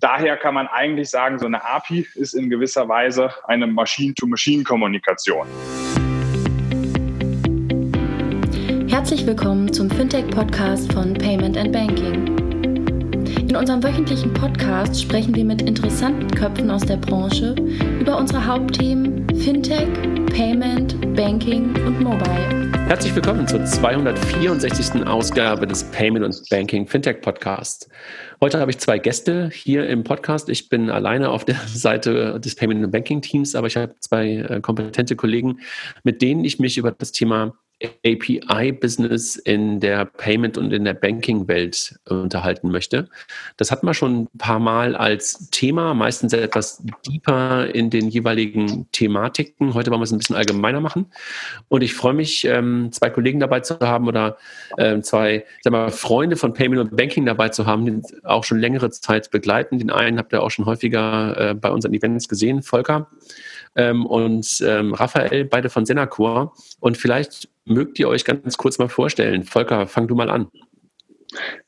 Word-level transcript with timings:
daher 0.00 0.36
kann 0.36 0.54
man 0.54 0.66
eigentlich 0.66 1.10
sagen, 1.10 1.38
so 1.38 1.46
eine 1.46 1.64
API 1.64 2.06
ist 2.14 2.34
in 2.34 2.50
gewisser 2.50 2.88
Weise 2.88 3.30
eine 3.44 3.66
Machine-to-Machine-Kommunikation. 3.66 5.46
Herzlich 8.88 9.26
willkommen 9.26 9.72
zum 9.72 9.90
Fintech-Podcast 9.90 10.92
von 10.92 11.14
Payment 11.14 11.56
and 11.56 11.72
Banking. 11.72 12.36
In 13.48 13.56
unserem 13.56 13.82
wöchentlichen 13.82 14.32
Podcast 14.32 15.00
sprechen 15.00 15.34
wir 15.34 15.44
mit 15.44 15.62
interessanten 15.62 16.30
Köpfen 16.30 16.70
aus 16.70 16.82
der 16.82 16.96
Branche 16.96 17.54
über 18.00 18.16
unsere 18.16 18.46
Hauptthemen 18.46 19.26
Fintech, 19.40 19.88
Payment, 20.34 21.14
Banking 21.16 21.74
und 21.86 22.00
Mobile. 22.00 22.69
Herzlich 22.90 23.14
willkommen 23.14 23.46
zur 23.46 23.64
264. 23.64 25.06
Ausgabe 25.06 25.64
des 25.64 25.84
Payment 25.92 26.24
und 26.24 26.42
Banking 26.50 26.88
Fintech 26.88 27.20
Podcasts. 27.20 27.88
Heute 28.40 28.58
habe 28.58 28.72
ich 28.72 28.78
zwei 28.78 28.98
Gäste 28.98 29.48
hier 29.48 29.88
im 29.88 30.02
Podcast. 30.02 30.48
Ich 30.48 30.68
bin 30.68 30.90
alleine 30.90 31.30
auf 31.30 31.44
der 31.44 31.54
Seite 31.68 32.40
des 32.40 32.56
Payment 32.56 32.84
und 32.84 32.90
Banking 32.90 33.22
Teams, 33.22 33.54
aber 33.54 33.68
ich 33.68 33.76
habe 33.76 33.94
zwei 34.00 34.38
äh, 34.38 34.60
kompetente 34.60 35.14
Kollegen, 35.14 35.60
mit 36.02 36.20
denen 36.20 36.44
ich 36.44 36.58
mich 36.58 36.78
über 36.78 36.90
das 36.90 37.12
Thema 37.12 37.54
API-Business 38.04 39.36
in 39.36 39.80
der 39.80 40.04
Payment- 40.04 40.58
und 40.58 40.72
in 40.72 40.84
der 40.84 40.94
Banking-Welt 40.94 41.98
unterhalten 42.08 42.70
möchte. 42.70 43.08
Das 43.56 43.70
hat 43.70 43.82
man 43.82 43.94
schon 43.94 44.22
ein 44.22 44.38
paar 44.38 44.58
Mal 44.58 44.94
als 44.94 45.50
Thema, 45.50 45.94
meistens 45.94 46.32
etwas 46.32 46.82
deeper 47.06 47.66
in 47.66 47.90
den 47.90 48.08
jeweiligen 48.08 48.86
Thematiken. 48.92 49.74
Heute 49.74 49.90
wollen 49.90 50.00
wir 50.00 50.04
es 50.04 50.12
ein 50.12 50.18
bisschen 50.18 50.36
allgemeiner 50.36 50.80
machen. 50.80 51.06
Und 51.68 51.82
ich 51.82 51.94
freue 51.94 52.14
mich, 52.14 52.44
ähm, 52.44 52.90
zwei 52.92 53.10
Kollegen 53.10 53.40
dabei 53.40 53.60
zu 53.60 53.78
haben 53.80 54.08
oder 54.08 54.36
ähm, 54.78 55.02
zwei 55.02 55.44
sag 55.62 55.72
mal, 55.72 55.90
Freunde 55.90 56.36
von 56.36 56.52
Payment 56.52 56.80
und 56.80 56.96
Banking 56.96 57.24
dabei 57.24 57.48
zu 57.48 57.66
haben, 57.66 57.86
die 57.86 58.24
auch 58.24 58.44
schon 58.44 58.58
längere 58.58 58.90
Zeit 58.90 59.30
begleiten. 59.30 59.78
Den 59.78 59.90
einen 59.90 60.18
habt 60.18 60.32
ihr 60.32 60.42
auch 60.42 60.50
schon 60.50 60.66
häufiger 60.66 61.50
äh, 61.50 61.54
bei 61.54 61.70
unseren 61.70 61.94
Events 61.94 62.28
gesehen, 62.28 62.62
Volker 62.62 63.08
ähm, 63.76 64.06
und 64.06 64.62
ähm, 64.66 64.94
Raphael, 64.94 65.44
beide 65.44 65.70
von 65.70 65.86
Senacor. 65.86 66.54
Und 66.80 66.96
vielleicht 66.96 67.48
mögt 67.64 67.98
ihr 67.98 68.08
euch 68.08 68.24
ganz 68.24 68.56
kurz 68.56 68.78
mal 68.78 68.88
vorstellen. 68.88 69.44
Volker, 69.44 69.86
fang 69.86 70.08
du 70.08 70.14
mal 70.14 70.30
an. 70.30 70.48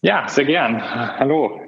Ja, 0.00 0.27
sehr 0.27 0.44
gern. 0.44 0.82
Hallo. 0.82 1.60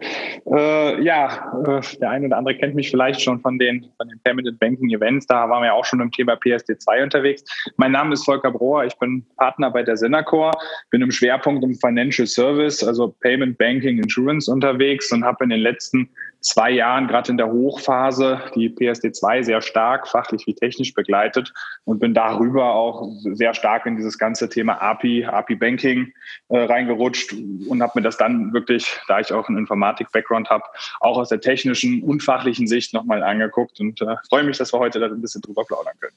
Äh, 0.52 1.02
ja, 1.02 1.52
äh, 1.64 1.80
der 2.00 2.10
eine 2.10 2.26
oder 2.26 2.38
andere 2.38 2.56
kennt 2.56 2.74
mich 2.74 2.90
vielleicht 2.90 3.20
schon 3.20 3.40
von 3.40 3.58
den, 3.58 3.86
von 3.96 4.08
den 4.08 4.20
Payment 4.24 4.58
Banking 4.58 4.90
Events. 4.90 5.26
Da 5.26 5.48
waren 5.48 5.62
wir 5.62 5.72
auch 5.72 5.84
schon 5.84 6.00
im 6.00 6.10
Thema 6.10 6.34
PSD2 6.34 7.04
unterwegs. 7.04 7.44
Mein 7.76 7.92
Name 7.92 8.14
ist 8.14 8.24
Volker 8.24 8.50
Brohr. 8.50 8.84
Ich 8.84 8.98
bin 8.98 9.24
Partner 9.36 9.70
bei 9.70 9.84
der 9.84 9.96
Senacor, 9.96 10.50
bin 10.90 11.02
im 11.02 11.12
Schwerpunkt 11.12 11.62
im 11.62 11.76
Financial 11.76 12.26
Service, 12.26 12.82
also 12.82 13.14
Payment 13.20 13.56
Banking 13.58 13.98
Insurance 13.98 14.50
unterwegs 14.50 15.12
und 15.12 15.24
habe 15.24 15.44
in 15.44 15.50
den 15.50 15.60
letzten 15.60 16.10
zwei 16.44 16.70
Jahren, 16.70 17.08
gerade 17.08 17.30
in 17.30 17.38
der 17.38 17.50
Hochphase, 17.50 18.40
die 18.54 18.68
PSD2 18.68 19.42
sehr 19.42 19.60
stark 19.62 20.06
fachlich 20.06 20.46
wie 20.46 20.54
technisch 20.54 20.94
begleitet 20.94 21.52
und 21.84 21.98
bin 21.98 22.14
darüber 22.14 22.74
auch 22.74 23.08
sehr 23.32 23.54
stark 23.54 23.86
in 23.86 23.96
dieses 23.96 24.18
ganze 24.18 24.48
Thema 24.48 24.74
API, 24.80 25.24
API 25.24 25.56
Banking 25.56 26.12
äh, 26.48 26.58
reingerutscht 26.58 27.34
und 27.68 27.82
habe 27.82 27.92
mir 27.96 28.02
das 28.02 28.18
dann 28.18 28.52
wirklich, 28.52 29.00
da 29.08 29.20
ich 29.20 29.32
auch 29.32 29.48
einen 29.48 29.58
Informatik-Background 29.58 30.50
habe, 30.50 30.64
auch 31.00 31.16
aus 31.16 31.30
der 31.30 31.40
technischen 31.40 32.02
und 32.02 32.22
fachlichen 32.22 32.66
Sicht 32.66 32.92
nochmal 32.92 33.22
angeguckt 33.22 33.80
und 33.80 34.00
äh, 34.02 34.16
freue 34.28 34.44
mich, 34.44 34.58
dass 34.58 34.72
wir 34.72 34.78
heute 34.78 35.00
da 35.00 35.06
ein 35.06 35.20
bisschen 35.20 35.40
drüber 35.40 35.64
plaudern 35.64 35.94
können. 35.98 36.16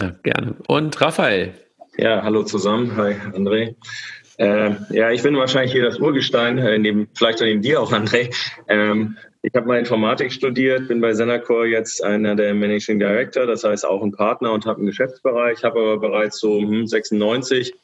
Ja, 0.00 0.10
gerne. 0.22 0.56
Und 0.68 1.00
Raphael. 1.00 1.54
Ja, 1.96 2.22
hallo 2.22 2.42
zusammen. 2.42 2.96
Hi, 2.96 3.14
André. 3.32 3.74
Äh, 4.38 4.72
ja, 4.90 5.10
ich 5.10 5.22
bin 5.22 5.36
wahrscheinlich 5.36 5.72
hier 5.72 5.84
das 5.84 5.98
Urgestein, 5.98 6.58
äh, 6.58 6.78
neben, 6.78 7.08
vielleicht 7.14 7.40
neben 7.40 7.62
dir 7.62 7.80
auch, 7.80 7.92
André. 7.92 8.34
Ähm, 8.68 9.16
ich 9.42 9.54
habe 9.54 9.66
mal 9.66 9.78
Informatik 9.78 10.32
studiert, 10.32 10.88
bin 10.88 11.00
bei 11.00 11.12
Senacor 11.12 11.66
jetzt 11.66 12.02
einer 12.02 12.34
der 12.34 12.54
Managing 12.54 12.98
Director, 12.98 13.46
das 13.46 13.62
heißt 13.62 13.86
auch 13.86 14.02
ein 14.02 14.12
Partner 14.12 14.52
und 14.52 14.64
habe 14.66 14.78
einen 14.78 14.86
Geschäftsbereich, 14.86 15.62
habe 15.62 15.80
aber 15.80 15.98
bereits 15.98 16.40
so 16.40 16.58
hm, 16.60 16.86
96 16.86 17.74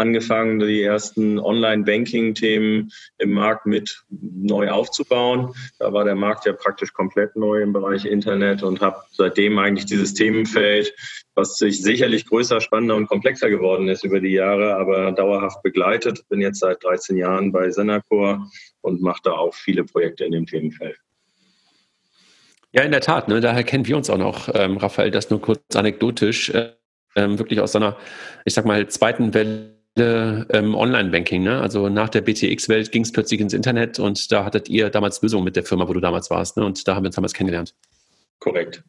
angefangen, 0.00 0.58
die 0.58 0.82
ersten 0.82 1.38
Online-Banking-Themen 1.38 2.90
im 3.18 3.30
Markt 3.32 3.66
mit 3.66 4.02
neu 4.08 4.70
aufzubauen. 4.70 5.52
Da 5.78 5.92
war 5.92 6.04
der 6.04 6.16
Markt 6.16 6.46
ja 6.46 6.52
praktisch 6.52 6.92
komplett 6.92 7.36
neu 7.36 7.62
im 7.62 7.72
Bereich 7.72 8.06
Internet 8.06 8.62
und 8.62 8.80
habe 8.80 8.96
seitdem 9.12 9.58
eigentlich 9.58 9.86
dieses 9.86 10.14
Themenfeld, 10.14 10.92
was 11.34 11.58
sich 11.58 11.82
sicherlich 11.82 12.26
größer, 12.26 12.60
spannender 12.60 12.96
und 12.96 13.06
komplexer 13.06 13.50
geworden 13.50 13.88
ist 13.88 14.02
über 14.04 14.20
die 14.20 14.32
Jahre, 14.32 14.74
aber 14.76 15.12
dauerhaft 15.12 15.62
begleitet. 15.62 16.26
Bin 16.28 16.40
jetzt 16.40 16.60
seit 16.60 16.82
13 16.82 17.16
Jahren 17.16 17.52
bei 17.52 17.70
Senacor 17.70 18.50
und 18.80 19.02
mache 19.02 19.20
da 19.24 19.32
auch 19.32 19.54
viele 19.54 19.84
Projekte 19.84 20.24
in 20.24 20.32
dem 20.32 20.46
Themenfeld. 20.46 20.96
Ja, 22.72 22.82
in 22.82 22.92
der 22.92 23.00
Tat. 23.00 23.28
Ne? 23.28 23.40
Daher 23.40 23.64
kennen 23.64 23.86
wir 23.86 23.96
uns 23.96 24.08
auch 24.08 24.18
noch, 24.18 24.48
ähm, 24.54 24.76
Raphael, 24.76 25.10
das 25.10 25.30
nur 25.30 25.40
kurz 25.40 25.60
anekdotisch, 25.74 26.50
äh, 26.50 26.72
wirklich 27.14 27.60
aus 27.60 27.72
seiner, 27.72 27.96
ich 28.44 28.54
sag 28.54 28.64
mal, 28.64 28.86
zweiten 28.88 29.34
Welle 29.34 29.79
ähm, 29.96 30.74
Online-Banking. 30.74 31.42
Ne? 31.42 31.60
Also 31.60 31.88
nach 31.88 32.08
der 32.08 32.20
BTX-Welt 32.20 32.92
ging 32.92 33.02
es 33.02 33.12
plötzlich 33.12 33.40
ins 33.40 33.52
Internet 33.52 33.98
und 33.98 34.30
da 34.30 34.44
hattet 34.44 34.68
ihr 34.68 34.90
damals 34.90 35.20
Lösungen 35.22 35.44
mit 35.44 35.56
der 35.56 35.64
Firma, 35.64 35.88
wo 35.88 35.92
du 35.92 36.00
damals 36.00 36.30
warst. 36.30 36.56
Ne? 36.56 36.64
Und 36.64 36.86
da 36.86 36.94
haben 36.94 37.04
wir 37.04 37.08
uns 37.08 37.16
damals 37.16 37.34
kennengelernt. 37.34 37.74
Korrekt. 38.38 38.82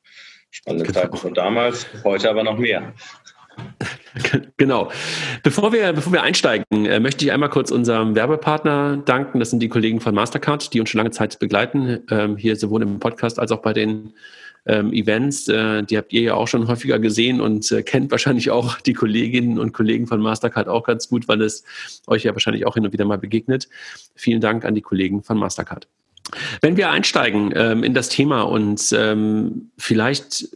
Spannende 0.52 0.86
genau. 0.86 1.00
Zeiten 1.00 1.18
von 1.18 1.34
damals, 1.34 1.88
heute 2.04 2.30
aber 2.30 2.44
noch 2.44 2.58
mehr. 2.58 2.94
Genau. 4.58 4.92
Bevor 5.44 5.74
wir, 5.74 5.94
bevor 5.94 6.14
wir 6.14 6.22
einsteigen, 6.22 6.86
äh, 6.86 7.00
möchte 7.00 7.26
ich 7.26 7.32
einmal 7.32 7.50
kurz 7.50 7.72
unserem 7.72 8.14
Werbepartner 8.16 8.98
danken. 8.98 9.40
Das 9.40 9.50
sind 9.50 9.60
die 9.60 9.70
Kollegen 9.70 10.00
von 10.00 10.14
Mastercard, 10.14 10.74
die 10.74 10.80
uns 10.80 10.90
schon 10.90 11.00
lange 11.00 11.12
Zeit 11.12 11.40
begleiten, 11.40 12.00
ähm, 12.12 12.38
hier 12.38 12.56
sowohl 12.56 12.84
im 12.84 13.00
Podcast 13.00 13.40
als 13.40 13.52
auch 13.52 13.62
bei 13.62 13.74
den 13.74 14.14
ähm, 14.66 14.94
Events. 14.94 15.48
Äh, 15.48 15.84
die 15.84 15.98
habt 15.98 16.14
ihr 16.14 16.22
ja 16.22 16.34
auch 16.36 16.48
schon 16.48 16.68
häufiger 16.68 17.00
gesehen 17.00 17.42
und 17.42 17.72
äh, 17.72 17.84
kennt 17.84 18.12
wahrscheinlich 18.12 18.52
auch 18.52 18.80
die 18.82 18.94
Kolleginnen 18.94 19.60
und 19.60 19.74
Kollegen 19.74 20.08
von 20.08 20.22
Mastercard 20.22 20.68
auch 20.68 20.84
ganz 20.84 21.10
gut, 21.10 21.28
weil 21.28 21.42
es 21.42 21.64
euch 22.08 22.24
ja 22.24 22.34
wahrscheinlich 22.34 22.66
auch 22.66 22.76
hin 22.76 22.86
und 22.86 22.94
wieder 22.94 23.06
mal 23.06 23.18
begegnet. 23.18 23.70
Vielen 24.16 24.42
Dank 24.42 24.66
an 24.66 24.76
die 24.76 24.82
Kollegen 24.82 25.24
von 25.24 25.38
Mastercard. 25.38 25.88
Wenn 26.62 26.78
wir 26.78 26.92
einsteigen 26.92 27.52
ähm, 27.56 27.84
in 27.84 27.94
das 27.94 28.10
Thema 28.10 28.44
und 28.44 28.94
ähm, 28.94 29.72
vielleicht 29.78 30.48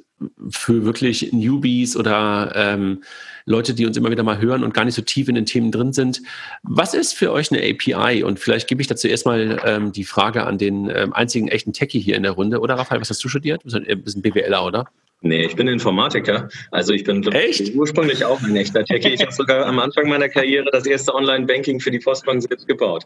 für 0.50 0.86
wirklich 0.86 1.32
Newbies 1.34 1.96
oder 1.96 2.52
ähm, 2.56 3.04
Leute, 3.46 3.74
die 3.74 3.86
uns 3.86 3.96
immer 3.96 4.12
wieder 4.12 4.24
mal 4.24 4.40
hören 4.40 4.64
und 4.64 4.74
gar 4.74 4.86
nicht 4.86 4.96
so 4.96 5.02
tief 5.02 5.28
in 5.28 5.36
den 5.36 5.46
Themen 5.46 5.72
drin 5.72 5.94
sind. 5.94 6.22
Was 6.64 6.94
ist 6.94 7.14
für 7.14 7.32
euch 7.32 7.52
eine 7.52 7.62
API? 7.62 8.24
Und 8.24 8.40
vielleicht 8.40 8.68
gebe 8.68 8.82
ich 8.82 8.88
dazu 8.88 9.08
erstmal 9.08 9.60
ähm, 9.66 9.92
die 9.92 10.04
Frage 10.04 10.46
an 10.46 10.58
den 10.58 10.90
ähm, 10.90 11.14
einzigen 11.14 11.48
echten 11.48 11.74
Techie 11.74 12.00
hier 12.00 12.16
in 12.16 12.24
der 12.24 12.32
Runde. 12.32 12.60
Oder 12.60 12.76
Raphael, 12.76 13.02
was 13.02 13.10
hast 13.10 13.24
du 13.24 13.30
studiert? 13.30 13.62
Du 13.64 13.80
bist 14.02 14.18
ein 14.18 14.22
BWLer, 14.22 14.66
oder? 14.66 14.86
Nee, 15.22 15.46
ich 15.46 15.56
bin 15.56 15.68
Informatiker. 15.68 16.50
Also 16.72 16.94
ich 16.94 17.04
bin 17.04 17.24
Echt? 17.32 17.74
ursprünglich 17.76 18.24
auch 18.26 18.42
ein 18.42 18.56
echter 18.56 18.84
Techie. 18.84 19.10
Ich 19.10 19.22
habe 19.22 19.32
sogar 19.32 19.66
am 19.66 19.80
Anfang 19.80 20.08
meiner 20.08 20.30
Karriere 20.30 20.70
das 20.72 20.86
erste 20.86 21.16
Online-Banking 21.16 21.80
für 21.80 21.90
die 21.90 22.00
Postbank 22.00 22.44
selbst 22.44 22.68
gebaut. 22.68 23.06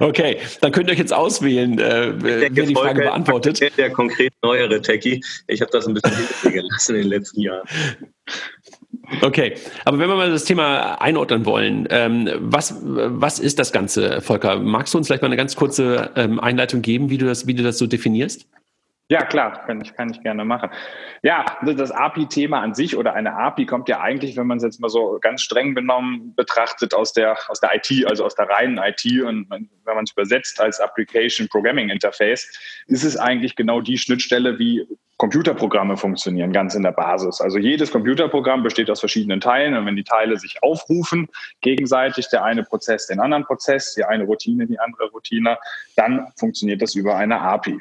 Okay, 0.00 0.38
dann 0.60 0.72
könnt 0.72 0.88
ihr 0.88 0.92
euch 0.92 0.98
jetzt 0.98 1.12
auswählen, 1.12 1.78
äh, 1.78 2.12
wer 2.16 2.50
die 2.50 2.74
Frage 2.74 3.02
beantwortet. 3.02 3.60
Der 3.78 3.90
konkret 3.90 4.32
neuere 4.42 4.80
Techie. 4.82 5.22
Ich 5.46 5.60
habe 5.60 5.70
das 5.70 5.86
ein 5.86 5.94
bisschen 5.94 6.52
gelassen 6.52 6.96
in 6.96 7.02
den 7.02 7.10
letzten 7.10 7.40
Jahren. 7.40 7.66
Okay, 9.20 9.54
aber 9.84 9.98
wenn 9.98 10.08
wir 10.08 10.16
mal 10.16 10.30
das 10.30 10.44
Thema 10.44 11.00
einordnen 11.00 11.46
wollen, 11.46 11.86
ähm, 11.90 12.28
was, 12.38 12.74
was 12.82 13.38
ist 13.38 13.58
das 13.58 13.70
Ganze, 13.70 14.20
Volker? 14.20 14.58
Magst 14.58 14.94
du 14.94 14.98
uns 14.98 15.06
vielleicht 15.06 15.22
mal 15.22 15.28
eine 15.28 15.36
ganz 15.36 15.54
kurze 15.56 16.10
ähm, 16.16 16.40
Einleitung 16.40 16.82
geben, 16.82 17.10
wie 17.10 17.18
du 17.18 17.26
das, 17.26 17.46
wie 17.46 17.54
du 17.54 17.62
das 17.62 17.78
so 17.78 17.86
definierst? 17.86 18.46
Ja, 19.10 19.22
klar, 19.22 19.66
kann 19.66 19.82
ich, 19.82 19.94
kann 19.94 20.10
ich 20.10 20.22
gerne 20.22 20.46
machen. 20.46 20.70
Ja, 21.22 21.44
das 21.62 21.90
API-Thema 21.90 22.60
an 22.60 22.74
sich 22.74 22.96
oder 22.96 23.12
eine 23.12 23.34
API 23.36 23.66
kommt 23.66 23.86
ja 23.90 24.00
eigentlich, 24.00 24.34
wenn 24.38 24.46
man 24.46 24.56
es 24.56 24.64
jetzt 24.64 24.80
mal 24.80 24.88
so 24.88 25.18
ganz 25.20 25.42
streng 25.42 25.74
benommen 25.74 26.34
betrachtet, 26.34 26.94
aus 26.94 27.12
der, 27.12 27.36
aus 27.48 27.60
der 27.60 27.74
IT, 27.74 28.06
also 28.06 28.24
aus 28.24 28.34
der 28.34 28.48
reinen 28.48 28.78
IT. 28.78 29.04
Und 29.22 29.50
wenn 29.50 29.68
man 29.84 30.04
es 30.04 30.12
übersetzt 30.12 30.58
als 30.58 30.80
Application 30.80 31.48
Programming 31.48 31.90
Interface, 31.90 32.50
ist 32.86 33.04
es 33.04 33.18
eigentlich 33.18 33.56
genau 33.56 33.82
die 33.82 33.98
Schnittstelle, 33.98 34.58
wie 34.58 34.86
Computerprogramme 35.18 35.98
funktionieren, 35.98 36.52
ganz 36.52 36.74
in 36.74 36.82
der 36.82 36.92
Basis. 36.92 37.42
Also 37.42 37.58
jedes 37.58 37.92
Computerprogramm 37.92 38.62
besteht 38.62 38.90
aus 38.90 39.00
verschiedenen 39.00 39.40
Teilen 39.40 39.76
und 39.76 39.84
wenn 39.84 39.96
die 39.96 40.04
Teile 40.04 40.38
sich 40.38 40.62
aufrufen, 40.62 41.28
gegenseitig 41.60 42.30
der 42.30 42.42
eine 42.42 42.64
Prozess 42.64 43.06
den 43.06 43.20
anderen 43.20 43.44
Prozess, 43.44 43.94
die 43.94 44.04
eine 44.04 44.24
Routine 44.24 44.66
die 44.66 44.78
andere 44.78 45.10
Routine, 45.10 45.58
dann 45.94 46.26
funktioniert 46.36 46.80
das 46.80 46.94
über 46.94 47.16
eine 47.16 47.40
API. 47.40 47.78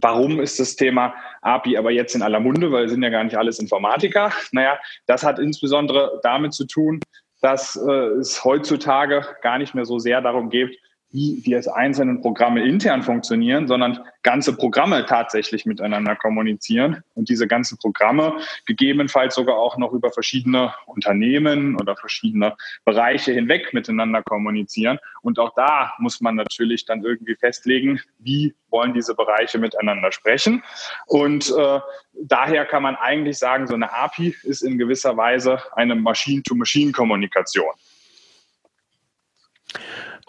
Warum 0.00 0.40
ist 0.40 0.58
das 0.60 0.76
Thema 0.76 1.14
API 1.42 1.76
aber 1.76 1.90
jetzt 1.90 2.14
in 2.14 2.22
aller 2.22 2.40
Munde? 2.40 2.72
Weil 2.72 2.88
sind 2.88 3.02
ja 3.02 3.10
gar 3.10 3.24
nicht 3.24 3.36
alles 3.36 3.58
Informatiker. 3.58 4.32
Naja, 4.52 4.78
das 5.06 5.22
hat 5.22 5.38
insbesondere 5.38 6.20
damit 6.22 6.54
zu 6.54 6.66
tun, 6.66 7.00
dass 7.40 7.76
äh, 7.76 7.90
es 8.18 8.44
heutzutage 8.44 9.26
gar 9.42 9.58
nicht 9.58 9.74
mehr 9.74 9.84
so 9.84 9.98
sehr 9.98 10.20
darum 10.20 10.48
geht, 10.48 10.78
wie 11.14 11.40
die 11.40 11.56
einzelnen 11.68 12.20
Programme 12.20 12.66
intern 12.66 13.04
funktionieren, 13.04 13.68
sondern 13.68 14.00
ganze 14.24 14.56
Programme 14.56 15.06
tatsächlich 15.06 15.64
miteinander 15.64 16.16
kommunizieren 16.16 17.04
und 17.14 17.28
diese 17.28 17.46
ganzen 17.46 17.78
Programme 17.78 18.40
gegebenenfalls 18.66 19.36
sogar 19.36 19.56
auch 19.56 19.78
noch 19.78 19.92
über 19.92 20.10
verschiedene 20.10 20.74
Unternehmen 20.86 21.80
oder 21.80 21.94
verschiedene 21.94 22.56
Bereiche 22.84 23.30
hinweg 23.30 23.72
miteinander 23.72 24.24
kommunizieren. 24.24 24.98
Und 25.22 25.38
auch 25.38 25.54
da 25.54 25.92
muss 25.98 26.20
man 26.20 26.34
natürlich 26.34 26.84
dann 26.84 27.04
irgendwie 27.04 27.36
festlegen, 27.36 28.00
wie 28.18 28.52
wollen 28.70 28.92
diese 28.92 29.14
Bereiche 29.14 29.58
miteinander 29.58 30.10
sprechen. 30.10 30.64
Und 31.06 31.54
äh, 31.56 31.78
daher 32.24 32.64
kann 32.66 32.82
man 32.82 32.96
eigentlich 32.96 33.38
sagen, 33.38 33.68
so 33.68 33.74
eine 33.74 33.92
API 33.92 34.34
ist 34.42 34.62
in 34.62 34.78
gewisser 34.78 35.16
Weise 35.16 35.60
eine 35.76 35.94
Machine-to-Machine-Kommunikation. 35.94 37.72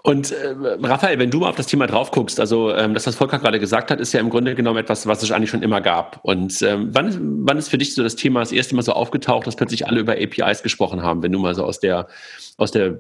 Und 0.06 0.32
äh, 0.32 0.54
Raphael, 0.84 1.18
wenn 1.18 1.32
du 1.32 1.40
mal 1.40 1.50
auf 1.50 1.56
das 1.56 1.66
Thema 1.66 1.88
drauf 1.88 2.12
guckst, 2.12 2.40
also 2.40 2.72
ähm, 2.72 2.94
das, 2.94 3.08
was 3.08 3.16
Volker 3.16 3.40
gerade 3.40 3.60
gesagt 3.60 3.90
hat, 3.90 4.00
ist 4.00 4.14
ja 4.14 4.20
im 4.20 4.30
Grunde 4.30 4.54
genommen 4.54 4.78
etwas, 4.78 5.08
was 5.08 5.24
es 5.24 5.32
eigentlich 5.32 5.50
schon 5.50 5.64
immer 5.64 5.82
gab. 5.82 6.20
Und 6.22 6.62
ähm, 6.62 6.90
wann, 6.92 7.48
wann 7.48 7.58
ist 7.58 7.70
für 7.70 7.80
dich 7.80 7.96
so 7.96 8.04
das 8.04 8.16
Thema 8.16 8.42
das 8.42 8.52
erste 8.52 8.76
Mal 8.76 8.84
so 8.84 8.94
aufgetaucht, 8.94 9.48
dass 9.48 9.56
plötzlich 9.56 9.88
alle 9.88 10.00
über 10.00 10.14
APIs 10.14 10.62
gesprochen 10.62 11.02
haben, 11.02 11.24
wenn 11.24 11.32
du 11.32 11.40
mal 11.40 11.56
so 11.56 11.64
aus 11.64 11.80
der, 11.80 12.06
aus 12.58 12.70
der, 12.70 13.00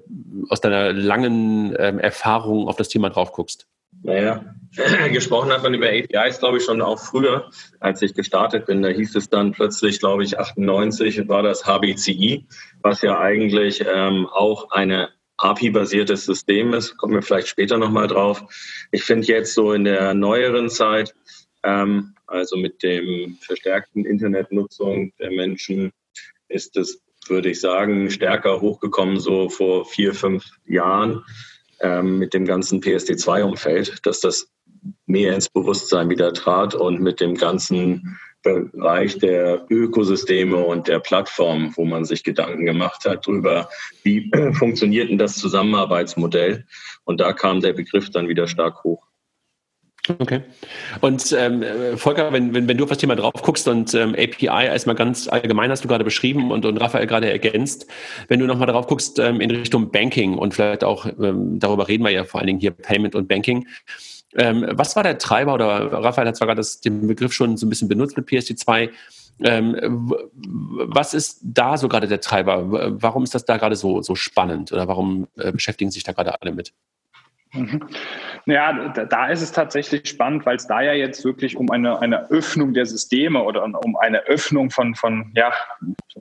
aus 0.50 0.62
deiner 0.62 0.94
langen 0.94 1.75
ähm, 1.78 2.00
Erfahrung 2.00 2.68
auf 2.68 2.75
das 2.75 2.90
Thema 2.90 3.12
drauf 3.12 3.34
guckst? 3.34 3.68
Naja, 4.01 4.44
gesprochen 5.13 5.51
hat 5.51 5.62
man 5.62 5.75
über 5.75 5.86
APIs, 5.86 6.40
glaube 6.40 6.58
ich, 6.58 6.63
schon 6.63 6.81
auch 6.81 6.98
früher, 6.98 7.51
als 7.81 8.01
ich 8.01 8.16
gestartet 8.16 8.66
bin. 8.66 8.81
Da 8.81 8.90
hieß 8.90 9.16
es 9.16 9.30
dann 9.30 9.51
plötzlich, 9.51 10.00
glaube 10.00 10.24
ich, 10.24 10.40
98 10.40 11.28
war 11.30 11.44
das 11.44 11.68
HBCI, 11.68 12.48
was 12.81 13.04
ja 13.04 13.19
eigentlich 13.19 13.86
ähm, 13.88 14.25
auch 14.25 14.72
eine 14.72 15.10
API-basiertes 15.38 16.26
System 16.26 16.74
ist. 16.74 16.98
Kommen 16.98 17.14
wir 17.14 17.22
vielleicht 17.22 17.48
später 17.48 17.78
nochmal 17.78 18.08
drauf. 18.08 18.44
Ich 18.92 19.04
finde 19.04 19.28
jetzt 19.28 19.54
so 19.54 19.74
in 19.74 19.84
der 19.84 20.14
neueren 20.14 20.70
Zeit, 20.70 21.14
ähm, 21.64 22.16
also 22.28 22.58
mit 22.58 22.82
dem 22.84 23.38
verstärkten 23.42 24.06
Internetnutzung 24.06 25.12
der 25.20 25.32
Menschen, 25.32 25.92
ist 26.48 26.78
es, 26.78 27.02
würde 27.28 27.50
ich 27.50 27.60
sagen, 27.60 28.10
stärker 28.10 28.62
hochgekommen, 28.62 29.20
so 29.20 29.50
vor 29.50 29.86
vier, 29.86 30.14
fünf 30.14 30.46
Jahren 30.66 31.24
ähm, 31.82 32.20
mit 32.20 32.34
dem 32.34 32.46
ganzen 32.46 32.82
PSD2-Umfeld, 32.82 34.06
dass 34.06 34.20
das 34.22 34.48
mehr 35.08 35.34
ins 35.34 35.50
Bewusstsein 35.50 36.10
wieder 36.10 36.34
trat 36.34 36.76
und 36.76 37.02
mit 37.02 37.20
dem 37.20 37.36
ganzen 37.36 38.20
Bereich 38.46 39.18
der 39.18 39.66
Ökosysteme 39.70 40.56
und 40.56 40.88
der 40.88 41.00
Plattform, 41.00 41.74
wo 41.76 41.84
man 41.84 42.06
sich 42.06 42.24
Gedanken 42.24 42.66
gemacht 42.66 43.04
hat 43.06 43.28
darüber, 43.28 43.70
wie 44.04 44.32
funktioniert 44.54 45.10
denn 45.10 45.18
das 45.18 45.36
Zusammenarbeitsmodell. 45.36 46.66
Und 47.04 47.20
da 47.20 47.34
kam 47.34 47.62
der 47.62 47.74
Begriff 47.74 48.12
dann 48.12 48.30
wieder 48.30 48.48
stark 48.48 48.84
hoch. 48.84 49.04
Okay. 50.20 50.42
Und 51.02 51.36
ähm, 51.38 51.64
Volker, 51.98 52.32
wenn, 52.32 52.54
wenn, 52.54 52.68
wenn 52.68 52.78
du 52.78 52.84
auf 52.84 52.90
das 52.90 53.00
Thema 53.00 53.16
drauf 53.16 53.42
guckst 53.42 53.68
und 53.68 53.94
ähm, 53.96 54.12
API 54.12 54.68
erstmal 54.68 54.96
ganz 54.96 55.28
allgemein 55.28 55.72
hast 55.72 55.84
du 55.84 55.88
gerade 55.88 56.04
beschrieben 56.04 56.52
und, 56.52 56.66
und 56.66 56.78
Raphael 56.78 57.08
gerade 57.08 57.30
ergänzt, 57.30 57.88
wenn 58.28 58.40
du 58.40 58.46
nochmal 58.46 58.68
drauf 58.68 58.86
guckst 58.86 59.18
ähm, 59.18 59.42
in 59.42 59.50
Richtung 59.50 59.90
Banking 59.90 60.38
und 60.38 60.54
vielleicht 60.54 60.84
auch, 60.84 61.08
ähm, 61.08 61.60
darüber 61.60 61.88
reden 61.88 62.04
wir 62.04 62.12
ja 62.12 62.24
vor 62.24 62.40
allen 62.40 62.48
Dingen 62.48 62.60
hier 62.60 62.72
Payment 62.72 63.16
und 63.16 63.28
Banking, 63.28 63.68
ähm, 64.36 64.66
was 64.72 64.96
war 64.96 65.04
der 65.04 65.18
Treiber, 65.18 65.54
oder 65.54 65.92
Raphael 65.92 66.28
hat 66.28 66.38
zwar 66.38 66.48
gerade 66.48 66.62
den 66.84 67.08
Begriff 67.08 67.34
schon 67.34 67.58
so 67.58 67.66
ein 67.66 67.70
bisschen 67.70 67.88
benutzt 67.88 68.18
mit 68.18 68.28
PSD2, 68.28 68.90
ähm, 69.44 70.14
was 70.34 71.14
ist 71.14 71.40
da 71.44 71.78
so 71.78 71.90
gerade 71.90 72.08
der 72.08 72.22
Treiber? 72.22 73.02
Warum 73.02 73.24
ist 73.24 73.36
das 73.36 73.46
da 73.46 73.58
gerade 73.58 73.76
so, 73.76 74.02
so 74.02 74.16
spannend 74.16 74.72
oder 74.72 74.88
warum 74.88 75.28
äh, 75.38 75.52
beschäftigen 75.52 75.92
sich 75.92 76.04
da 76.04 76.14
gerade 76.14 76.42
alle 76.42 76.54
mit? 76.54 76.74
Mhm. 77.54 77.88
Ja, 78.48 78.90
da 78.90 79.28
ist 79.28 79.42
es 79.42 79.52
tatsächlich 79.52 80.08
spannend, 80.08 80.46
weil 80.46 80.58
es 80.58 80.68
da 80.68 80.82
ja 80.82 80.94
jetzt 80.94 81.24
wirklich 81.26 81.58
um 81.58 81.72
eine, 81.72 82.00
eine 82.00 82.30
Öffnung 82.30 82.74
der 82.74 82.86
Systeme 82.86 83.42
oder 83.42 83.64
um 83.64 83.96
eine 83.96 84.20
Öffnung 84.28 84.70
von, 84.70 84.94
von, 84.94 85.32
ja, 85.36 85.52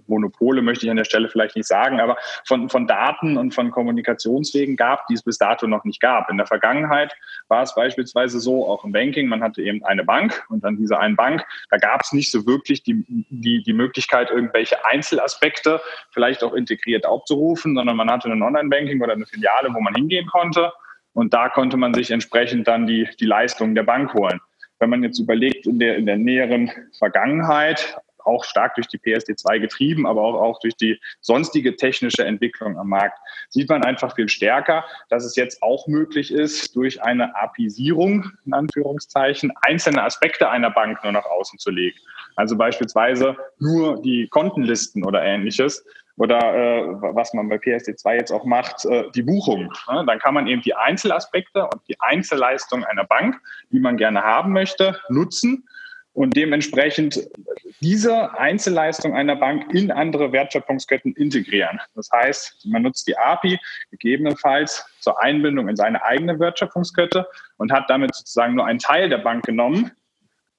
Monopole 0.07 0.63
möchte 0.63 0.87
ich 0.87 0.91
an 0.91 0.97
der 0.97 1.05
Stelle 1.05 1.29
vielleicht 1.29 1.57
nicht 1.57 1.67
sagen, 1.67 2.01
aber 2.01 2.17
von, 2.45 2.69
von 2.69 2.87
Daten 2.87 3.37
und 3.37 3.53
von 3.53 3.71
Kommunikationswegen 3.71 4.77
gab, 4.77 5.07
die 5.09 5.15
es 5.15 5.23
bis 5.23 5.39
dato 5.39 5.67
noch 5.67 5.85
nicht 5.85 6.01
gab. 6.01 6.31
In 6.31 6.39
der 6.39 6.47
Vergangenheit 6.47 7.15
war 7.49 7.63
es 7.63 7.75
beispielsweise 7.75 8.41
so, 8.41 8.67
auch 8.67 8.85
im 8.85 8.93
Banking, 8.93 9.29
man 9.29 9.43
hatte 9.43 9.63
eben 9.63 9.85
eine 9.85 10.05
Bank 10.05 10.45
und 10.49 10.65
an 10.65 10.77
dieser 10.77 11.01
einen 11.01 11.17
Bank, 11.17 11.45
da 11.71 11.77
gab 11.77 12.03
es 12.03 12.13
nicht 12.13 12.31
so 12.31 12.47
wirklich 12.47 12.83
die, 12.83 13.05
die, 13.09 13.63
die 13.63 13.73
Möglichkeit, 13.73 14.31
irgendwelche 14.31 14.85
Einzelaspekte 14.85 15.81
vielleicht 16.11 16.43
auch 16.43 16.55
integriert 16.55 17.07
aufzurufen, 17.07 17.75
sondern 17.75 17.97
man 17.97 18.11
hatte 18.11 18.31
ein 18.31 18.43
Online-Banking 18.43 19.03
oder 19.03 19.13
eine 19.13 19.27
Filiale, 19.27 19.69
wo 19.75 19.81
man 19.81 19.95
hingehen 19.95 20.27
konnte 20.27 20.73
und 21.15 21.33
da 21.33 21.49
konnte 21.49 21.77
man 21.77 21.95
sich 21.95 22.11
entsprechend 22.11 22.69
dann 22.69 22.87
die, 22.87 23.09
die 23.19 23.27
Leistungen 23.27 23.75
der 23.75 23.85
Bank 23.85 24.13
holen. 24.15 24.41
Wenn 24.79 24.91
man 24.91 25.03
jetzt 25.03 25.19
überlegt, 25.19 25.67
in 25.67 25.79
der, 25.79 25.97
in 25.97 26.07
der 26.07 26.19
näheren 26.19 26.71
Vergangenheit, 26.99 27.97
auch 28.25 28.45
stark 28.45 28.75
durch 28.75 28.89
die 28.89 28.99
PSD2 28.99 29.61
getrieben, 29.61 30.07
aber 30.07 30.23
auch, 30.23 30.41
auch 30.41 30.61
durch 30.61 30.77
die 30.77 30.99
sonstige 31.21 31.77
technische 31.77 32.25
Entwicklung 32.25 32.79
am 32.79 32.89
Markt, 32.89 33.19
sieht 33.51 33.69
man 33.69 33.85
einfach 33.85 34.15
viel 34.15 34.29
stärker, 34.29 34.85
dass 35.09 35.25
es 35.25 35.37
jetzt 35.37 35.63
auch 35.63 35.87
möglich 35.87 36.33
ist, 36.33 36.75
durch 36.75 37.03
eine 37.03 37.37
APIsierung, 37.37 38.33
in 38.47 38.55
Anführungszeichen, 38.55 39.53
einzelne 39.63 40.03
Aspekte 40.03 40.49
einer 40.49 40.71
Bank 40.71 41.03
nur 41.03 41.13
nach 41.13 41.27
außen 41.27 41.59
zu 41.59 41.71
legen. 41.71 41.99
Also 42.37 42.57
beispielsweise 42.57 43.37
nur 43.59 44.01
die 44.03 44.27
Kontenlisten 44.29 45.05
oder 45.05 45.23
ähnliches 45.23 45.85
oder 46.17 46.39
äh, 46.55 46.87
was 47.01 47.35
man 47.35 47.49
bei 47.49 47.57
PSD2 47.57 48.15
jetzt 48.15 48.31
auch 48.31 48.45
macht, 48.45 48.85
äh, 48.85 49.11
die 49.15 49.23
Buchung. 49.23 49.73
Ne? 49.91 50.05
Dann 50.07 50.19
kann 50.19 50.35
man 50.35 50.47
eben 50.47 50.63
die 50.63 50.75
Einzelaspekte 50.75 51.65
und 51.65 51.81
die 51.89 52.01
Einzelleistung 52.01 52.85
einer 52.85 53.05
Bank, 53.05 53.41
die 53.71 53.81
man 53.81 53.97
gerne 53.97 54.23
haben 54.23 54.53
möchte, 54.53 54.99
nutzen 55.09 55.69
und 56.13 56.37
dementsprechend 56.37 57.29
diese 57.81 58.39
Einzelleistung 58.39 59.15
einer 59.15 59.35
Bank 59.35 59.75
in 59.75 59.91
andere 59.91 60.31
Wertschöpfungsketten 60.33 61.15
integrieren. 61.15 61.81
Das 61.97 62.09
heißt, 62.13 62.65
man 62.67 62.83
nutzt 62.83 63.09
die 63.09 63.19
API 63.19 63.59
gegebenenfalls 63.91 64.87
zur 65.01 65.21
Einbindung 65.21 65.69
in 65.69 65.75
seine 65.75 66.03
eigene 66.05 66.39
Wertschöpfungskette 66.39 67.27
und 67.57 67.73
hat 67.73 67.91
damit 67.91 68.15
sozusagen 68.15 68.55
nur 68.55 68.65
einen 68.65 68.79
Teil 68.79 69.09
der 69.09 69.19
Bank 69.19 69.45
genommen, 69.45 69.91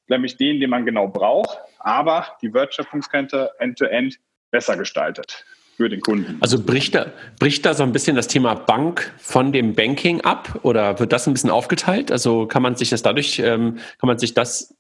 nämlich 0.10 0.36
den, 0.36 0.60
den 0.60 0.69
man 0.69 0.86
genau 0.86 1.07
braucht, 1.07 1.57
aber 1.80 2.28
die 2.42 2.54
Wertschöpfungskette 2.54 3.52
end-to-end 3.60 4.19
besser 4.56 4.78
gestaltet 4.78 5.46
für 5.75 5.90
den 5.90 6.00
Kunden. 6.00 6.38
Also 6.40 6.63
bricht 6.63 6.96
da, 6.96 7.07
bricht 7.40 7.66
da 7.66 7.74
so 7.74 7.84
ein 7.84 7.92
bisschen 7.92 8.16
das 8.16 8.30
Thema 8.30 8.54
Bank 8.54 9.12
von 9.18 9.52
dem 9.52 9.75
Banking 9.75 10.22
ab 10.22 10.60
oder 10.63 10.98
wird 10.98 11.12
das 11.12 11.28
ein 11.28 11.34
bisschen 11.34 11.50
aufgeteilt? 11.50 12.10
Also 12.10 12.46
kann 12.46 12.62
man 12.62 12.78
sich 12.78 12.90
das 12.90 13.02
dadurch, 13.02 13.40
ähm, 13.40 13.80
kann 14.00 14.07
man 14.07 14.18
sich 14.18 14.34
das 14.34 14.74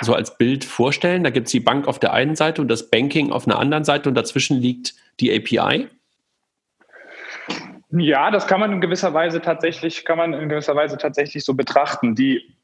so 0.00 0.14
als 0.14 0.36
Bild 0.36 0.64
vorstellen? 0.64 1.22
Da 1.22 1.30
gibt 1.30 1.46
es 1.46 1.52
die 1.52 1.60
Bank 1.60 1.86
auf 1.86 2.00
der 2.00 2.12
einen 2.12 2.34
Seite 2.34 2.60
und 2.60 2.66
das 2.66 2.90
Banking 2.90 3.30
auf 3.30 3.46
einer 3.46 3.60
anderen 3.60 3.84
Seite 3.84 4.08
und 4.08 4.16
dazwischen 4.16 4.56
liegt 4.56 4.94
die 5.20 5.32
API? 5.32 5.86
Ja, 7.92 8.32
das 8.32 8.48
kann 8.48 8.58
man 8.58 8.72
in 8.72 8.80
gewisser 8.80 9.14
Weise 9.14 9.40
tatsächlich, 9.40 10.04
kann 10.04 10.18
man 10.18 10.32
in 10.32 10.48
gewisser 10.48 10.74
Weise 10.74 10.98
tatsächlich 10.98 11.44
so 11.44 11.54
betrachten. 11.54 12.16
Die 12.16 12.56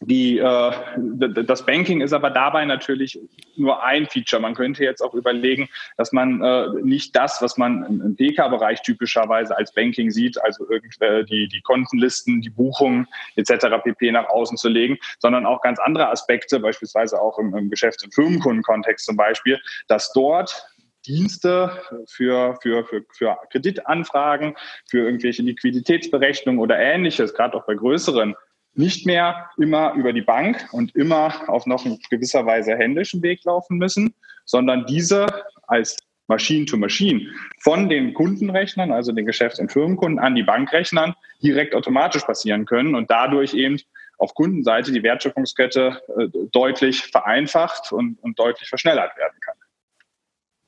die, 0.00 0.38
äh, 0.38 0.72
das 0.96 1.66
Banking 1.66 2.00
ist 2.00 2.12
aber 2.12 2.30
dabei 2.30 2.64
natürlich 2.64 3.18
nur 3.56 3.82
ein 3.82 4.06
Feature. 4.06 4.40
Man 4.40 4.54
könnte 4.54 4.84
jetzt 4.84 5.02
auch 5.02 5.14
überlegen, 5.14 5.68
dass 5.96 6.12
man 6.12 6.40
äh, 6.42 6.68
nicht 6.82 7.16
das, 7.16 7.42
was 7.42 7.56
man 7.56 7.84
im 7.84 8.16
PK-Bereich 8.16 8.82
typischerweise 8.82 9.56
als 9.56 9.72
Banking 9.72 10.10
sieht, 10.10 10.40
also 10.42 10.68
irgendwie 10.70 11.24
die, 11.24 11.48
die 11.48 11.60
Kontenlisten, 11.62 12.40
die 12.40 12.50
Buchungen 12.50 13.08
etc. 13.36 13.66
pp. 13.82 14.12
nach 14.12 14.28
außen 14.28 14.56
zu 14.56 14.68
legen, 14.68 14.98
sondern 15.18 15.46
auch 15.46 15.62
ganz 15.62 15.78
andere 15.78 16.10
Aspekte, 16.10 16.60
beispielsweise 16.60 17.20
auch 17.20 17.38
im, 17.38 17.54
im 17.56 17.70
Geschäfts- 17.70 18.04
und 18.04 18.14
Firmenkundenkontext 18.14 19.04
zum 19.04 19.16
Beispiel, 19.16 19.60
dass 19.88 20.12
dort 20.12 20.68
Dienste 21.06 21.70
für, 22.06 22.58
für, 22.60 22.84
für, 22.84 23.04
für 23.10 23.36
Kreditanfragen, 23.50 24.56
für 24.88 24.98
irgendwelche 24.98 25.42
Liquiditätsberechnungen 25.42 26.60
oder 26.60 26.78
ähnliches, 26.78 27.34
gerade 27.34 27.56
auch 27.56 27.66
bei 27.66 27.74
größeren 27.74 28.34
nicht 28.78 29.06
mehr 29.06 29.50
immer 29.58 29.94
über 29.94 30.12
die 30.12 30.22
Bank 30.22 30.68
und 30.72 30.94
immer 30.94 31.48
auf 31.48 31.66
noch 31.66 31.84
in 31.84 31.98
gewisser 32.10 32.46
Weise 32.46 32.76
händischen 32.76 33.22
Weg 33.22 33.44
laufen 33.44 33.76
müssen, 33.76 34.14
sondern 34.44 34.86
diese 34.86 35.26
als 35.66 35.96
Machine 36.28 36.66
to 36.66 36.76
Machine 36.76 37.22
von 37.60 37.88
den 37.88 38.14
Kundenrechnern, 38.14 38.92
also 38.92 39.12
den 39.12 39.26
Geschäfts- 39.26 39.58
und 39.58 39.72
Firmenkunden 39.72 40.18
an 40.18 40.34
die 40.34 40.42
Bankrechnern 40.42 41.14
direkt 41.42 41.74
automatisch 41.74 42.22
passieren 42.22 42.66
können 42.66 42.94
und 42.94 43.10
dadurch 43.10 43.54
eben 43.54 43.78
auf 44.18 44.34
Kundenseite 44.34 44.92
die 44.92 45.02
Wertschöpfungskette 45.02 46.00
äh, 46.18 46.28
deutlich 46.52 47.02
vereinfacht 47.06 47.92
und, 47.92 48.18
und 48.22 48.38
deutlich 48.38 48.68
verschnellert 48.68 49.16
werden 49.16 49.38
kann. 49.40 49.54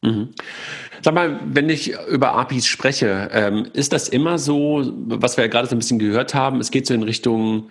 Mhm. 0.03 0.35
Sag 1.03 1.15
mal, 1.15 1.41
wenn 1.45 1.69
ich 1.69 1.95
über 2.09 2.33
APIs 2.33 2.67
spreche, 2.67 3.29
ähm, 3.33 3.69
ist 3.75 3.93
das 3.93 4.09
immer 4.09 4.39
so, 4.39 4.83
was 4.95 5.37
wir 5.37 5.45
ja 5.45 5.51
gerade 5.51 5.69
so 5.69 5.77
ein 5.77 5.79
bisschen 5.79 5.99
gehört 5.99 6.35
haben, 6.35 6.61
es 6.61 6.71
geht 6.71 6.87
so 6.87 6.95
in 6.95 7.03
Richtung 7.03 7.71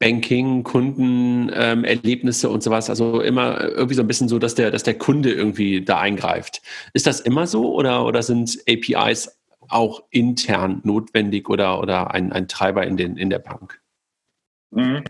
Banking, 0.00 0.64
Kundenerlebnisse 0.64 2.46
ähm, 2.48 2.54
und 2.54 2.62
sowas. 2.62 2.90
Also 2.90 3.20
immer 3.20 3.60
irgendwie 3.60 3.94
so 3.94 4.02
ein 4.02 4.08
bisschen 4.08 4.28
so, 4.28 4.38
dass 4.38 4.54
der, 4.54 4.70
dass 4.70 4.82
der 4.82 4.98
Kunde 4.98 5.30
irgendwie 5.30 5.84
da 5.84 6.00
eingreift. 6.00 6.62
Ist 6.94 7.06
das 7.06 7.20
immer 7.20 7.46
so 7.46 7.74
oder, 7.74 8.04
oder 8.06 8.22
sind 8.22 8.58
APIs 8.68 9.38
auch 9.68 10.02
intern 10.10 10.80
notwendig 10.84 11.48
oder, 11.48 11.78
oder 11.80 12.12
ein, 12.12 12.32
ein 12.32 12.48
Treiber 12.48 12.86
in, 12.86 12.96
den, 12.96 13.16
in 13.16 13.30
der 13.30 13.38
Bank? 13.40 13.80
Mhm. 14.70 15.04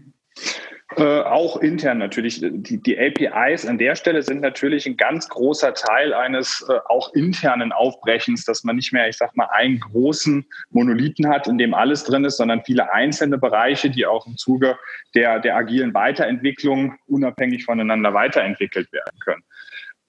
Äh, 0.96 1.20
auch 1.20 1.58
intern 1.58 1.98
natürlich. 1.98 2.40
Die, 2.40 2.82
die, 2.82 2.98
APIs 2.98 3.64
an 3.64 3.78
der 3.78 3.94
Stelle 3.94 4.22
sind 4.22 4.40
natürlich 4.40 4.86
ein 4.86 4.96
ganz 4.96 5.28
großer 5.28 5.72
Teil 5.72 6.12
eines 6.12 6.66
äh, 6.68 6.78
auch 6.86 7.14
internen 7.14 7.70
Aufbrechens, 7.70 8.44
dass 8.44 8.64
man 8.64 8.74
nicht 8.74 8.92
mehr, 8.92 9.08
ich 9.08 9.16
sag 9.16 9.36
mal, 9.36 9.48
einen 9.52 9.78
großen 9.78 10.44
Monolithen 10.70 11.28
hat, 11.28 11.46
in 11.46 11.58
dem 11.58 11.74
alles 11.74 12.02
drin 12.02 12.24
ist, 12.24 12.38
sondern 12.38 12.64
viele 12.64 12.92
einzelne 12.92 13.38
Bereiche, 13.38 13.88
die 13.88 14.04
auch 14.04 14.26
im 14.26 14.36
Zuge 14.36 14.76
der, 15.14 15.38
der 15.38 15.54
agilen 15.56 15.94
Weiterentwicklung 15.94 16.96
unabhängig 17.06 17.64
voneinander 17.64 18.12
weiterentwickelt 18.12 18.92
werden 18.92 19.18
können. 19.20 19.44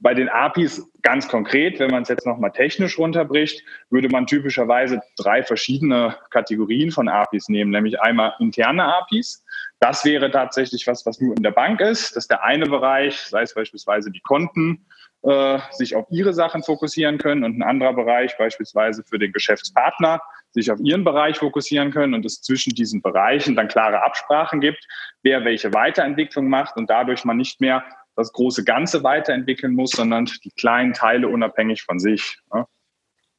Bei 0.01 0.15
den 0.15 0.29
APIs 0.29 0.91
ganz 1.03 1.27
konkret, 1.27 1.79
wenn 1.79 1.91
man 1.91 2.01
es 2.03 2.09
jetzt 2.09 2.25
nochmal 2.25 2.51
technisch 2.51 2.97
runterbricht, 2.97 3.63
würde 3.91 4.09
man 4.09 4.25
typischerweise 4.25 5.01
drei 5.15 5.43
verschiedene 5.43 6.17
Kategorien 6.31 6.91
von 6.91 7.07
APIs 7.07 7.49
nehmen, 7.49 7.71
nämlich 7.71 8.01
einmal 8.01 8.33
interne 8.39 8.83
APIs. 8.83 9.45
Das 9.79 10.03
wäre 10.03 10.31
tatsächlich 10.31 10.87
was, 10.87 11.05
was 11.05 11.21
nur 11.21 11.37
in 11.37 11.43
der 11.43 11.51
Bank 11.51 11.81
ist. 11.81 12.15
Das 12.15 12.23
ist 12.23 12.31
der 12.31 12.43
eine 12.43 12.65
Bereich, 12.65 13.19
sei 13.21 13.43
es 13.43 13.53
beispielsweise 13.53 14.11
die 14.11 14.21
Konten, 14.21 14.85
äh, 15.23 15.59
sich 15.71 15.95
auf 15.95 16.07
ihre 16.09 16.33
Sachen 16.33 16.63
fokussieren 16.63 17.19
können 17.19 17.43
und 17.43 17.59
ein 17.59 17.63
anderer 17.63 17.93
Bereich 17.93 18.35
beispielsweise 18.37 19.03
für 19.03 19.19
den 19.19 19.31
Geschäftspartner 19.31 20.19
sich 20.49 20.71
auf 20.71 20.79
ihren 20.81 21.03
Bereich 21.03 21.37
fokussieren 21.37 21.91
können 21.91 22.13
und 22.15 22.25
es 22.25 22.41
zwischen 22.41 22.73
diesen 22.73 23.01
Bereichen 23.01 23.55
dann 23.55 23.67
klare 23.67 24.03
Absprachen 24.03 24.59
gibt, 24.59 24.85
wer 25.21 25.45
welche 25.45 25.73
Weiterentwicklung 25.73 26.49
macht 26.49 26.75
und 26.75 26.89
dadurch 26.89 27.23
man 27.23 27.37
nicht 27.37 27.61
mehr 27.61 27.83
das 28.21 28.33
große 28.33 28.63
Ganze 28.63 29.03
weiterentwickeln 29.03 29.73
muss, 29.73 29.91
sondern 29.91 30.25
die 30.43 30.51
kleinen 30.51 30.93
Teile 30.93 31.27
unabhängig 31.27 31.83
von 31.83 31.99
sich. 31.99 32.37
Ja. 32.53 32.67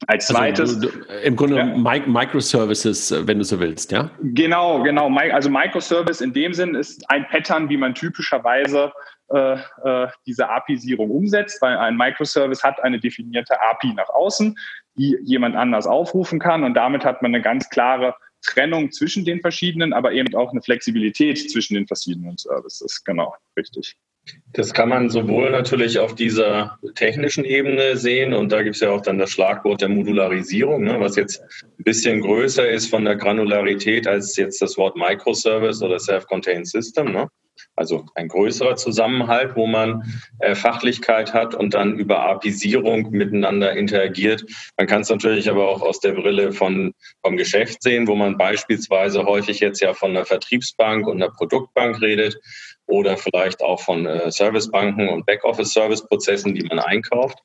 Als 0.06 0.28
also 0.28 0.38
zweites. 0.38 0.74
Also, 0.76 0.88
Im 1.22 1.36
Grunde 1.36 1.56
ja. 1.56 1.64
Microservices, 2.06 3.26
wenn 3.26 3.38
du 3.38 3.44
so 3.44 3.60
willst, 3.60 3.92
ja? 3.92 4.10
Genau, 4.20 4.82
genau. 4.82 5.08
Also 5.16 5.48
Microservice 5.48 6.20
in 6.20 6.32
dem 6.32 6.52
Sinn 6.52 6.74
ist 6.74 7.08
ein 7.08 7.26
Pattern, 7.28 7.68
wie 7.68 7.76
man 7.76 7.94
typischerweise 7.94 8.92
äh, 9.32 9.58
äh, 9.84 10.08
diese 10.26 10.48
API-Sierung 10.48 11.10
umsetzt, 11.10 11.62
weil 11.62 11.76
ein 11.78 11.96
Microservice 11.96 12.64
hat 12.64 12.82
eine 12.82 12.98
definierte 12.98 13.60
API 13.60 13.94
nach 13.94 14.08
außen, 14.08 14.56
die 14.96 15.16
jemand 15.22 15.56
anders 15.56 15.86
aufrufen 15.86 16.38
kann 16.38 16.64
und 16.64 16.74
damit 16.74 17.04
hat 17.04 17.22
man 17.22 17.34
eine 17.34 17.42
ganz 17.42 17.68
klare 17.70 18.14
Trennung 18.42 18.90
zwischen 18.90 19.24
den 19.24 19.40
verschiedenen, 19.40 19.92
aber 19.92 20.12
eben 20.12 20.34
auch 20.34 20.50
eine 20.50 20.60
Flexibilität 20.60 21.50
zwischen 21.50 21.74
den 21.74 21.86
verschiedenen 21.86 22.36
Services. 22.36 23.02
Genau, 23.04 23.34
richtig. 23.56 23.96
Das 24.55 24.75
kann 24.75 24.91
man 24.91 25.09
sowohl 25.09 25.50
natürlich 25.50 25.99
auf 25.99 26.14
dieser 26.14 26.79
technischen 26.95 27.45
Ebene 27.45 27.97
sehen 27.97 28.35
und 28.35 28.52
da 28.52 28.62
gibt 28.62 28.76
es 28.76 28.83
ja 28.83 28.91
auch 28.91 29.00
dann 29.00 29.19
das 29.19 29.31
Schlagwort 29.31 29.81
der 29.81 29.88
Modularisierung, 29.88 30.85
ne, 30.85 31.00
was 31.00 31.17
jetzt 31.17 31.43
ein 31.62 31.85
bisschen 31.85 32.21
größer 32.21 32.69
ist 32.69 32.88
von 32.88 33.05
der 33.05 33.17
Granularität 33.17 34.07
als 34.07 34.37
jetzt 34.37 34.61
das 34.61 34.76
Wort 34.76 34.97
Microservice 34.97 35.83
oder 35.83 35.99
Self-Contained 35.99 36.69
System. 36.69 37.12
Ne? 37.12 37.29
Also 37.75 38.07
ein 38.14 38.29
größerer 38.29 38.76
Zusammenhalt, 38.76 39.57
wo 39.57 39.67
man 39.67 40.02
äh, 40.41 40.55
Fachlichkeit 40.55 41.33
hat 41.33 41.55
und 41.55 41.75
dann 41.75 41.99
über 41.99 42.21
Apisierung 42.21 43.11
miteinander 43.11 43.73
interagiert. 43.73 44.45
Man 44.76 44.87
kann 44.87 45.02
es 45.02 45.09
natürlich 45.09 45.49
aber 45.49 45.69
auch 45.69 45.81
aus 45.81 46.00
der 46.00 46.12
Brille 46.12 46.52
von, 46.52 46.93
vom 47.23 47.37
Geschäft 47.37 47.83
sehen, 47.83 48.07
wo 48.07 48.14
man 48.14 48.37
beispielsweise 48.37 49.25
häufig 49.25 49.61
jetzt 49.61 49.81
ja 49.81 49.95
von 49.95 50.11
einer 50.11 50.26
Vertriebsbank 50.26 51.07
und 51.07 51.23
einer 51.23 51.33
Produktbank 51.33 52.00
redet 52.02 52.38
oder 52.86 53.16
vielleicht 53.16 53.62
auch 53.62 53.80
von 53.80 54.06
äh, 54.06 54.30
Servicebanken 54.30 55.08
und 55.08 55.26
Backoffice-Service-Prozessen, 55.26 56.54
die 56.54 56.64
man 56.64 56.78
einkauft. 56.78 57.38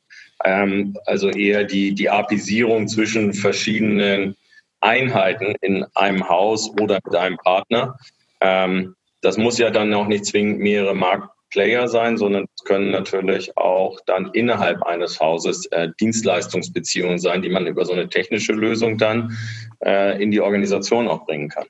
Ähm, 0.43 0.95
also 1.05 1.29
eher 1.29 1.63
die, 1.63 1.93
die 1.93 2.09
Apisierung 2.09 2.87
zwischen 2.87 3.33
verschiedenen 3.33 4.35
Einheiten 4.81 5.55
in 5.61 5.85
einem 5.95 6.27
Haus 6.27 6.69
oder 6.79 6.99
mit 7.03 7.15
einem 7.15 7.37
Partner. 7.37 7.97
Ähm, 8.41 8.95
das 9.21 9.37
muss 9.37 9.57
ja 9.57 9.71
dann 9.71 9.93
auch 9.93 10.07
nicht 10.07 10.25
zwingend 10.25 10.59
mehrere 10.59 10.95
Marktplayer 10.95 11.87
sein, 11.87 12.17
sondern 12.17 12.45
es 12.55 12.63
können 12.63 12.91
natürlich 12.91 13.57
auch 13.57 13.99
dann 14.05 14.29
innerhalb 14.33 14.83
eines 14.83 15.19
Hauses 15.19 15.65
äh, 15.67 15.89
Dienstleistungsbeziehungen 15.99 17.19
sein, 17.19 17.41
die 17.41 17.49
man 17.49 17.65
über 17.65 17.85
so 17.85 17.93
eine 17.93 18.09
technische 18.09 18.53
Lösung 18.53 18.97
dann 18.97 19.35
äh, 19.83 20.21
in 20.21 20.29
die 20.31 20.41
Organisation 20.41 21.07
auch 21.07 21.25
bringen 21.25 21.49
kann. 21.49 21.65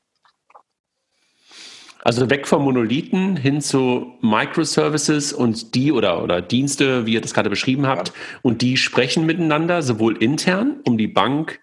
Also 2.07 2.29
weg 2.29 2.47
vom 2.47 2.63
Monolithen 2.63 3.35
hin 3.35 3.59
zu 3.59 4.13
Microservices 4.21 5.33
und 5.33 5.75
die 5.75 5.91
oder, 5.91 6.23
oder 6.23 6.41
Dienste, 6.41 7.05
wie 7.05 7.15
ihr 7.15 7.19
das 7.19 7.33
gerade 7.33 7.49
beschrieben 7.49 7.85
habt, 7.85 8.13
und 8.43 8.61
die 8.61 8.77
sprechen 8.77 9.25
miteinander, 9.25 9.81
sowohl 9.81 10.15
intern, 10.15 10.77
um 10.85 10.97
die 10.97 11.09
Bank 11.09 11.59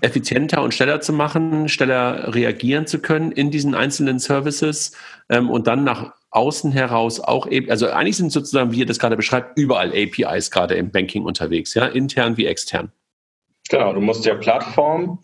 effizienter 0.00 0.62
und 0.62 0.72
schneller 0.72 1.02
zu 1.02 1.12
machen, 1.12 1.68
schneller 1.68 2.34
reagieren 2.34 2.86
zu 2.86 3.00
können 3.00 3.32
in 3.32 3.50
diesen 3.50 3.74
einzelnen 3.74 4.18
Services 4.18 4.92
ähm, 5.28 5.50
und 5.50 5.66
dann 5.66 5.84
nach 5.84 6.14
außen 6.30 6.72
heraus 6.72 7.20
auch, 7.20 7.46
also 7.68 7.90
eigentlich 7.90 8.16
sind 8.16 8.32
sozusagen, 8.32 8.72
wie 8.72 8.78
ihr 8.78 8.86
das 8.86 8.98
gerade 8.98 9.18
beschreibt, 9.18 9.58
überall 9.58 9.90
APIs 9.90 10.50
gerade 10.50 10.74
im 10.76 10.90
Banking 10.90 11.24
unterwegs, 11.24 11.74
ja, 11.74 11.84
intern 11.84 12.38
wie 12.38 12.46
extern. 12.46 12.92
Genau, 13.68 13.92
du 13.92 14.00
musst 14.00 14.24
ja 14.24 14.36
Plattform 14.36 15.18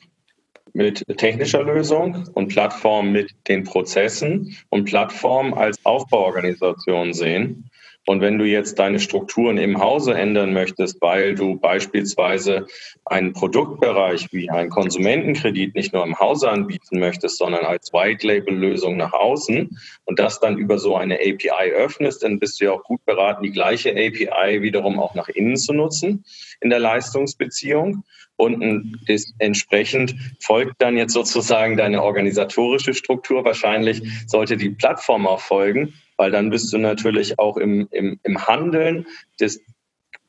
mit 0.72 1.04
technischer 1.18 1.62
Lösung 1.62 2.28
und 2.34 2.48
Plattform 2.48 3.12
mit 3.12 3.34
den 3.48 3.64
Prozessen 3.64 4.56
und 4.70 4.84
Plattform 4.86 5.54
als 5.54 5.84
Aufbauorganisation 5.84 7.12
sehen. 7.12 7.70
Und 8.04 8.20
wenn 8.20 8.36
du 8.36 8.44
jetzt 8.44 8.80
deine 8.80 8.98
Strukturen 8.98 9.58
im 9.58 9.80
Hause 9.80 10.14
ändern 10.14 10.52
möchtest, 10.52 11.00
weil 11.00 11.36
du 11.36 11.56
beispielsweise 11.60 12.66
einen 13.04 13.32
Produktbereich 13.32 14.32
wie 14.32 14.50
einen 14.50 14.70
Konsumentenkredit 14.70 15.76
nicht 15.76 15.92
nur 15.92 16.04
im 16.04 16.18
Hause 16.18 16.50
anbieten 16.50 16.98
möchtest, 16.98 17.38
sondern 17.38 17.64
als 17.64 17.92
White-Label-Lösung 17.92 18.96
nach 18.96 19.12
außen 19.12 19.78
und 20.04 20.18
das 20.18 20.40
dann 20.40 20.58
über 20.58 20.78
so 20.78 20.96
eine 20.96 21.14
API 21.14 21.72
öffnest, 21.72 22.24
dann 22.24 22.40
bist 22.40 22.60
du 22.60 22.64
ja 22.64 22.72
auch 22.72 22.82
gut 22.82 23.04
beraten, 23.04 23.44
die 23.44 23.52
gleiche 23.52 23.90
API 23.90 24.62
wiederum 24.62 24.98
auch 24.98 25.14
nach 25.14 25.28
innen 25.28 25.56
zu 25.56 25.72
nutzen 25.72 26.24
in 26.60 26.70
der 26.70 26.80
Leistungsbeziehung. 26.80 28.02
Und 28.36 28.98
entsprechend 29.38 30.14
folgt 30.40 30.80
dann 30.80 30.96
jetzt 30.96 31.12
sozusagen 31.12 31.76
deine 31.76 32.02
organisatorische 32.02 32.94
Struktur. 32.94 33.44
Wahrscheinlich 33.44 34.02
sollte 34.26 34.56
die 34.56 34.70
Plattform 34.70 35.26
auch 35.26 35.40
folgen, 35.40 35.94
weil 36.16 36.30
dann 36.30 36.50
bist 36.50 36.72
du 36.72 36.78
natürlich 36.78 37.38
auch 37.38 37.56
im, 37.56 37.86
im, 37.90 38.18
im 38.22 38.46
Handeln 38.46 39.06
des 39.38 39.60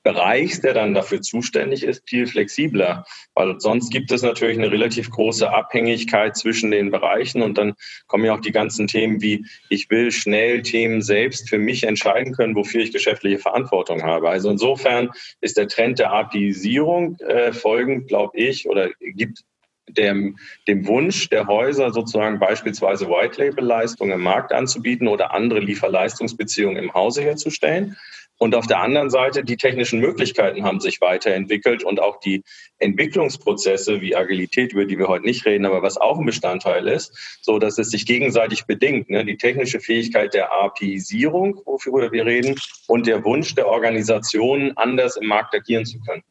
Bereichs, 0.03 0.59
der 0.61 0.73
dann 0.73 0.93
dafür 0.93 1.21
zuständig 1.21 1.83
ist, 1.83 2.07
viel 2.07 2.27
flexibler. 2.27 3.05
Weil 3.33 3.59
sonst 3.59 3.89
gibt 3.89 4.11
es 4.11 4.21
natürlich 4.21 4.57
eine 4.57 4.71
relativ 4.71 5.09
große 5.09 5.49
Abhängigkeit 5.49 6.35
zwischen 6.35 6.71
den 6.71 6.91
Bereichen 6.91 7.41
und 7.41 7.57
dann 7.57 7.73
kommen 8.07 8.25
ja 8.25 8.35
auch 8.35 8.41
die 8.41 8.51
ganzen 8.51 8.87
Themen 8.87 9.21
wie, 9.21 9.45
ich 9.69 9.89
will 9.89 10.11
schnell 10.11 10.61
Themen 10.61 11.01
selbst 11.01 11.49
für 11.49 11.57
mich 11.57 11.83
entscheiden 11.83 12.33
können, 12.33 12.55
wofür 12.55 12.81
ich 12.81 12.91
geschäftliche 12.91 13.39
Verantwortung 13.39 14.03
habe. 14.03 14.29
Also 14.29 14.49
insofern 14.49 15.09
ist 15.41 15.57
der 15.57 15.67
Trend 15.67 15.99
der 15.99 16.11
APIisierung 16.11 17.17
äh, 17.19 17.53
folgend, 17.53 18.07
glaube 18.07 18.37
ich, 18.37 18.67
oder 18.67 18.89
gibt 18.99 19.43
dem, 19.89 20.37
dem 20.67 20.87
Wunsch 20.87 21.29
der 21.29 21.47
Häuser 21.47 21.91
sozusagen 21.91 22.39
beispielsweise 22.39 23.07
White-Label-Leistungen 23.07 24.13
im 24.13 24.21
Markt 24.21 24.51
anzubieten 24.53 25.07
oder 25.07 25.33
andere 25.33 25.59
Lieferleistungsbeziehungen 25.59 26.77
im 26.77 26.93
Hause 26.93 27.21
herzustellen. 27.21 27.97
Und 28.37 28.55
auf 28.55 28.67
der 28.67 28.81
anderen 28.81 29.09
Seite, 29.09 29.43
die 29.43 29.57
technischen 29.57 29.99
Möglichkeiten 29.99 30.63
haben 30.63 30.79
sich 30.79 30.99
weiterentwickelt 31.01 31.83
und 31.83 32.01
auch 32.01 32.19
die 32.19 32.43
Entwicklungsprozesse 32.79 34.01
wie 34.01 34.15
Agilität, 34.15 34.73
über 34.73 34.85
die 34.85 34.97
wir 34.97 35.07
heute 35.07 35.25
nicht 35.25 35.45
reden, 35.45 35.65
aber 35.65 35.81
was 35.81 35.97
auch 35.97 36.19
ein 36.19 36.25
Bestandteil 36.25 36.87
ist, 36.87 37.39
so 37.41 37.59
dass 37.59 37.77
es 37.77 37.91
sich 37.91 38.05
gegenseitig 38.05 38.65
bedingt. 38.65 39.09
Ne? 39.09 39.23
Die 39.23 39.37
technische 39.37 39.79
Fähigkeit 39.79 40.33
der 40.33 40.51
APIisierung, 40.51 41.61
wofür 41.65 42.11
wir 42.11 42.25
reden, 42.25 42.55
und 42.87 43.07
der 43.07 43.23
Wunsch 43.23 43.55
der 43.55 43.67
Organisationen, 43.67 44.75
anders 44.77 45.15
im 45.15 45.27
Markt 45.27 45.55
agieren 45.55 45.85
zu 45.85 45.99
können. 45.99 46.23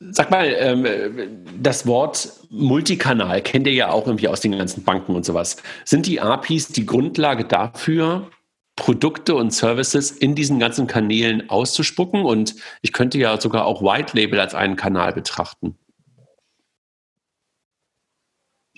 Sag 0.00 0.30
mal, 0.30 0.54
ähm, 0.58 1.44
das 1.60 1.86
Wort 1.86 2.32
Multikanal 2.48 3.42
kennt 3.42 3.66
ihr 3.66 3.74
ja 3.74 3.90
auch 3.90 4.06
irgendwie 4.06 4.28
aus 4.28 4.40
den 4.40 4.52
ganzen 4.56 4.82
Banken 4.82 5.14
und 5.14 5.26
sowas. 5.26 5.58
Sind 5.84 6.06
die 6.06 6.20
APIs 6.20 6.68
die 6.68 6.86
Grundlage 6.86 7.44
dafür, 7.44 8.30
Produkte 8.80 9.34
und 9.34 9.52
Services 9.52 10.10
in 10.10 10.34
diesen 10.34 10.58
ganzen 10.58 10.86
Kanälen 10.86 11.50
auszuspucken? 11.50 12.24
Und 12.24 12.54
ich 12.80 12.94
könnte 12.94 13.18
ja 13.18 13.38
sogar 13.38 13.66
auch 13.66 13.82
White 13.82 14.16
Label 14.16 14.40
als 14.40 14.54
einen 14.54 14.76
Kanal 14.76 15.12
betrachten. 15.12 15.76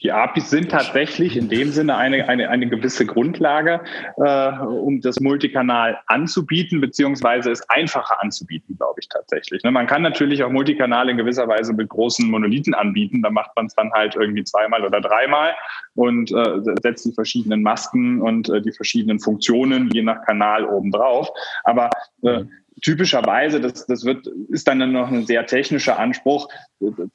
Die 0.03 0.11
APIs 0.11 0.51
sind 0.51 0.71
tatsächlich 0.71 1.37
in 1.37 1.49
dem 1.49 1.71
Sinne 1.71 1.97
eine, 1.97 2.29
eine, 2.29 2.49
eine 2.51 2.69
gewisse 2.69 3.07
Grundlage, 3.07 3.81
äh, 4.17 4.53
um 4.59 5.01
das 5.01 5.21
Multikanal 5.21 5.99
anzubieten, 6.07 6.81
beziehungsweise 6.81 7.51
es 7.51 7.69
einfacher 7.69 8.21
anzubieten, 8.23 8.77
glaube 8.77 9.01
ich 9.01 9.09
tatsächlich. 9.09 9.63
Ne? 9.63 9.71
Man 9.71 9.87
kann 9.87 10.03
natürlich 10.03 10.43
auch 10.43 10.51
Multikanal 10.51 11.09
in 11.09 11.17
gewisser 11.17 11.47
Weise 11.49 11.73
mit 11.73 11.89
großen 11.89 12.29
Monolithen 12.29 12.75
anbieten. 12.75 13.23
Da 13.23 13.31
macht 13.31 13.51
man 13.57 13.67
es 13.67 13.75
dann 13.75 13.93
halt 13.93 14.17
irgendwie 14.17 14.45
zweimal 14.45 14.85
oder 14.85 15.01
dreimal 15.01 15.55
und 15.95 16.33
äh, 16.33 16.61
setzt 16.83 17.07
die 17.07 17.13
verschiedenen 17.13 17.63
Masken 17.63 18.21
und 18.21 18.49
äh, 18.49 18.61
die 18.61 18.73
verschiedenen 18.73 19.21
Funktionen 19.21 19.91
je 19.93 20.03
nach 20.03 20.25
Kanal 20.25 20.65
oben 20.65 20.91
drauf. 20.91 21.29
Aber 21.65 21.91
äh, 22.23 22.45
typischerweise, 22.83 23.61
das, 23.61 23.87
das 23.87 24.05
wird, 24.05 24.27
ist 24.49 24.69
dann 24.69 24.93
noch 24.93 25.09
ein 25.09 25.25
sehr 25.25 25.47
technischer 25.47 25.99
Anspruch, 25.99 26.49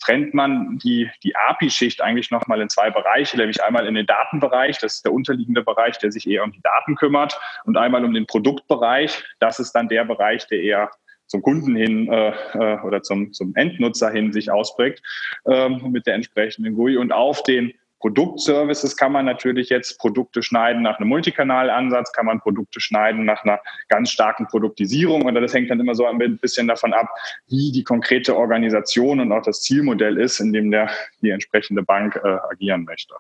trennt 0.02 0.34
man 0.34 0.80
die, 0.80 1.10
die 1.24 1.36
API-Schicht 1.36 2.02
eigentlich 2.02 2.32
nochmal 2.32 2.62
in 2.62 2.70
zwei 2.70 2.90
Bereiche, 2.90 3.38
nämlich 3.38 3.62
einmal 3.62 3.86
in 3.86 3.94
den 3.94 4.06
Datenbereich, 4.06 4.80
das 4.80 4.96
ist 4.96 5.06
der 5.06 5.14
unterliegende 5.14 5.62
Bereich, 5.62 5.98
der 6.00 6.12
sich 6.12 6.28
eher 6.28 6.44
um 6.44 6.52
die 6.52 6.62
Daten 6.62 6.96
kümmert, 6.96 7.40
und 7.66 7.78
einmal 7.78 8.04
um 8.06 8.14
den 8.14 8.26
Produktbereich, 8.26 9.24
das 9.40 9.60
ist 9.60 9.74
dann 9.74 9.90
der 9.90 10.06
Bereich, 10.06 10.48
der 10.48 10.62
eher 10.62 10.90
zum 11.28 11.42
Kunden 11.42 11.76
hin 11.76 12.12
äh, 12.12 12.30
äh 12.54 12.80
oder 12.82 13.04
zum, 13.04 13.34
zum 13.34 13.54
Endnutzer 13.56 14.10
hin 14.10 14.32
sich 14.32 14.50
ausprägt 14.50 15.02
ähm, 15.46 15.92
mit 15.92 16.08
der 16.08 16.16
entsprechenden 16.16 16.74
GUI. 16.76 16.96
Und 16.96 17.12
auf 17.12 17.44
den 17.44 17.74
Produktservices 18.00 18.96
kann 18.96 19.12
man 19.12 19.26
natürlich 19.26 19.70
jetzt 19.70 20.00
Produkte 20.00 20.44
schneiden 20.44 20.84
nach 20.84 21.00
einem 21.00 21.10
Multikanalansatz, 21.10 22.12
kann 22.12 22.28
man 22.28 22.40
Produkte 22.40 22.80
schneiden 22.80 23.26
nach 23.26 23.44
einer 23.44 23.60
ganz 23.90 24.12
starken 24.12 24.48
Produktisierung. 24.48 25.24
Und 25.24 25.34
das 25.36 25.54
hängt 25.54 25.72
dann 25.72 25.80
immer 25.80 25.96
so 25.96 26.06
ein 26.06 26.18
bisschen 26.38 26.68
davon 26.68 26.94
ab, 26.94 27.10
wie 27.48 27.72
die 27.72 27.84
konkrete 27.84 28.36
Organisation 28.36 29.20
und 29.20 29.32
auch 29.32 29.42
das 29.42 29.62
Zielmodell 29.62 30.18
ist, 30.18 30.40
in 30.40 30.54
dem 30.54 30.70
der, 30.70 30.90
die 31.22 31.32
entsprechende 31.32 31.82
Bank 31.82 32.20
äh, 32.24 32.38
agieren 32.52 32.84
möchte. 32.84 33.16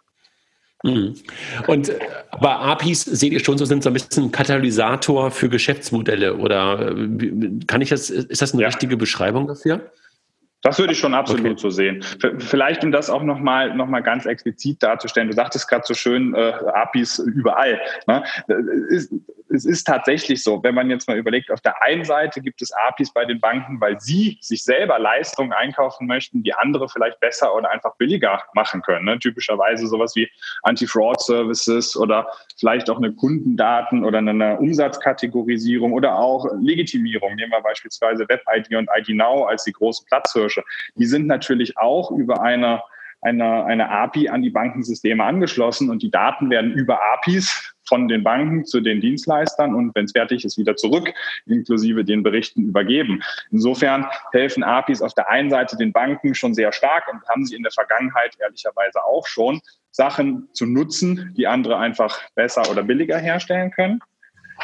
Mhm. 0.83 1.15
Und 1.65 1.89
äh, 1.89 1.99
aber 2.29 2.59
APIs 2.59 3.03
seht 3.03 3.33
ihr 3.33 3.43
schon 3.43 3.57
so 3.57 3.65
sind 3.65 3.81
so 3.81 3.89
ein 3.89 3.93
bisschen 3.93 4.31
Katalysator 4.31 5.31
für 5.31 5.49
Geschäftsmodelle 5.49 6.35
oder 6.35 6.91
äh, 6.91 7.65
kann 7.65 7.81
ich 7.81 7.89
das 7.89 8.11
ist 8.11 8.41
das 8.41 8.53
eine 8.53 8.61
ja. 8.61 8.67
richtige 8.67 8.95
Beschreibung 8.95 9.47
dafür? 9.47 9.91
Das 10.67 10.79
würde 10.79 10.91
ich 10.91 10.99
schon 10.99 11.13
absolut 11.13 11.45
okay. 11.45 11.55
so 11.57 11.69
sehen. 11.69 12.03
Vielleicht, 12.39 12.83
um 12.83 12.91
das 12.91 13.09
auch 13.09 13.23
nochmal 13.23 13.73
noch 13.73 13.87
mal 13.87 14.01
ganz 14.01 14.25
explizit 14.25 14.83
darzustellen, 14.83 15.29
du 15.29 15.33
sagtest 15.33 15.69
gerade 15.69 15.85
so 15.87 15.93
schön, 15.93 16.35
äh, 16.35 16.51
APIs 16.73 17.19
überall. 17.19 17.79
Ne? 18.05 18.21
Es, 18.91 19.09
es 19.49 19.65
ist 19.65 19.85
tatsächlich 19.85 20.43
so, 20.43 20.63
wenn 20.63 20.75
man 20.75 20.89
jetzt 20.89 21.07
mal 21.07 21.17
überlegt, 21.17 21.51
auf 21.51 21.61
der 21.61 21.81
einen 21.83 22.05
Seite 22.05 22.41
gibt 22.41 22.61
es 22.61 22.71
APIs 22.71 23.11
bei 23.13 23.25
den 23.25 23.39
Banken, 23.39 23.81
weil 23.81 23.99
sie 23.99 24.37
sich 24.41 24.63
selber 24.63 24.99
Leistungen 24.99 25.53
einkaufen 25.53 26.07
möchten, 26.07 26.43
die 26.43 26.53
andere 26.53 26.89
vielleicht 26.89 27.19
besser 27.19 27.55
oder 27.55 27.69
einfach 27.71 27.95
billiger 27.97 28.43
machen 28.53 28.81
können. 28.81 29.05
Ne? 29.05 29.19
Typischerweise 29.19 29.87
sowas 29.87 30.15
wie 30.15 30.29
Anti-Fraud-Services 30.63 31.97
oder 31.97 32.27
vielleicht 32.59 32.89
auch 32.89 32.97
eine 32.97 33.13
Kundendaten 33.13 34.03
oder 34.05 34.19
eine 34.19 34.57
Umsatzkategorisierung 34.59 35.93
oder 35.93 36.17
auch 36.17 36.45
Legitimierung. 36.61 37.35
Nehmen 37.35 37.51
wir 37.51 37.61
beispielsweise 37.61 38.27
Web-ID 38.27 38.75
und 38.75 38.89
ID 38.95 39.09
Now 39.09 39.45
als 39.45 39.63
die 39.63 39.71
große 39.71 40.05
Platzhörer 40.05 40.27
Platzhirsche. 40.27 40.63
Die 40.95 41.05
sind 41.05 41.27
natürlich 41.27 41.77
auch 41.77 42.11
über 42.11 42.41
eine, 42.41 42.81
eine, 43.21 43.65
eine 43.65 43.89
API 43.89 44.29
an 44.29 44.41
die 44.41 44.49
Bankensysteme 44.49 45.23
angeschlossen 45.23 45.89
und 45.89 46.01
die 46.01 46.11
Daten 46.11 46.49
werden 46.49 46.73
über 46.73 46.99
APIs 47.13 47.73
von 47.87 48.07
den 48.07 48.23
Banken 48.23 48.65
zu 48.65 48.81
den 48.81 49.01
Dienstleistern 49.01 49.73
und 49.73 49.95
wenn 49.95 50.05
es 50.05 50.11
fertig 50.11 50.45
ist, 50.45 50.57
wieder 50.57 50.75
zurück, 50.75 51.13
inklusive 51.45 52.03
den 52.03 52.23
Berichten 52.23 52.63
übergeben. 52.63 53.21
Insofern 53.51 54.07
helfen 54.33 54.63
APIs 54.63 55.01
auf 55.01 55.13
der 55.13 55.29
einen 55.29 55.49
Seite 55.49 55.77
den 55.77 55.93
Banken 55.93 56.35
schon 56.35 56.53
sehr 56.53 56.71
stark 56.71 57.11
und 57.11 57.27
haben 57.29 57.45
sie 57.45 57.55
in 57.55 57.63
der 57.63 57.71
Vergangenheit 57.71 58.35
ehrlicherweise 58.39 59.03
auch 59.03 59.27
schon, 59.27 59.61
Sachen 59.91 60.47
zu 60.53 60.65
nutzen, 60.65 61.33
die 61.35 61.47
andere 61.47 61.77
einfach 61.77 62.21
besser 62.35 62.69
oder 62.69 62.83
billiger 62.83 63.17
herstellen 63.17 63.71
können. 63.71 63.99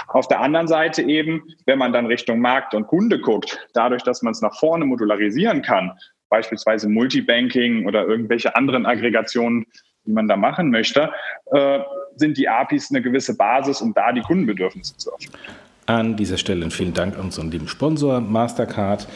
Auf 0.08 0.27
der 0.27 0.42
anderen 0.42 0.68
Seite 0.68 1.01
eben, 1.03 1.44
wenn 1.65 1.80
man 1.80 1.94
dann 1.94 2.06
Richtung 2.06 2.39
Markt 2.39 2.74
und 2.74 2.88
Kunde 2.88 3.20
guckt, 3.20 3.60
dadurch, 3.74 4.03
dass 4.03 4.22
man 4.22 4.32
es 4.32 4.42
nach 4.42 4.58
vorne 4.58 4.86
modularisieren 4.86 5.62
kann, 5.62 5.92
beispielsweise 6.30 6.89
Multibanking 6.89 7.86
oder 7.86 8.08
irgendwelche 8.08 8.56
anderen 8.56 8.86
Aggregationen, 8.86 9.65
die 10.06 10.12
man 10.12 10.27
da 10.27 10.36
machen 10.36 10.72
möchte, 10.72 11.12
äh, 11.51 11.80
sind 12.15 12.38
die 12.38 12.48
APIs 12.48 12.89
eine 12.91 13.01
gewisse 13.01 13.36
Basis, 13.36 13.82
um 13.82 13.93
da 13.93 14.12
die 14.12 14.22
Kundenbedürfnisse 14.22 14.98
zu 14.98 15.12
erfüllen. 15.12 15.34
An 15.86 16.15
dieser 16.15 16.38
Stelle 16.38 16.70
vielen 16.72 16.93
Dank 16.93 17.15
an 17.15 17.25
unseren 17.25 17.51
lieben 17.51 17.67
Sponsor 17.67 18.22
Mastercard. 18.22 19.08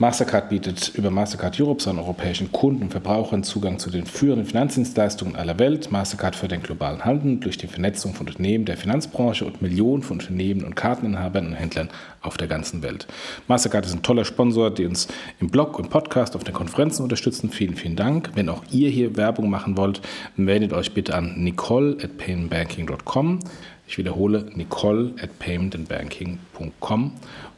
Mastercard 0.00 0.48
bietet 0.48 0.92
über 0.94 1.10
Mastercard 1.10 1.60
Europe 1.60 1.82
seinen 1.82 1.98
europäischen 1.98 2.52
Kunden 2.52 2.84
und 2.84 2.90
Verbrauchern 2.92 3.42
Zugang 3.42 3.80
zu 3.80 3.90
den 3.90 4.06
führenden 4.06 4.46
Finanzdienstleistungen 4.46 5.34
aller 5.34 5.58
Welt. 5.58 5.90
Mastercard 5.90 6.36
für 6.36 6.46
den 6.46 6.62
globalen 6.62 7.04
Handel 7.04 7.38
durch 7.38 7.58
die 7.58 7.66
Vernetzung 7.66 8.14
von 8.14 8.28
Unternehmen 8.28 8.64
der 8.64 8.76
Finanzbranche 8.76 9.44
und 9.44 9.60
Millionen 9.60 10.04
von 10.04 10.20
Unternehmen 10.20 10.62
und 10.62 10.76
Karteninhabern 10.76 11.48
und 11.48 11.54
Händlern 11.54 11.90
auf 12.22 12.36
der 12.36 12.46
ganzen 12.46 12.80
Welt. 12.82 13.08
Mastercard 13.48 13.86
ist 13.86 13.92
ein 13.92 14.04
toller 14.04 14.24
Sponsor, 14.24 14.70
der 14.70 14.88
uns 14.88 15.08
im 15.40 15.50
Blog 15.50 15.76
und 15.80 15.90
Podcast 15.90 16.36
auf 16.36 16.44
den 16.44 16.54
Konferenzen 16.54 17.02
unterstützen. 17.02 17.50
Vielen, 17.50 17.74
vielen 17.74 17.96
Dank. 17.96 18.30
Wenn 18.36 18.48
auch 18.50 18.62
ihr 18.70 18.90
hier 18.90 19.16
Werbung 19.16 19.50
machen 19.50 19.76
wollt, 19.76 20.00
meldet 20.36 20.72
euch 20.74 20.94
bitte 20.94 21.16
an 21.16 21.42
nicole 21.42 21.96
at 22.00 22.18
paymentbanking.com. 22.18 23.40
Ich 23.88 23.98
wiederhole, 23.98 24.44
nicole 24.54 25.14
at 25.20 25.38
paymentandbanking.com 25.40 27.12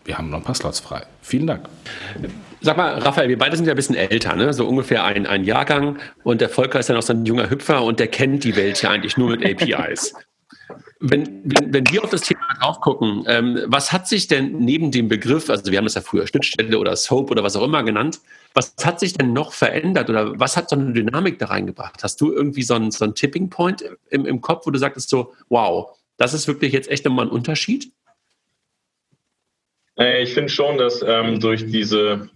wir 0.05 0.19
haben 0.19 0.31
noch 0.31 0.39
ein 0.39 0.45
paar 0.45 0.55
Slots 0.55 0.81
frei. 0.81 1.05
Vielen 1.23 1.47
Dank. 1.47 1.69
Sag 2.61 2.77
mal, 2.77 2.99
Raphael, 2.99 3.29
wir 3.29 3.39
beide 3.39 3.57
sind 3.57 3.67
ja 3.67 3.73
ein 3.73 3.77
bisschen 3.77 3.95
älter, 3.95 4.37
ne? 4.37 4.53
so 4.53 4.67
ungefähr 4.67 5.05
ein, 5.05 5.27
ein 5.27 5.45
Jahrgang. 5.45 5.99
Und 6.25 6.41
der 6.41 6.49
Volker 6.49 6.81
ist 6.81 6.89
ja 6.89 6.95
noch 6.95 7.03
so 7.03 7.13
ein 7.13 7.25
junger 7.25 7.51
Hüpfer 7.51 7.83
und 7.83 8.01
der 8.01 8.09
kennt 8.09 8.45
die 8.45 8.57
Welt 8.57 8.81
ja 8.83 8.91
eigentlich 8.91 9.17
nur 9.17 9.31
mit 9.31 9.45
APIs. 9.45 10.15
Wenn, 11.01 11.41
wenn, 11.45 11.73
wenn 11.73 11.85
wir 11.91 12.05
auf 12.05 12.11
das 12.11 12.23
Thema 12.23 12.43
drauf 12.61 12.81
gucken, 12.81 13.25
ähm, 13.27 13.59
was 13.67 13.93
hat 13.93 14.07
sich 14.07 14.27
denn 14.29 14.59
neben 14.59 14.91
dem 14.91 15.09
Begriff, 15.09 15.49
also 15.49 15.71
wir 15.71 15.79
haben 15.79 15.87
das 15.87 15.95
ja 15.95 16.03
früher 16.03 16.27
Schnittstelle 16.27 16.79
oder 16.79 16.95
Soap 16.97 17.31
oder 17.31 17.43
was 17.43 17.57
auch 17.57 17.65
immer 17.65 17.83
genannt, 17.83 18.21
was 18.53 18.75
hat 18.85 19.01
sich 19.01 19.15
denn 19.15 19.33
noch 19.33 19.53
verändert 19.53 20.11
oder 20.11 20.39
was 20.39 20.57
hat 20.57 20.69
so 20.69 20.77
eine 20.77 20.93
Dynamik 20.93 21.39
da 21.39 21.47
reingebracht? 21.47 22.03
Hast 22.03 22.21
du 22.21 22.33
irgendwie 22.33 22.63
so 22.63 22.75
einen, 22.75 22.91
so 22.91 23.05
einen 23.05 23.15
Tipping 23.15 23.49
Point 23.49 23.85
im, 24.11 24.27
im 24.27 24.41
Kopf, 24.41 24.67
wo 24.67 24.71
du 24.71 24.79
sagtest 24.79 25.09
so, 25.09 25.33
wow, 25.49 25.97
das 26.19 26.35
ist 26.35 26.47
wirklich 26.47 26.73
jetzt 26.73 26.91
echt 26.91 27.07
nochmal 27.07 27.27
ein 27.27 27.33
Unterschied? 27.33 27.93
Äh, 30.01 30.23
ich 30.23 30.35
finde 30.35 30.51
schon, 30.51 30.79
dass 30.79 31.03
ähm, 31.07 31.39
durch 31.39 31.67
diese 31.67 32.31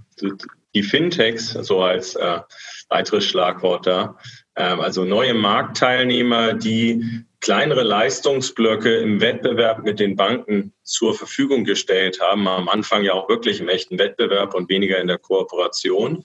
die 0.74 0.82
Fintechs, 0.82 1.52
so 1.52 1.82
als 1.82 2.14
äh, 2.16 2.40
weiteres 2.88 3.24
Schlagwort 3.24 3.86
da, 3.86 4.16
ähm, 4.56 4.80
also 4.80 5.04
neue 5.04 5.34
Marktteilnehmer, 5.34 6.54
die 6.54 7.24
kleinere 7.40 7.82
Leistungsblöcke 7.82 8.96
im 8.96 9.20
Wettbewerb 9.20 9.84
mit 9.84 10.00
den 10.00 10.16
Banken 10.16 10.72
zur 10.82 11.14
Verfügung 11.14 11.64
gestellt 11.64 12.20
haben, 12.20 12.48
am 12.48 12.68
Anfang 12.68 13.02
ja 13.02 13.12
auch 13.12 13.28
wirklich 13.28 13.60
im 13.60 13.68
echten 13.68 13.98
Wettbewerb 13.98 14.54
und 14.54 14.68
weniger 14.68 14.98
in 14.98 15.08
der 15.08 15.18
Kooperation. 15.18 16.24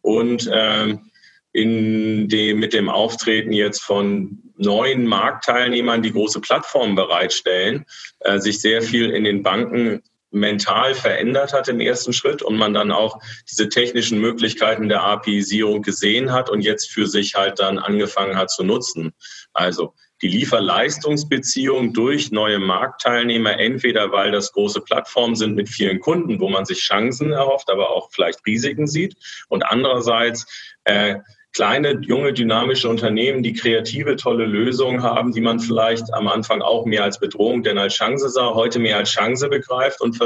Und 0.00 0.50
ähm, 0.52 1.10
in 1.52 2.28
dem, 2.28 2.58
mit 2.58 2.72
dem 2.72 2.88
Auftreten 2.88 3.52
jetzt 3.52 3.80
von 3.80 4.42
neuen 4.56 5.06
Marktteilnehmern, 5.06 6.02
die 6.02 6.12
große 6.12 6.40
Plattformen 6.40 6.96
bereitstellen, 6.96 7.84
äh, 8.20 8.38
sich 8.40 8.60
sehr 8.60 8.82
viel 8.82 9.10
in 9.10 9.24
den 9.24 9.42
Banken 9.42 10.02
mental 10.34 10.94
verändert 10.94 11.52
hat 11.52 11.68
im 11.68 11.80
ersten 11.80 12.12
Schritt 12.12 12.42
und 12.42 12.56
man 12.56 12.74
dann 12.74 12.90
auch 12.90 13.18
diese 13.50 13.68
technischen 13.68 14.20
Möglichkeiten 14.20 14.88
der 14.88 15.02
API-Sierung 15.02 15.82
gesehen 15.82 16.32
hat 16.32 16.50
und 16.50 16.60
jetzt 16.60 16.90
für 16.90 17.06
sich 17.06 17.34
halt 17.34 17.58
dann 17.60 17.78
angefangen 17.78 18.36
hat 18.36 18.50
zu 18.50 18.64
nutzen. 18.64 19.12
Also 19.52 19.94
die 20.22 20.28
Lieferleistungsbeziehung 20.28 21.92
durch 21.92 22.30
neue 22.32 22.58
Marktteilnehmer, 22.58 23.58
entweder 23.58 24.12
weil 24.12 24.30
das 24.30 24.52
große 24.52 24.80
Plattformen 24.80 25.34
sind 25.34 25.54
mit 25.54 25.68
vielen 25.68 26.00
Kunden, 26.00 26.40
wo 26.40 26.48
man 26.48 26.64
sich 26.64 26.78
Chancen 26.78 27.32
erhofft, 27.32 27.70
aber 27.70 27.90
auch 27.90 28.10
vielleicht 28.10 28.44
Risiken 28.46 28.86
sieht, 28.86 29.16
und 29.48 29.64
andererseits 29.64 30.46
äh, 30.84 31.16
kleine, 31.54 32.00
junge, 32.02 32.32
dynamische 32.32 32.88
Unternehmen, 32.88 33.42
die 33.42 33.52
kreative, 33.52 34.16
tolle 34.16 34.44
Lösungen 34.44 35.02
haben, 35.02 35.32
die 35.32 35.40
man 35.40 35.60
vielleicht 35.60 36.12
am 36.12 36.28
Anfang 36.28 36.62
auch 36.62 36.84
mehr 36.84 37.04
als 37.04 37.18
Bedrohung 37.20 37.62
denn 37.62 37.78
als 37.78 37.94
Chance 37.94 38.28
sah, 38.28 38.54
heute 38.54 38.80
mehr 38.80 38.98
als 38.98 39.10
Chance 39.10 39.48
begreift 39.48 40.00
und 40.00 40.18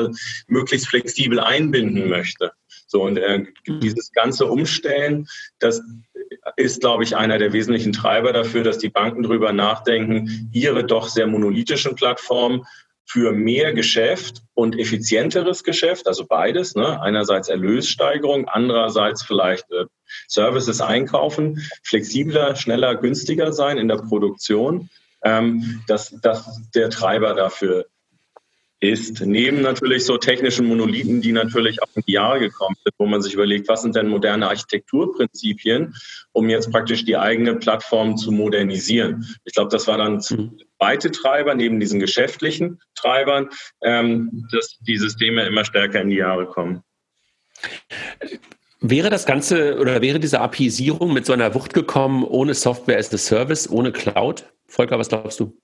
möglichst 0.49 0.89
flexibel 0.89 1.39
einbinden 1.39 2.09
möchte. 2.09 2.53
So, 2.87 3.03
und 3.03 3.19
äh, 3.19 3.45
dieses 3.67 4.11
ganze 4.13 4.47
Umstellen, 4.47 5.29
das 5.59 5.83
ist, 6.57 6.81
glaube 6.81 7.05
ich, 7.05 7.15
einer 7.15 7.39
der 7.39 7.53
wesentlichen 7.53 7.93
Treiber 7.93 8.33
dafür, 8.33 8.63
dass 8.63 8.79
die 8.79 8.89
Banken 8.89 9.23
darüber 9.23 9.53
nachdenken, 9.53 10.51
ihre 10.53 10.85
doch 10.85 11.09
sehr 11.09 11.27
monolithischen 11.27 11.95
Plattformen 11.95 12.65
für 13.05 13.33
mehr 13.33 13.75
Geschäft 13.75 14.43
und 14.55 14.79
effizienteres 14.79 15.65
Geschäft, 15.65 16.07
also 16.07 16.27
beides, 16.27 16.75
ne? 16.75 17.01
einerseits 17.01 17.49
Erlössteigerung, 17.49 18.49
andererseits 18.49 19.23
vielleicht 19.23 19.71
äh, 19.71 19.85
Services 20.29 20.81
einkaufen, 20.81 21.63
flexibler, 21.83 22.57
schneller, 22.57 22.97
günstiger 22.97 23.53
sein 23.53 23.79
in 23.79 23.89
der 23.89 23.97
Produktion, 23.97 24.91
ähm, 25.23 25.83
dass 25.87 26.15
das 26.23 26.61
der 26.75 26.91
Treiber 26.91 27.35
dafür 27.35 27.87
ist. 28.81 29.21
Neben 29.21 29.61
natürlich 29.61 30.05
so 30.05 30.19
technischen 30.19 30.67
Monolithen, 30.67 31.21
die 31.21 31.33
natürlich 31.33 31.83
auch 31.83 31.89
in 31.95 32.03
die 32.07 32.13
Jahre 32.13 32.39
gekommen 32.39 32.77
sind, 32.85 32.95
wo 32.97 33.07
man 33.07 33.23
sich 33.23 33.35
überlegt, 33.35 33.69
was 33.69 33.83
sind 33.83 33.97
denn 33.97 34.09
moderne 34.09 34.49
Architekturprinzipien, 34.49 35.95
um 36.33 36.49
jetzt 36.49 36.71
praktisch 36.71 37.05
die 37.05 37.17
eigene 37.17 37.57
Plattform 37.57 38.17
zu 38.17 38.31
modernisieren. 38.31 39.27
Ich 39.45 39.55
glaube, 39.55 39.71
das 39.71 39.89
war 39.89 39.99
dann 39.99 40.23
mhm. 40.31 40.59
zweite 40.79 41.11
Treiber 41.11 41.55
neben 41.55 41.81
diesen 41.81 41.99
geschäftlichen 41.99 42.81
Treibern, 42.95 43.49
ähm, 43.83 44.47
dass 44.53 44.79
die 44.81 44.97
Systeme 44.97 45.45
immer 45.45 45.65
stärker 45.65 46.01
in 46.01 46.11
die 46.11 46.17
Jahre 46.17 46.47
kommen. 46.47 46.83
Wäre 48.81 49.11
das 49.11 49.27
Ganze 49.27 49.79
oder 49.81 50.01
wäre 50.03 50.21
diese 50.21 50.41
API-Sierung 50.41 51.13
mit 51.13 51.27
so 51.27 51.33
einer 51.33 51.55
Wucht 51.55 51.75
gekommen 51.75 52.25
ohne 52.25 52.55
Software 52.55 52.99
as 52.99 53.13
a 53.13 53.19
Service, 53.19 53.69
ohne 53.69 53.91
Cloud? 53.91 54.53
Volker, 54.67 54.99
was 54.99 55.09
glaubst 55.09 55.41
du? 55.41 55.57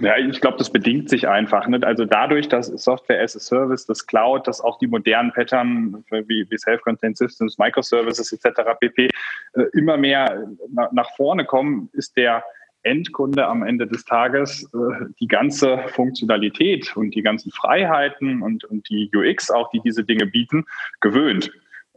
Ja, 0.00 0.16
ich 0.16 0.40
glaube, 0.40 0.56
das 0.58 0.70
bedingt 0.70 1.08
sich 1.08 1.26
einfach. 1.26 1.66
Ne? 1.66 1.80
Also 1.82 2.04
dadurch, 2.04 2.48
dass 2.48 2.66
Software 2.66 3.22
as 3.22 3.34
a 3.34 3.40
Service, 3.40 3.86
das 3.86 4.06
Cloud, 4.06 4.46
dass 4.46 4.60
auch 4.60 4.78
die 4.78 4.86
modernen 4.86 5.32
Pattern 5.32 6.04
wie, 6.10 6.46
wie 6.48 6.58
Self-Contained 6.58 7.16
Systems, 7.16 7.58
Microservices 7.58 8.32
etc. 8.32 8.60
pp. 8.78 9.08
Äh, 9.54 9.62
immer 9.72 9.96
mehr 9.96 10.46
nach 10.92 11.10
vorne 11.16 11.44
kommen, 11.44 11.90
ist 11.92 12.16
der 12.16 12.44
Endkunde 12.82 13.46
am 13.46 13.62
Ende 13.62 13.86
des 13.86 14.04
Tages 14.04 14.64
äh, 14.72 15.06
die 15.20 15.28
ganze 15.28 15.78
Funktionalität 15.88 16.96
und 16.96 17.14
die 17.14 17.22
ganzen 17.22 17.52
Freiheiten 17.52 18.42
und, 18.42 18.64
und 18.64 18.88
die 18.88 19.10
UX 19.14 19.50
auch, 19.50 19.70
die 19.70 19.80
diese 19.80 20.04
Dinge 20.04 20.26
bieten, 20.26 20.64
gewöhnt. 21.00 21.50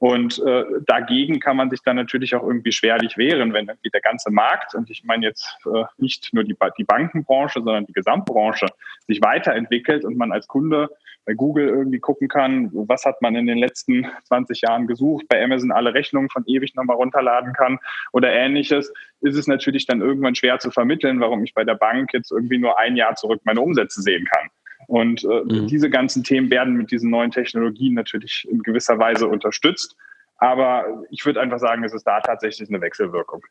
Und 0.03 0.37
äh, 0.45 0.65
dagegen 0.85 1.39
kann 1.39 1.55
man 1.55 1.69
sich 1.69 1.79
dann 1.81 1.95
natürlich 1.95 2.35
auch 2.35 2.43
irgendwie 2.43 2.73
schwerlich 2.73 3.17
wehren, 3.17 3.53
wenn 3.53 3.69
irgendwie 3.69 3.89
der 3.89 4.01
ganze 4.01 4.31
Markt, 4.31 4.75
und 4.75 4.89
ich 4.89 5.05
meine 5.05 5.27
jetzt 5.27 5.55
äh, 5.65 5.85
nicht 5.97 6.33
nur 6.33 6.43
die, 6.43 6.57
die 6.77 6.83
Bankenbranche, 6.83 7.61
sondern 7.63 7.85
die 7.85 7.93
Gesamtbranche, 7.93 8.65
sich 9.07 9.21
weiterentwickelt 9.21 10.03
und 10.03 10.17
man 10.17 10.33
als 10.33 10.45
Kunde 10.49 10.89
bei 11.23 11.35
Google 11.35 11.69
irgendwie 11.69 12.01
gucken 12.01 12.27
kann, 12.27 12.69
was 12.73 13.05
hat 13.05 13.21
man 13.21 13.37
in 13.37 13.47
den 13.47 13.57
letzten 13.57 14.05
20 14.25 14.63
Jahren 14.63 14.87
gesucht, 14.87 15.25
bei 15.29 15.41
Amazon 15.41 15.71
alle 15.71 15.93
Rechnungen 15.93 16.29
von 16.29 16.43
ewig 16.47 16.75
nochmal 16.75 16.97
runterladen 16.97 17.53
kann 17.53 17.79
oder 18.11 18.29
ähnliches, 18.29 18.91
ist 19.21 19.37
es 19.37 19.47
natürlich 19.47 19.85
dann 19.85 20.01
irgendwann 20.01 20.35
schwer 20.35 20.59
zu 20.59 20.69
vermitteln, 20.69 21.21
warum 21.21 21.45
ich 21.45 21.53
bei 21.53 21.63
der 21.63 21.75
Bank 21.75 22.11
jetzt 22.11 22.29
irgendwie 22.29 22.57
nur 22.57 22.77
ein 22.77 22.97
Jahr 22.97 23.15
zurück 23.15 23.39
meine 23.45 23.61
Umsätze 23.61 24.01
sehen 24.01 24.25
kann. 24.25 24.49
Und 24.87 25.23
äh, 25.23 25.43
mhm. 25.43 25.67
diese 25.67 25.89
ganzen 25.89 26.23
Themen 26.23 26.49
werden 26.49 26.75
mit 26.75 26.91
diesen 26.91 27.09
neuen 27.09 27.31
Technologien 27.31 27.93
natürlich 27.93 28.47
in 28.49 28.61
gewisser 28.63 28.99
Weise 28.99 29.27
unterstützt. 29.27 29.95
Aber 30.37 30.85
ich 31.09 31.25
würde 31.25 31.41
einfach 31.41 31.59
sagen, 31.59 31.83
es 31.83 31.93
ist 31.93 32.03
da 32.03 32.19
tatsächlich 32.19 32.69
eine 32.69 32.81
Wechselwirkung. 32.81 33.43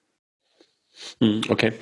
Mhm, 1.20 1.42
okay. 1.48 1.72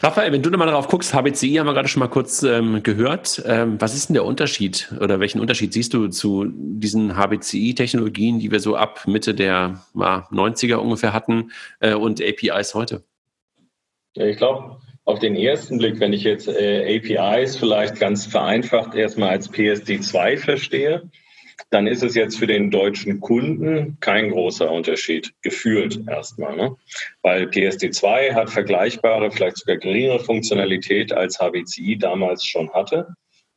Raphael, 0.00 0.30
wenn 0.30 0.42
du 0.42 0.50
nochmal 0.50 0.68
darauf 0.68 0.86
guckst, 0.86 1.12
HBCI 1.12 1.54
haben 1.54 1.66
wir 1.66 1.74
gerade 1.74 1.88
schon 1.88 1.98
mal 1.98 2.08
kurz 2.08 2.44
ähm, 2.44 2.84
gehört. 2.84 3.42
Ähm, 3.46 3.80
was 3.80 3.96
ist 3.96 4.08
denn 4.08 4.14
der 4.14 4.24
Unterschied 4.24 4.92
oder 5.00 5.18
welchen 5.18 5.40
Unterschied 5.40 5.72
siehst 5.72 5.92
du 5.92 6.06
zu 6.06 6.46
diesen 6.46 7.16
HBCI-Technologien, 7.16 8.38
die 8.38 8.52
wir 8.52 8.60
so 8.60 8.76
ab 8.76 9.08
Mitte 9.08 9.34
der 9.34 9.82
ja, 9.94 10.28
90er 10.30 10.76
ungefähr 10.76 11.12
hatten 11.12 11.50
äh, 11.80 11.94
und 11.94 12.22
APIs 12.22 12.74
heute? 12.74 13.02
Ja, 14.14 14.26
ich 14.26 14.36
glaube, 14.36 14.78
auf 15.08 15.20
den 15.20 15.36
ersten 15.36 15.78
Blick, 15.78 16.00
wenn 16.00 16.12
ich 16.12 16.22
jetzt 16.22 16.48
äh, 16.48 16.98
APIs 16.98 17.56
vielleicht 17.56 17.98
ganz 17.98 18.26
vereinfacht 18.26 18.94
erstmal 18.94 19.30
als 19.30 19.50
PSD2 19.50 20.36
verstehe, 20.36 21.10
dann 21.70 21.86
ist 21.86 22.02
es 22.02 22.14
jetzt 22.14 22.38
für 22.38 22.46
den 22.46 22.70
deutschen 22.70 23.18
Kunden 23.18 23.96
kein 24.00 24.30
großer 24.30 24.70
Unterschied, 24.70 25.32
gefühlt 25.40 26.06
erstmal. 26.06 26.56
Ne? 26.56 26.76
Weil 27.22 27.44
PSD2 27.44 28.34
hat 28.34 28.50
vergleichbare, 28.50 29.30
vielleicht 29.30 29.56
sogar 29.56 29.78
geringere 29.78 30.20
Funktionalität 30.20 31.10
als 31.14 31.38
HBCI 31.38 31.96
damals 31.96 32.44
schon 32.44 32.70
hatte. 32.74 33.08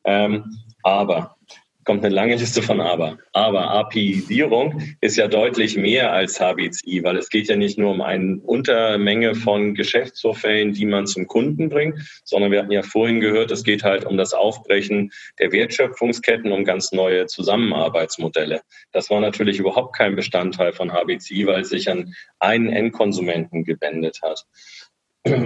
Ähm, 0.04 0.56
aber 0.82 1.36
kommt 1.84 2.04
eine 2.04 2.14
lange 2.14 2.36
Liste 2.36 2.62
von 2.62 2.80
Aber. 2.80 3.18
Aber 3.32 3.70
API-Isierung 3.70 4.82
ist 5.00 5.16
ja 5.16 5.28
deutlich 5.28 5.76
mehr 5.76 6.12
als 6.12 6.38
HBCI, 6.38 7.02
weil 7.02 7.16
es 7.16 7.28
geht 7.28 7.48
ja 7.48 7.56
nicht 7.56 7.78
nur 7.78 7.90
um 7.90 8.00
eine 8.00 8.38
Untermenge 8.38 9.34
von 9.34 9.74
Geschäftsvorfällen, 9.74 10.72
die 10.72 10.86
man 10.86 11.06
zum 11.06 11.26
Kunden 11.26 11.68
bringt, 11.68 12.22
sondern 12.24 12.52
wir 12.52 12.60
hatten 12.60 12.72
ja 12.72 12.82
vorhin 12.82 13.20
gehört, 13.20 13.50
es 13.50 13.64
geht 13.64 13.82
halt 13.82 14.04
um 14.04 14.16
das 14.16 14.34
Aufbrechen 14.34 15.10
der 15.38 15.52
Wertschöpfungsketten, 15.52 16.52
um 16.52 16.64
ganz 16.64 16.92
neue 16.92 17.26
Zusammenarbeitsmodelle. 17.26 18.62
Das 18.92 19.10
war 19.10 19.20
natürlich 19.20 19.58
überhaupt 19.58 19.96
kein 19.96 20.16
Bestandteil 20.16 20.72
von 20.72 20.92
HBCI, 20.92 21.46
weil 21.46 21.62
es 21.62 21.70
sich 21.70 21.90
an 21.90 22.14
einen 22.38 22.68
Endkonsumenten 22.68 23.64
gewendet 23.64 24.20
hat. 24.22 24.44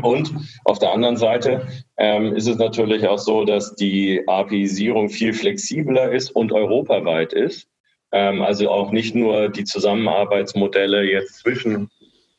Und 0.02 0.32
auf 0.64 0.78
der 0.78 0.92
anderen 0.92 1.16
Seite 1.16 1.66
ähm, 1.98 2.34
ist 2.34 2.48
es 2.48 2.56
natürlich 2.56 3.06
auch 3.06 3.18
so, 3.18 3.44
dass 3.44 3.74
die 3.74 4.22
API-Sierung 4.26 5.10
viel 5.10 5.34
flexibler 5.34 6.12
ist 6.12 6.30
und 6.30 6.52
europaweit 6.52 7.34
ist. 7.34 7.68
Ähm, 8.12 8.40
also 8.40 8.70
auch 8.70 8.90
nicht 8.90 9.14
nur 9.14 9.50
die 9.50 9.64
Zusammenarbeitsmodelle 9.64 11.02
jetzt 11.04 11.40
zwischen 11.40 11.90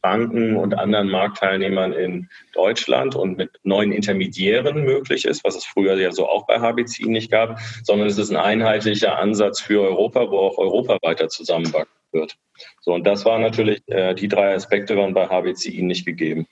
Banken 0.02 0.56
und 0.56 0.78
anderen 0.78 1.10
Marktteilnehmern 1.10 1.94
in 1.94 2.30
Deutschland 2.54 3.16
und 3.16 3.38
mit 3.38 3.52
neuen 3.64 3.92
Intermediären 3.92 4.84
möglich 4.84 5.26
ist, 5.26 5.44
was 5.44 5.56
es 5.56 5.66
früher 5.66 5.96
ja 6.00 6.12
so 6.12 6.28
auch 6.28 6.48
bei 6.48 6.60
HBCI 6.60 7.10
nicht 7.10 7.30
gab, 7.30 7.60
sondern 7.84 8.08
es 8.08 8.18
ist 8.18 8.30
ein 8.30 8.38
einheitlicher 8.38 9.18
Ansatz 9.20 9.60
für 9.60 9.82
Europa, 9.82 10.32
wo 10.32 10.38
auch 10.40 10.58
Europa 10.58 10.98
weiter 11.02 11.30
zusammenwachsen 11.30 11.92
wird. 12.14 12.38
So, 12.82 12.94
und 12.94 13.06
das 13.06 13.26
war 13.26 13.38
natürlich, 13.38 13.82
äh, 13.88 14.16
die 14.16 14.28
drei 14.28 14.56
Aspekte 14.56 14.96
waren 14.98 15.14
bei 15.14 15.28
HBCI 15.28 15.82
nicht 15.82 16.06
gegeben. 16.06 16.48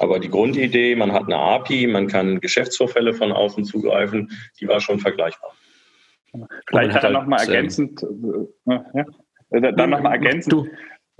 Aber 0.00 0.18
die 0.18 0.30
Grundidee, 0.30 0.96
man 0.96 1.12
hat 1.12 1.24
eine 1.24 1.36
API, 1.36 1.86
man 1.86 2.06
kann 2.06 2.40
Geschäftsvorfälle 2.40 3.12
von 3.12 3.32
außen 3.32 3.64
zugreifen, 3.66 4.30
die 4.58 4.66
war 4.66 4.80
schon 4.80 4.98
vergleichbar. 4.98 5.52
Vielleicht 6.66 6.94
hat 6.94 7.04
er 7.04 7.10
nochmal 7.10 7.40
ergänzend, 7.40 8.02
äh, 8.02 8.78
ja, 8.94 9.04
äh, 9.50 9.72
dann 9.74 9.90
nochmal 9.90 10.12
ergänzend. 10.12 10.52
Du. 10.52 10.66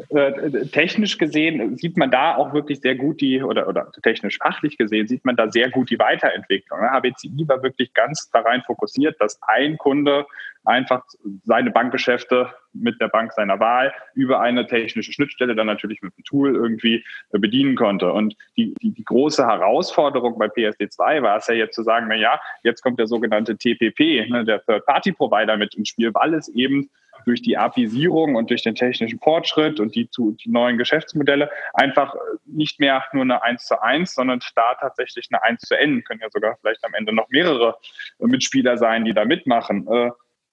Äh, 0.08 0.66
technisch 0.66 1.18
gesehen 1.18 1.76
sieht 1.76 1.96
man 1.96 2.10
da 2.10 2.36
auch 2.36 2.52
wirklich 2.52 2.80
sehr 2.80 2.94
gut 2.94 3.20
die, 3.20 3.42
oder, 3.42 3.68
oder 3.68 3.90
technisch 4.02 4.38
fachlich 4.38 4.78
gesehen 4.78 5.06
sieht 5.06 5.24
man 5.24 5.36
da 5.36 5.50
sehr 5.50 5.70
gut 5.70 5.90
die 5.90 5.98
Weiterentwicklung. 5.98 6.80
HBCI 6.80 7.44
war 7.48 7.62
wirklich 7.62 7.92
ganz 7.94 8.30
darein 8.30 8.62
fokussiert, 8.62 9.20
dass 9.20 9.38
ein 9.42 9.78
Kunde 9.78 10.26
einfach 10.64 11.04
seine 11.44 11.70
Bankgeschäfte 11.70 12.52
mit 12.72 13.00
der 13.00 13.08
Bank 13.08 13.32
seiner 13.32 13.58
Wahl 13.60 13.92
über 14.14 14.40
eine 14.40 14.66
technische 14.66 15.12
Schnittstelle 15.12 15.54
dann 15.54 15.66
natürlich 15.66 16.02
mit 16.02 16.16
dem 16.16 16.24
Tool 16.24 16.54
irgendwie 16.54 17.04
bedienen 17.30 17.76
konnte. 17.76 18.12
Und 18.12 18.36
die, 18.56 18.74
die, 18.82 18.92
die 18.92 19.04
große 19.04 19.46
Herausforderung 19.46 20.38
bei 20.38 20.46
PSD2 20.46 21.22
war 21.22 21.38
es 21.38 21.46
ja 21.46 21.54
jetzt 21.54 21.74
zu 21.74 21.82
sagen, 21.82 22.06
na 22.08 22.14
ja, 22.14 22.40
jetzt 22.62 22.82
kommt 22.82 22.98
der 22.98 23.06
sogenannte 23.06 23.56
TPP, 23.56 24.28
ne, 24.30 24.44
der 24.44 24.64
Third-Party-Provider 24.64 25.56
mit 25.56 25.74
ins 25.74 25.88
Spiel, 25.88 26.12
weil 26.14 26.34
es 26.34 26.48
eben 26.48 26.90
durch 27.24 27.42
die 27.42 27.56
API-Sierung 27.56 28.36
und 28.36 28.50
durch 28.50 28.62
den 28.62 28.74
technischen 28.74 29.18
Fortschritt 29.18 29.80
und 29.80 29.94
die, 29.94 30.08
die 30.16 30.50
neuen 30.50 30.78
Geschäftsmodelle 30.78 31.50
einfach 31.74 32.14
nicht 32.46 32.80
mehr 32.80 33.04
nur 33.12 33.22
eine 33.22 33.42
1 33.42 33.66
zu 33.66 33.82
1, 33.82 34.14
sondern 34.14 34.40
da 34.54 34.74
tatsächlich 34.80 35.28
eine 35.30 35.42
1 35.42 35.62
zu 35.62 35.78
N, 35.78 36.04
können 36.04 36.20
ja 36.20 36.28
sogar 36.30 36.56
vielleicht 36.60 36.84
am 36.84 36.94
Ende 36.94 37.12
noch 37.12 37.28
mehrere 37.28 37.76
Mitspieler 38.18 38.78
sein, 38.78 39.04
die 39.04 39.14
da 39.14 39.24
mitmachen. 39.24 39.86
Äh, 39.88 40.10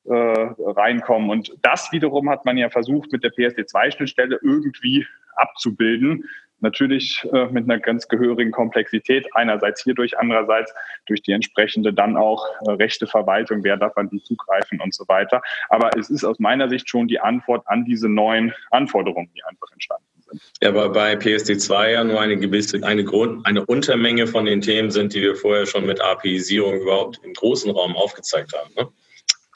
äh, 0.10 0.56
reinkommen. 0.60 1.30
Und 1.30 1.52
das 1.64 1.92
wiederum 1.92 2.30
hat 2.30 2.46
man 2.46 2.56
ja 2.56 2.70
versucht, 2.70 3.12
mit 3.12 3.26
der 3.26 3.32
PSD2-Schnittstelle 3.32 4.40
irgendwie 4.42 5.06
abzubilden. 5.36 6.24
Natürlich 6.60 7.24
äh, 7.32 7.46
mit 7.48 7.66
einer 7.66 7.80
ganz 7.80 8.08
gehörigen 8.08 8.52
Komplexität, 8.52 9.28
einerseits 9.34 9.84
hierdurch, 9.84 10.18
andererseits 10.18 10.74
durch 11.06 11.22
die 11.22 11.32
entsprechende 11.32 11.94
dann 11.94 12.18
auch 12.18 12.46
äh, 12.66 12.72
rechte 12.72 13.06
Verwaltung, 13.06 13.64
wer 13.64 13.78
darf 13.78 13.96
an 13.98 14.10
die 14.10 14.22
zugreifen 14.22 14.82
und 14.82 14.94
so 14.94 15.08
weiter. 15.08 15.42
Aber 15.70 15.92
es 15.98 16.10
ist 16.10 16.24
aus 16.24 16.40
meiner 16.40 16.70
Sicht 16.70 16.90
schon 16.90 17.08
die 17.08 17.20
Antwort 17.20 17.64
an 17.68 17.86
diese 17.86 18.10
neuen 18.10 18.54
Anforderungen, 18.72 19.30
die 19.36 19.44
einfach 19.44 19.72
entstanden 19.72 20.06
sind. 20.18 20.42
Ja, 20.62 20.70
aber 20.70 20.90
bei 20.90 21.14
PSD2 21.14 21.92
ja 21.92 22.04
nur 22.04 22.20
eine 22.20 22.38
gewisse, 22.38 22.84
eine 22.84 23.04
Grund, 23.04 23.46
eine 23.46 23.66
Untermenge 23.66 24.28
von 24.28 24.46
den 24.46 24.62
Themen 24.62 24.92
sind, 24.92 25.14
die 25.14 25.22
wir 25.22 25.36
vorher 25.36 25.66
schon 25.66 25.86
mit 25.86 26.02
API-Sierung 26.02 26.82
überhaupt 26.82 27.20
im 27.24 27.34
großen 27.34 27.72
Raum 27.72 27.96
aufgezeigt 27.96 28.54
haben. 28.54 28.74
Ne? 28.76 28.88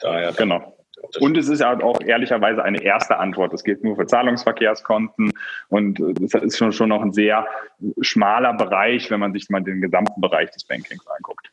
Daher 0.00 0.32
genau. 0.32 0.76
Und 1.20 1.36
es 1.36 1.48
ist 1.48 1.60
ja 1.60 1.78
auch 1.80 2.00
ehrlicherweise 2.00 2.64
eine 2.64 2.82
erste 2.82 3.18
Antwort. 3.18 3.52
Es 3.52 3.64
gilt 3.64 3.84
nur 3.84 3.96
für 3.96 4.06
Zahlungsverkehrskonten 4.06 5.32
und 5.68 5.98
das 6.20 6.42
ist 6.42 6.58
schon, 6.58 6.72
schon 6.72 6.88
noch 6.88 7.02
ein 7.02 7.12
sehr 7.12 7.46
schmaler 8.00 8.54
Bereich, 8.54 9.10
wenn 9.10 9.20
man 9.20 9.32
sich 9.32 9.50
mal 9.50 9.62
den 9.62 9.80
gesamten 9.80 10.20
Bereich 10.20 10.50
des 10.50 10.64
Bankings 10.64 11.06
anguckt. 11.06 11.51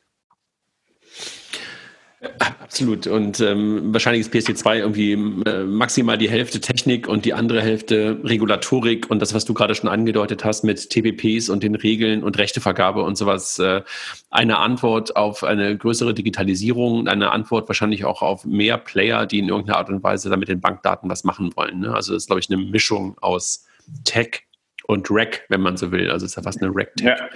Absolut. 2.40 3.08
Und 3.08 3.40
ähm, 3.40 3.94
wahrscheinlich 3.94 4.28
ist 4.28 4.34
PSD2 4.34 4.80
irgendwie 4.80 5.14
äh, 5.14 5.64
maximal 5.64 6.18
die 6.18 6.30
Hälfte 6.30 6.60
Technik 6.60 7.08
und 7.08 7.24
die 7.24 7.34
andere 7.34 7.62
Hälfte 7.62 8.20
Regulatorik 8.24 9.10
und 9.10 9.22
das, 9.22 9.34
was 9.34 9.46
du 9.46 9.54
gerade 9.54 9.74
schon 9.74 9.90
angedeutet 9.90 10.44
hast 10.44 10.64
mit 10.64 10.90
TPPs 10.90 11.48
und 11.50 11.64
den 11.64 11.76
Regeln 11.76 12.24
und 12.24 12.38
Rechtevergabe 12.38 13.04
und 13.04 13.18
sowas. 13.18 13.58
Äh, 13.60 13.84
eine 14.30 14.58
Antwort 14.58 15.16
auf 15.16 15.46
eine 15.46 15.78
größere 15.78 16.14
Digitalisierung, 16.14 17.08
eine 17.08 17.32
Antwort 17.32 17.70
wahrscheinlich 17.70 18.04
auch 18.04 18.22
auf 18.22 18.44
mehr 18.46 18.78
Player, 18.78 19.26
die 19.26 19.40
in 19.40 19.48
irgendeiner 19.48 19.78
Art 19.78 19.90
und 19.90 20.04
Weise 20.04 20.30
damit 20.30 20.50
den 20.50 20.60
Bankdaten 20.60 21.10
was 21.10 21.24
machen 21.24 21.56
wollen. 21.56 21.80
Ne? 21.80 21.94
Also 21.94 22.14
das 22.14 22.24
ist, 22.24 22.28
glaube 22.28 22.42
ich, 22.42 22.50
eine 22.50 22.62
Mischung 22.62 23.18
aus 23.22 23.66
Tech 24.04 24.44
und 24.88 25.10
Rec, 25.10 25.46
wenn 25.48 25.62
man 25.62 25.78
so 25.78 25.92
will. 25.92 26.12
Also 26.12 26.26
es 26.26 26.34
ist 26.34 26.36
ja 26.36 26.44
fast 26.44 26.62
eine 26.62 26.76
Rec-Tech-Anwendung. 26.76 27.28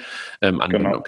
Ja, 0.41 0.50
ähm, 0.50 0.62
genau. 0.69 1.04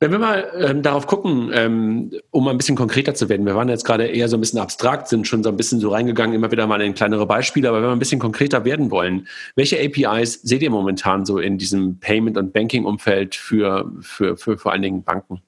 Wenn 0.00 0.12
wir 0.12 0.20
mal 0.20 0.48
ähm, 0.56 0.82
darauf 0.82 1.08
gucken, 1.08 1.50
ähm, 1.52 2.12
um 2.30 2.46
ein 2.46 2.56
bisschen 2.56 2.76
konkreter 2.76 3.14
zu 3.14 3.28
werden, 3.28 3.44
wir 3.44 3.56
waren 3.56 3.68
jetzt 3.68 3.84
gerade 3.84 4.06
eher 4.06 4.28
so 4.28 4.36
ein 4.36 4.40
bisschen 4.40 4.60
abstrakt, 4.60 5.08
sind 5.08 5.26
schon 5.26 5.42
so 5.42 5.48
ein 5.48 5.56
bisschen 5.56 5.80
so 5.80 5.88
reingegangen, 5.88 6.36
immer 6.36 6.52
wieder 6.52 6.68
mal 6.68 6.80
in 6.80 6.94
kleinere 6.94 7.26
Beispiele, 7.26 7.68
aber 7.68 7.78
wenn 7.78 7.88
wir 7.88 7.92
ein 7.92 7.98
bisschen 7.98 8.20
konkreter 8.20 8.64
werden 8.64 8.92
wollen, 8.92 9.26
welche 9.56 9.76
APIs 9.80 10.34
seht 10.42 10.62
ihr 10.62 10.70
momentan 10.70 11.24
so 11.26 11.38
in 11.38 11.58
diesem 11.58 11.98
Payment- 11.98 12.36
und 12.36 12.52
Banking-Umfeld 12.52 13.34
für, 13.34 13.90
für, 14.00 14.36
für 14.36 14.56
vor 14.56 14.70
allen 14.70 14.82
Dingen 14.82 15.02
Banken? 15.02 15.42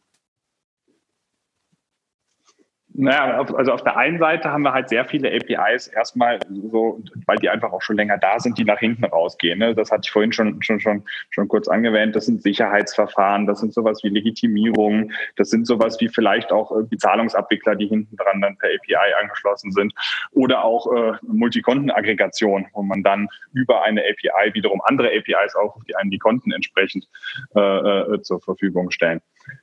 Naja, 2.93 3.39
also 3.55 3.73
auf 3.73 3.85
der 3.85 3.97
einen 3.97 4.19
Seite 4.19 4.51
haben 4.51 4.63
wir 4.63 4.73
halt 4.73 4.89
sehr 4.89 5.05
viele 5.05 5.31
APIs 5.31 5.87
erstmal 5.87 6.41
so, 6.71 7.01
weil 7.27 7.39
die 7.39 7.49
einfach 7.49 7.73
auch 7.73 7.83
schon 7.83 7.97
länger 7.97 8.19
da 8.19 8.41
sind, 8.41 8.59
die 8.59 8.65
nach 8.65 8.81
hinten 8.81 9.05
rausgehen. 9.05 9.61
Ne? 9.61 9.75
Das 9.77 9.93
hatte 9.93 10.03
ich 10.05 10.11
vorhin 10.11 10.33
schon, 10.33 10.61
schon, 10.61 10.81
schon, 10.81 11.05
schon 11.31 11.47
kurz 11.47 11.69
angewähnt. 11.69 12.17
Das 12.17 12.27
sind 12.27 12.43
Sicherheitsverfahren, 12.43 13.47
das 13.47 13.61
sind 13.61 13.73
sowas 13.73 14.01
wie 14.03 14.09
Legitimierung, 14.09 15.13
das 15.37 15.51
sind 15.51 15.69
sowas 15.69 16.01
wie 16.01 16.09
vielleicht 16.09 16.51
auch 16.51 16.73
irgendwie 16.73 16.97
Zahlungsabwickler, 16.97 17.77
die 17.77 17.87
hinten 17.87 18.17
dran 18.17 18.41
dann 18.41 18.59
per 18.59 18.69
API 18.69 19.15
angeschlossen 19.23 19.71
sind 19.71 19.95
oder 20.33 20.65
auch 20.65 20.93
äh, 20.93 21.13
Multikontenaggregation, 21.23 22.67
wo 22.73 22.83
man 22.83 23.05
dann 23.05 23.29
über 23.53 23.83
eine 23.85 24.03
API 24.03 24.53
wiederum 24.55 24.81
andere 24.85 25.09
APIs 25.09 25.55
aufruft, 25.55 25.89
die 25.89 25.95
einem 25.95 26.11
die 26.11 26.19
Konten 26.19 26.51
entsprechend 26.51 27.07
äh, 27.55 27.61
äh, 27.61 28.23
zur 28.23 28.41
Verfügung 28.41 28.91
stellen 28.91 29.21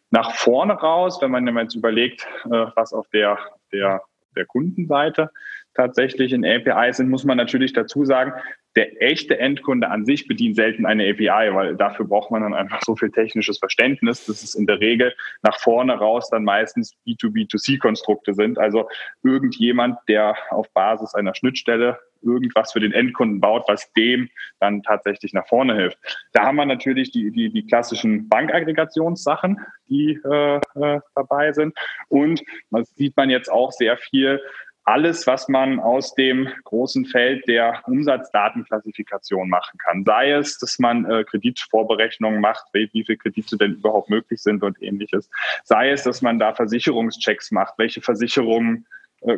nach 0.09 0.31
vorne 0.31 0.73
raus, 0.73 1.21
wenn 1.21 1.31
man 1.31 1.47
jetzt 1.57 1.75
überlegt, 1.75 2.27
äh, 2.45 2.65
was 2.75 2.93
auf 2.93 3.07
der, 3.09 3.37
der, 3.71 4.01
der 4.35 4.45
Kundenseite 4.45 5.31
tatsächlich 5.73 6.33
in 6.33 6.45
API 6.45 6.91
sind, 6.93 7.09
muss 7.09 7.23
man 7.23 7.37
natürlich 7.37 7.73
dazu 7.73 8.05
sagen, 8.05 8.33
der 8.77 9.01
echte 9.01 9.39
Endkunde 9.39 9.89
an 9.89 10.05
sich 10.05 10.27
bedient 10.27 10.55
selten 10.55 10.85
eine 10.85 11.09
API, 11.09 11.51
weil 11.51 11.75
dafür 11.75 12.05
braucht 12.05 12.29
man 12.29 12.43
dann 12.43 12.53
einfach 12.53 12.83
so 12.85 12.95
viel 12.95 13.09
technisches 13.09 13.57
Verständnis, 13.57 14.25
dass 14.27 14.43
es 14.43 14.53
in 14.53 14.67
der 14.67 14.79
Regel 14.79 15.15
nach 15.41 15.59
vorne 15.59 15.93
raus 15.93 16.29
dann 16.29 16.43
meistens 16.43 16.95
B2B2C-Konstrukte 17.07 18.35
sind. 18.35 18.59
Also 18.59 18.87
irgendjemand, 19.23 19.97
der 20.07 20.35
auf 20.51 20.71
Basis 20.73 21.15
einer 21.15 21.33
Schnittstelle 21.33 21.97
irgendwas 22.21 22.71
für 22.71 22.79
den 22.79 22.91
Endkunden 22.91 23.39
baut, 23.39 23.63
was 23.67 23.91
dem 23.93 24.29
dann 24.59 24.83
tatsächlich 24.83 25.33
nach 25.33 25.47
vorne 25.47 25.75
hilft. 25.75 25.97
Da 26.33 26.43
haben 26.43 26.57
wir 26.57 26.65
natürlich 26.65 27.11
die, 27.11 27.31
die, 27.31 27.49
die 27.51 27.65
klassischen 27.65 28.29
Bankaggregationssachen, 28.29 29.59
die 29.89 30.19
äh, 30.23 30.57
äh, 30.57 30.99
dabei 31.15 31.51
sind. 31.51 31.75
Und 32.09 32.43
das 32.69 32.93
sieht 32.95 33.17
man 33.17 33.31
jetzt 33.31 33.51
auch 33.51 33.71
sehr 33.71 33.97
viel 33.97 34.39
alles, 34.87 35.27
was 35.27 35.49
man 35.49 35.81
aus 35.81 36.15
dem 36.15 36.47
großen 36.63 37.05
Feld 37.05 37.45
der 37.45 37.81
Umsatzdatenklassifikation 37.87 39.49
machen 39.49 39.77
kann. 39.77 40.05
Sei 40.05 40.31
es, 40.31 40.57
dass 40.59 40.79
man 40.79 41.03
äh, 41.03 41.25
Kreditvorberechnungen 41.25 42.39
macht, 42.39 42.67
wie, 42.71 42.89
wie 42.93 43.03
viele 43.03 43.17
Kredite 43.17 43.57
denn 43.57 43.73
überhaupt 43.73 44.09
möglich 44.09 44.41
sind 44.41 44.63
und 44.63 44.81
ähnliches. 44.81 45.29
Sei 45.65 45.91
es, 45.91 46.03
dass 46.03 46.21
man 46.21 46.39
da 46.39 46.53
Versicherungschecks 46.53 47.51
macht, 47.51 47.77
welche 47.77 47.99
Versicherungen 47.99 48.85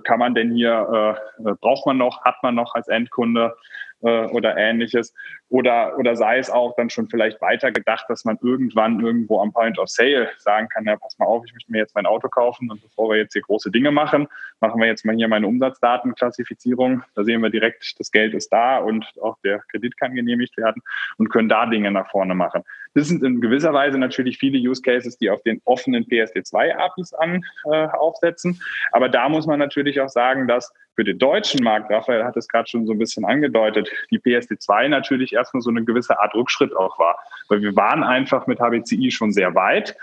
kann 0.04 0.20
man 0.20 0.36
denn 0.36 0.52
hier, 0.52 1.18
äh, 1.40 1.50
äh, 1.50 1.56
braucht 1.62 1.86
man 1.86 1.98
noch, 1.98 2.24
hat 2.24 2.36
man 2.44 2.56
noch 2.56 2.76
als 2.76 2.88
Endkunde 2.88 3.56
äh, 4.02 4.26
oder 4.28 4.58
ähnliches. 4.58 5.14
Oder, 5.50 5.98
oder 5.98 6.16
sei 6.16 6.38
es 6.38 6.50
auch 6.50 6.76
dann 6.76 6.90
schon 6.90 7.10
vielleicht 7.10 7.42
weiter 7.42 7.72
gedacht, 7.72 8.06
dass 8.08 8.26
man 8.26 8.38
irgendwann 8.42 9.00
irgendwo 9.00 9.42
am 9.42 9.52
Point 9.52 9.80
of 9.80 9.90
Sale 9.90 10.30
sagen 10.38 10.68
kann, 10.70 10.86
ja, 10.86 10.96
pass 10.96 11.18
mal 11.18 11.26
auf, 11.26 11.44
ich 11.46 11.54
möchte 11.54 11.72
mir 11.72 11.80
jetzt 11.80 11.96
mein 11.96 12.06
Auto 12.06 12.30
kaufen 12.30 12.70
und 12.70 12.82
bevor 12.82 13.10
wir 13.10 13.18
jetzt 13.18 13.34
hier 13.34 13.42
große 13.42 13.72
Dinge 13.72 13.92
machen, 13.92 14.28
machen 14.60 14.80
wir 14.80 14.88
jetzt 14.88 15.06
mal 15.06 15.16
hier 15.16 15.28
meine 15.28 15.48
Umsatzdatenklassifizierung. 15.48 17.04
Da 17.16 17.24
sehen 17.24 17.42
wir 17.42 17.50
direkt, 17.50 18.00
das 18.00 18.12
Geld 18.12 18.34
ist 18.34 18.50
da 18.50 18.78
und 18.78 19.06
auch 19.22 19.38
der 19.44 19.60
Kredit 19.72 19.98
kann 19.98 20.14
genehmigt 20.14 20.56
werden 20.58 20.82
und 21.18 21.30
können 21.30 21.50
da 21.50 21.66
Dinge 21.66 21.92
nach 21.92 22.10
vorne 22.12 22.36
machen. 22.36 22.64
Das 22.94 23.08
sind 23.08 23.24
in 23.24 23.42
gewisser 23.42 23.74
Weise 23.74 23.98
natürlich 23.98 24.38
viele 24.38 24.58
Use 24.58 24.82
Cases, 24.82 25.18
die 25.18 25.30
auf 25.30 25.42
den 25.44 25.62
offenen 25.66 26.06
PSD2-APIs 26.06 27.14
an 27.14 27.44
äh, 27.72 27.88
aufsetzen. 27.88 28.62
Aber 28.92 29.10
da 29.10 29.30
muss 29.30 29.46
man 29.46 29.60
natürlich 29.60 30.02
auch 30.02 30.10
sagen, 30.10 30.48
dass 30.48 30.72
für 31.00 31.06
den 31.06 31.18
deutschen 31.18 31.64
Markt, 31.64 31.90
Raphael 31.90 32.26
hat 32.26 32.36
es 32.36 32.50
gerade 32.50 32.68
schon 32.68 32.86
so 32.86 32.92
ein 32.92 33.00
bisschen 33.00 33.24
angedeutet, 33.24 33.90
die 34.12 34.20
PSD2 34.20 34.90
natürlich 34.90 35.32
erstmal 35.32 35.62
so 35.62 35.70
eine 35.70 35.86
gewisse 35.86 36.20
Art 36.20 36.36
Rückschritt 36.36 36.76
auch 36.76 37.00
war. 37.00 37.18
Weil 37.48 37.62
wir 37.62 37.74
waren 37.78 38.04
einfach 38.04 38.48
mit 38.48 38.60
HBCI 38.60 39.10
schon 39.10 39.32
sehr 39.32 39.56
weit. 39.56 39.96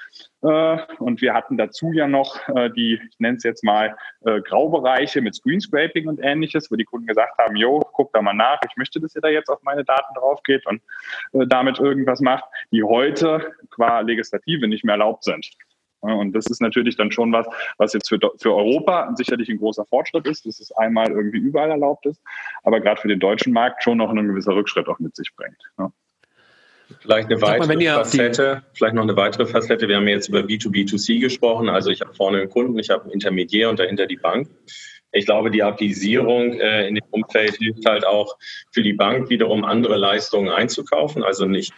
Äh, 0.43 0.79
und 0.99 1.21
wir 1.21 1.35
hatten 1.35 1.59
dazu 1.59 1.93
ja 1.93 2.09
noch 2.09 2.49
äh, 2.49 2.71
die, 2.71 2.95
ich 2.95 3.21
nenne 3.21 3.37
es 3.37 3.43
jetzt 3.43 3.63
mal, 3.63 3.95
äh, 4.25 4.41
Graubereiche 4.41 5.21
mit 5.21 5.35
Screenscraping 5.35 6.09
und 6.09 6.19
ähnliches, 6.23 6.71
wo 6.71 6.77
die 6.77 6.85
Kunden 6.85 7.07
gesagt 7.07 7.37
haben, 7.37 7.57
jo, 7.57 7.81
guck 7.93 8.11
da 8.15 8.23
mal 8.23 8.33
nach, 8.33 8.61
ich 8.67 8.75
möchte, 8.77 8.99
dass 8.99 9.15
ihr 9.15 9.21
da 9.21 9.29
jetzt 9.29 9.51
auf 9.51 9.63
meine 9.65 9.85
Daten 9.85 10.15
drauf 10.15 10.43
geht 10.45 10.67
und 10.67 10.81
damit 11.33 11.79
irgendwas 11.79 12.21
macht, 12.21 12.45
die 12.71 12.83
heute 12.83 13.53
qua 13.71 14.01
Legislative 14.01 14.67
nicht 14.67 14.83
mehr 14.83 14.95
erlaubt 14.95 15.25
sind. 15.25 15.47
Und 16.01 16.33
das 16.33 16.47
ist 16.47 16.61
natürlich 16.61 16.97
dann 16.97 17.11
schon 17.11 17.33
was, 17.33 17.47
was 17.79 17.93
jetzt 17.93 18.09
für, 18.09 18.19
für 18.39 18.55
Europa 18.55 19.13
sicherlich 19.17 19.49
ein 19.49 19.59
großer 19.59 19.85
Fortschritt 19.87 20.27
ist, 20.27 20.47
dass 20.47 20.61
es 20.61 20.71
einmal 20.73 21.11
irgendwie 21.11 21.39
überall 21.39 21.71
erlaubt 21.71 22.07
ist, 22.07 22.21
aber 22.63 22.81
gerade 22.81 23.01
für 23.01 23.09
den 23.09 23.21
deutschen 23.21 23.53
Markt 23.53 23.83
schon 23.83 23.99
noch 23.99 24.11
ein 24.11 24.29
gewisser 24.29 24.55
Rückschritt 24.55 24.89
auch 24.89 24.99
mit 24.99 25.17
sich 25.17 25.31
bringt. 25.35 25.59
Ja. 25.79 25.91
Vielleicht 27.01 27.31
eine 27.31 27.43
weitere 27.43 27.75
mal, 27.75 28.05
Facette, 28.05 28.63
vielleicht 28.73 28.95
noch 28.95 29.03
eine 29.03 29.17
weitere 29.17 29.47
Facette. 29.47 29.89
Wir 29.89 29.97
haben 29.97 30.07
jetzt 30.07 30.29
über 30.29 30.41
B2B2C 30.41 31.21
gesprochen. 31.21 31.69
Also 31.69 31.91
ich 31.91 32.01
habe 32.01 32.15
vorne 32.15 32.39
einen 32.39 32.51
Kunden, 32.51 32.79
ich 32.79 32.91
habe 32.91 33.03
einen 33.03 33.13
Intermediär 33.13 33.71
und 33.71 33.81
dahinter 33.81 34.07
die 34.07 34.17
Bank. 34.17 34.49
Ich 35.11 35.27
glaube, 35.27 35.51
die 35.51 35.63
Apisierung 35.63 36.61
äh, 36.61 36.87
in 36.87 36.95
dem 36.95 37.05
Umfeld 37.11 37.57
hilft 37.57 37.87
halt 37.87 38.07
auch 38.07 38.37
für 38.71 38.83
die 38.83 38.93
Bank 38.93 39.31
wiederum 39.31 39.65
andere 39.65 39.97
Leistungen 39.97 40.51
einzukaufen. 40.51 41.25
Also 41.25 41.47
nicht 41.47 41.73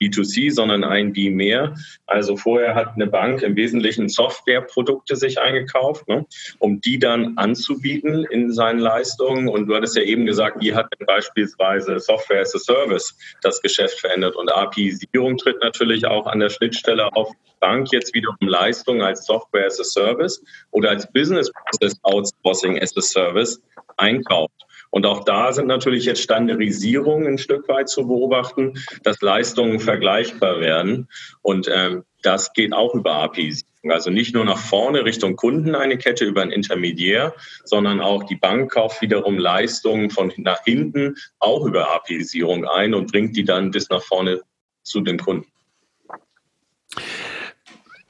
B2C, 0.00 0.52
sondern 0.52 0.84
ein 0.84 1.12
B 1.12 1.30
mehr. 1.30 1.74
Also 2.06 2.36
vorher 2.36 2.74
hat 2.74 2.94
eine 2.94 3.06
Bank 3.06 3.42
im 3.42 3.56
Wesentlichen 3.56 4.08
Softwareprodukte 4.08 5.16
sich 5.16 5.40
eingekauft, 5.40 6.08
ne, 6.08 6.26
um 6.58 6.80
die 6.80 6.98
dann 6.98 7.36
anzubieten 7.36 8.24
in 8.24 8.52
seinen 8.52 8.78
Leistungen. 8.78 9.48
Und 9.48 9.66
du 9.66 9.74
hattest 9.74 9.96
ja 9.96 10.02
eben 10.02 10.26
gesagt, 10.26 10.60
wie 10.60 10.74
hat 10.74 10.86
denn 10.98 11.06
beispielsweise 11.06 11.98
Software 11.98 12.40
as 12.40 12.54
a 12.54 12.58
Service 12.58 13.16
das 13.42 13.60
Geschäft 13.60 14.00
verändert? 14.00 14.36
Und 14.36 14.52
API-Sierung 14.52 15.36
tritt 15.36 15.60
natürlich 15.60 16.06
auch 16.06 16.26
an 16.26 16.40
der 16.40 16.50
Schnittstelle 16.50 17.12
auf. 17.14 17.32
Bank 17.60 17.88
jetzt 17.90 18.14
wiederum 18.14 18.36
Leistungen 18.40 19.02
als 19.02 19.26
Software 19.26 19.66
as 19.66 19.80
a 19.80 19.84
Service 19.84 20.40
oder 20.70 20.90
als 20.90 21.10
Business 21.12 21.50
Process 21.50 21.98
Outsourcing 22.02 22.80
as 22.80 22.96
a 22.96 23.00
Service 23.00 23.60
einkauft. 23.96 24.67
Und 24.90 25.06
auch 25.06 25.24
da 25.24 25.52
sind 25.52 25.66
natürlich 25.66 26.04
jetzt 26.04 26.22
Standardisierungen 26.22 27.26
ein 27.26 27.38
Stück 27.38 27.68
weit 27.68 27.88
zu 27.88 28.06
beobachten, 28.06 28.74
dass 29.02 29.20
Leistungen 29.20 29.80
vergleichbar 29.80 30.60
werden. 30.60 31.08
Und 31.42 31.68
ähm, 31.72 32.04
das 32.22 32.52
geht 32.52 32.72
auch 32.72 32.94
über 32.94 33.14
APIs. 33.14 33.64
Also 33.88 34.10
nicht 34.10 34.34
nur 34.34 34.44
nach 34.44 34.58
vorne 34.58 35.04
Richtung 35.04 35.36
Kunden 35.36 35.74
eine 35.74 35.98
Kette 35.98 36.24
über 36.24 36.42
ein 36.42 36.50
Intermediär, 36.50 37.34
sondern 37.64 38.00
auch 38.00 38.24
die 38.24 38.36
Bank 38.36 38.72
kauft 38.72 39.00
wiederum 39.00 39.38
Leistungen 39.38 40.10
von 40.10 40.32
nach 40.36 40.64
hinten 40.64 41.16
auch 41.38 41.64
über 41.64 41.94
API-Sierung 41.94 42.66
ein 42.66 42.94
und 42.94 43.12
bringt 43.12 43.36
die 43.36 43.44
dann 43.44 43.70
bis 43.70 43.88
nach 43.88 44.02
vorne 44.02 44.40
zu 44.82 45.00
den 45.00 45.18
Kunden. 45.18 45.46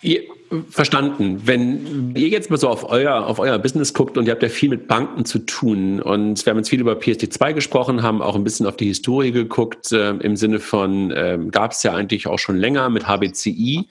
Ihr, 0.01 0.23
verstanden. 0.71 1.43
Wenn 1.45 2.15
ihr 2.17 2.29
jetzt 2.29 2.51
mal 2.51 2.57
so 2.57 2.69
auf 2.69 2.89
euer, 2.89 3.27
auf 3.27 3.39
euer 3.39 3.59
Business 3.59 3.93
guckt 3.93 4.17
und 4.17 4.27
ihr 4.27 4.33
habt 4.33 4.43
ja 4.43 4.49
viel 4.49 4.69
mit 4.69 4.89
Banken 4.89 5.25
zu 5.25 5.41
tun 5.41 6.01
und 6.01 6.45
wir 6.45 6.51
haben 6.51 6.59
jetzt 6.59 6.71
viel 6.71 6.81
über 6.81 6.95
PSD2 6.95 7.53
gesprochen, 7.53 8.03
haben 8.03 8.23
auch 8.23 8.35
ein 8.35 8.45
bisschen 8.45 8.67
auf 8.67 8.77
die 8.77 8.87
Historie 8.87 9.33
geguckt, 9.33 9.93
äh, 9.93 10.11
im 10.11 10.37
Sinne 10.37 10.61
von, 10.61 11.11
äh, 11.11 11.39
gab 11.51 11.73
es 11.73 11.83
ja 11.83 11.95
eigentlich 11.95 12.27
auch 12.27 12.39
schon 12.39 12.57
länger 12.57 12.89
mit 12.89 13.07
HBCI. 13.07 13.89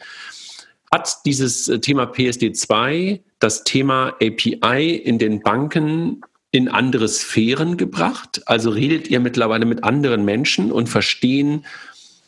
Hat 0.92 1.18
dieses 1.26 1.68
äh, 1.68 1.80
Thema 1.80 2.06
PSD2 2.06 3.20
das 3.40 3.64
Thema 3.64 4.16
API 4.22 4.96
in 4.96 5.20
den 5.20 5.42
Banken 5.42 6.22
in 6.52 6.70
andere 6.70 7.08
Sphären 7.08 7.78
gebracht? 7.78 8.42
Also 8.46 8.70
redet 8.70 9.10
ihr 9.10 9.20
mittlerweile 9.20 9.66
mit 9.66 9.84
anderen 9.84 10.26
Menschen 10.26 10.72
und 10.72 10.88
verstehen 10.88 11.66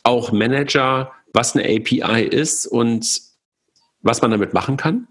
auch 0.04 0.32
Manager, 0.32 1.12
was 1.34 1.56
eine 1.56 1.64
API 1.64 2.24
ist 2.26 2.68
und 2.68 3.29
was 4.02 4.22
man 4.22 4.32
damit 4.32 4.54
machen 4.54 4.78
kann? 4.78 5.08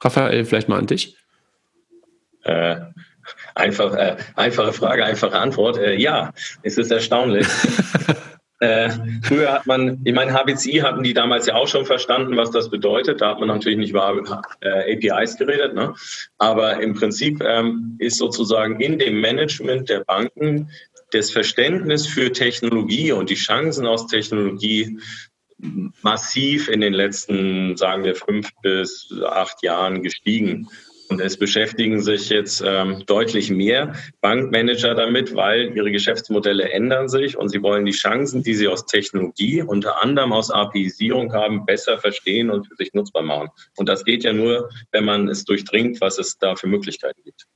Raphael, 0.00 0.44
vielleicht 0.44 0.68
mal 0.68 0.78
an 0.78 0.86
dich. 0.86 1.16
Äh, 2.42 2.76
einfach, 3.54 3.94
äh, 3.94 4.16
einfache 4.36 4.72
Frage, 4.72 5.04
einfache 5.04 5.38
Antwort. 5.38 5.78
Äh, 5.78 5.96
ja, 5.96 6.32
es 6.62 6.78
ist 6.78 6.90
erstaunlich. 6.90 7.46
Äh, 8.60 8.88
früher 9.22 9.52
hat 9.52 9.66
man, 9.66 10.00
ich 10.04 10.14
meine, 10.14 10.32
HBCI 10.32 10.78
hatten 10.78 11.02
die 11.02 11.12
damals 11.12 11.46
ja 11.46 11.54
auch 11.54 11.68
schon 11.68 11.84
verstanden, 11.84 12.36
was 12.36 12.50
das 12.50 12.70
bedeutet. 12.70 13.20
Da 13.20 13.30
hat 13.30 13.40
man 13.40 13.48
natürlich 13.48 13.76
nicht 13.76 13.90
über 13.90 14.42
äh, 14.60 14.94
APIs 14.94 15.36
geredet. 15.36 15.74
Ne? 15.74 15.92
Aber 16.38 16.80
im 16.80 16.94
Prinzip 16.94 17.42
ähm, 17.42 17.96
ist 17.98 18.16
sozusagen 18.16 18.80
in 18.80 18.98
dem 18.98 19.20
Management 19.20 19.90
der 19.90 20.04
Banken 20.04 20.70
das 21.10 21.30
Verständnis 21.30 22.06
für 22.06 22.32
Technologie 22.32 23.12
und 23.12 23.28
die 23.28 23.34
Chancen 23.34 23.86
aus 23.86 24.06
Technologie 24.06 24.98
massiv 26.02 26.68
in 26.68 26.80
den 26.80 26.92
letzten, 26.92 27.76
sagen 27.76 28.04
wir, 28.04 28.14
fünf 28.14 28.50
bis 28.62 29.12
acht 29.24 29.62
Jahren 29.62 30.02
gestiegen. 30.02 30.68
Und 31.10 31.20
es 31.20 31.36
beschäftigen 31.36 32.00
sich 32.00 32.30
jetzt 32.30 32.62
ähm, 32.66 33.04
deutlich 33.06 33.50
mehr 33.50 33.94
Bankmanager 34.20 34.94
damit, 34.94 35.34
weil 35.34 35.76
ihre 35.76 35.90
Geschäftsmodelle 35.90 36.70
ändern 36.70 37.08
sich 37.08 37.36
und 37.36 37.50
sie 37.50 37.62
wollen 37.62 37.84
die 37.84 37.92
Chancen, 37.92 38.42
die 38.42 38.54
sie 38.54 38.68
aus 38.68 38.86
Technologie, 38.86 39.62
unter 39.62 40.02
anderem 40.02 40.32
aus 40.32 40.50
APIisierung 40.50 41.32
haben, 41.32 41.66
besser 41.66 41.98
verstehen 41.98 42.50
und 42.50 42.66
für 42.66 42.76
sich 42.76 42.94
nutzbar 42.94 43.22
machen. 43.22 43.50
Und 43.76 43.88
das 43.88 44.04
geht 44.04 44.24
ja 44.24 44.32
nur, 44.32 44.70
wenn 44.92 45.04
man 45.04 45.28
es 45.28 45.44
durchdringt, 45.44 46.00
was 46.00 46.18
es 46.18 46.38
da 46.38 46.56
für 46.56 46.68
Möglichkeiten 46.68 47.22
gibt. 47.22 47.46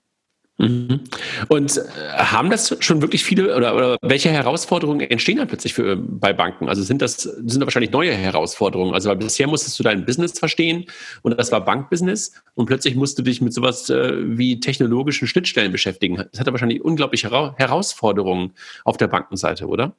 Mhm. 0.59 1.01
Und 1.47 1.77
äh, 1.77 1.83
haben 2.13 2.51
das 2.51 2.77
schon 2.81 3.01
wirklich 3.01 3.23
viele 3.23 3.57
oder, 3.57 3.77
oder 3.77 3.97
welche 4.03 4.29
Herausforderungen 4.29 5.01
entstehen 5.01 5.39
dann 5.39 5.47
plötzlich 5.47 5.73
für, 5.73 5.97
bei 5.97 6.33
Banken? 6.33 6.69
Also 6.69 6.83
sind 6.83 7.01
das 7.01 7.23
sind 7.23 7.61
da 7.61 7.67
wahrscheinlich 7.67 7.93
neue 7.93 8.13
Herausforderungen? 8.13 8.93
Also 8.93 9.15
bisher 9.15 9.47
musstest 9.47 9.79
du 9.79 9.85
dein 9.85 10.05
Business 10.05 10.37
verstehen 10.37 10.87
und 11.23 11.39
das 11.39 11.53
war 11.53 11.65
Bankbusiness 11.65 12.33
und 12.55 12.67
plötzlich 12.67 12.97
musst 12.97 13.19
du 13.19 13.23
dich 13.23 13.41
mit 13.41 13.55
sowas 13.55 13.89
äh, 13.89 14.15
wie 14.37 14.59
technologischen 14.59 15.29
Schnittstellen 15.29 15.71
beschäftigen. 15.71 16.17
Das 16.17 16.41
hat 16.41 16.51
wahrscheinlich 16.51 16.83
unglaubliche 16.83 17.31
Herausforderungen 17.57 18.53
auf 18.85 18.97
der 18.97 19.07
Bankenseite, 19.07 19.67
oder? 19.69 19.95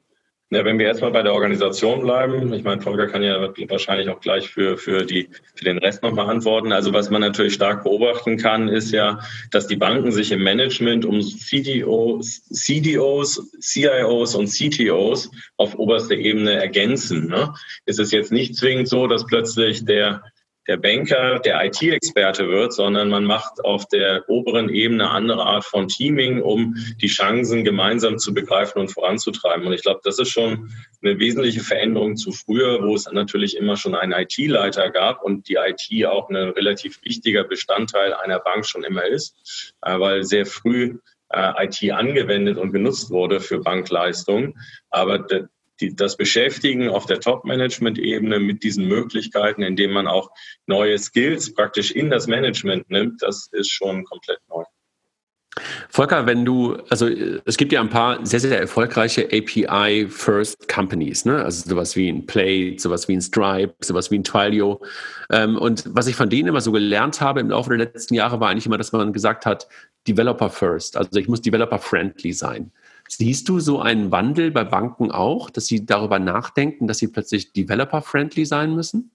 Ja, 0.52 0.64
wenn 0.64 0.80
wir 0.80 0.86
erstmal 0.86 1.12
bei 1.12 1.22
der 1.22 1.32
Organisation 1.32 2.00
bleiben, 2.00 2.52
ich 2.52 2.64
meine, 2.64 2.80
Volker 2.80 3.06
kann 3.06 3.22
ja 3.22 3.40
wahrscheinlich 3.68 4.08
auch 4.08 4.20
gleich 4.20 4.50
für, 4.50 4.76
für, 4.76 5.06
die, 5.06 5.28
für 5.54 5.64
den 5.64 5.78
Rest 5.78 6.02
nochmal 6.02 6.28
antworten. 6.28 6.72
Also 6.72 6.92
was 6.92 7.08
man 7.08 7.20
natürlich 7.20 7.54
stark 7.54 7.84
beobachten 7.84 8.36
kann, 8.36 8.66
ist 8.66 8.90
ja, 8.90 9.20
dass 9.52 9.68
die 9.68 9.76
Banken 9.76 10.10
sich 10.10 10.32
im 10.32 10.42
Management 10.42 11.04
um 11.04 11.20
CDOs, 11.22 12.42
CDOs 12.48 13.52
CIOs 13.60 14.34
und 14.34 14.48
CTOs 14.48 15.30
auf 15.56 15.78
oberster 15.78 16.16
Ebene 16.16 16.54
ergänzen. 16.54 17.28
Ne? 17.28 17.54
Es 17.86 18.00
ist 18.00 18.12
jetzt 18.12 18.32
nicht 18.32 18.56
zwingend 18.56 18.88
so, 18.88 19.06
dass 19.06 19.26
plötzlich 19.26 19.84
der 19.84 20.24
der 20.70 20.76
Banker 20.76 21.40
der 21.40 21.64
IT-Experte 21.64 22.48
wird, 22.48 22.72
sondern 22.72 23.08
man 23.08 23.24
macht 23.24 23.64
auf 23.64 23.88
der 23.88 24.22
oberen 24.28 24.68
Ebene 24.68 25.10
andere 25.10 25.44
Art 25.44 25.64
von 25.64 25.88
Teaming, 25.88 26.40
um 26.40 26.76
die 27.00 27.08
Chancen 27.08 27.64
gemeinsam 27.64 28.18
zu 28.18 28.32
begreifen 28.32 28.78
und 28.78 28.86
voranzutreiben. 28.86 29.66
Und 29.66 29.72
ich 29.72 29.82
glaube, 29.82 29.98
das 30.04 30.20
ist 30.20 30.28
schon 30.28 30.70
eine 31.02 31.18
wesentliche 31.18 31.58
Veränderung 31.58 32.14
zu 32.14 32.30
früher, 32.30 32.84
wo 32.84 32.94
es 32.94 33.10
natürlich 33.10 33.56
immer 33.56 33.76
schon 33.76 33.96
einen 33.96 34.12
IT-Leiter 34.12 34.90
gab 34.90 35.24
und 35.24 35.48
die 35.48 35.56
IT 35.56 36.06
auch 36.06 36.30
ein 36.30 36.36
relativ 36.36 37.00
wichtiger 37.02 37.42
Bestandteil 37.42 38.14
einer 38.14 38.38
Bank 38.38 38.64
schon 38.64 38.84
immer 38.84 39.04
ist, 39.04 39.74
äh, 39.82 39.98
weil 39.98 40.22
sehr 40.22 40.46
früh 40.46 40.98
äh, 41.30 41.66
IT 41.66 41.90
angewendet 41.90 42.58
und 42.58 42.70
genutzt 42.70 43.10
wurde 43.10 43.40
für 43.40 43.58
Bankleistungen. 43.58 44.54
Aber 44.90 45.18
die, 45.80 45.94
das 45.94 46.16
Beschäftigen 46.16 46.88
auf 46.88 47.06
der 47.06 47.20
Top-Management-Ebene 47.20 48.38
mit 48.38 48.62
diesen 48.62 48.86
Möglichkeiten, 48.86 49.62
indem 49.62 49.92
man 49.92 50.06
auch 50.06 50.30
neue 50.66 50.98
Skills 50.98 51.54
praktisch 51.54 51.90
in 51.90 52.10
das 52.10 52.26
Management 52.26 52.90
nimmt, 52.90 53.22
das 53.22 53.48
ist 53.52 53.70
schon 53.70 54.04
komplett 54.04 54.38
neu. 54.48 54.64
Volker, 55.88 56.26
wenn 56.26 56.44
du, 56.44 56.76
also 56.90 57.08
es 57.08 57.56
gibt 57.56 57.72
ja 57.72 57.80
ein 57.80 57.90
paar 57.90 58.24
sehr, 58.24 58.38
sehr 58.38 58.60
erfolgreiche 58.60 59.28
API-First 59.32 60.68
Companies, 60.68 61.24
ne? 61.24 61.44
Also 61.44 61.68
sowas 61.68 61.96
wie 61.96 62.08
ein 62.08 62.24
Play, 62.24 62.78
sowas 62.78 63.08
wie 63.08 63.14
ein 63.14 63.20
Stripe, 63.20 63.74
sowas 63.80 64.12
wie 64.12 64.18
ein 64.18 64.24
Twilio. 64.24 64.80
Ähm, 65.30 65.58
und 65.58 65.84
was 65.88 66.06
ich 66.06 66.14
von 66.14 66.30
denen 66.30 66.48
immer 66.48 66.60
so 66.60 66.70
gelernt 66.70 67.20
habe 67.20 67.40
im 67.40 67.50
Laufe 67.50 67.70
der 67.70 67.78
letzten 67.78 68.14
Jahre, 68.14 68.38
war 68.38 68.48
eigentlich 68.48 68.66
immer, 68.66 68.78
dass 68.78 68.92
man 68.92 69.12
gesagt 69.12 69.44
hat, 69.44 69.66
Developer 70.06 70.50
First. 70.50 70.96
Also 70.96 71.18
ich 71.18 71.28
muss 71.28 71.42
Developer-friendly 71.42 72.32
sein. 72.32 72.70
Siehst 73.12 73.48
du 73.48 73.58
so 73.58 73.80
einen 73.80 74.12
Wandel 74.12 74.52
bei 74.52 74.62
Banken 74.62 75.10
auch, 75.10 75.50
dass 75.50 75.66
sie 75.66 75.84
darüber 75.84 76.20
nachdenken, 76.20 76.86
dass 76.86 76.98
sie 76.98 77.08
plötzlich 77.08 77.52
developer-friendly 77.52 78.44
sein 78.44 78.72
müssen? 78.72 79.10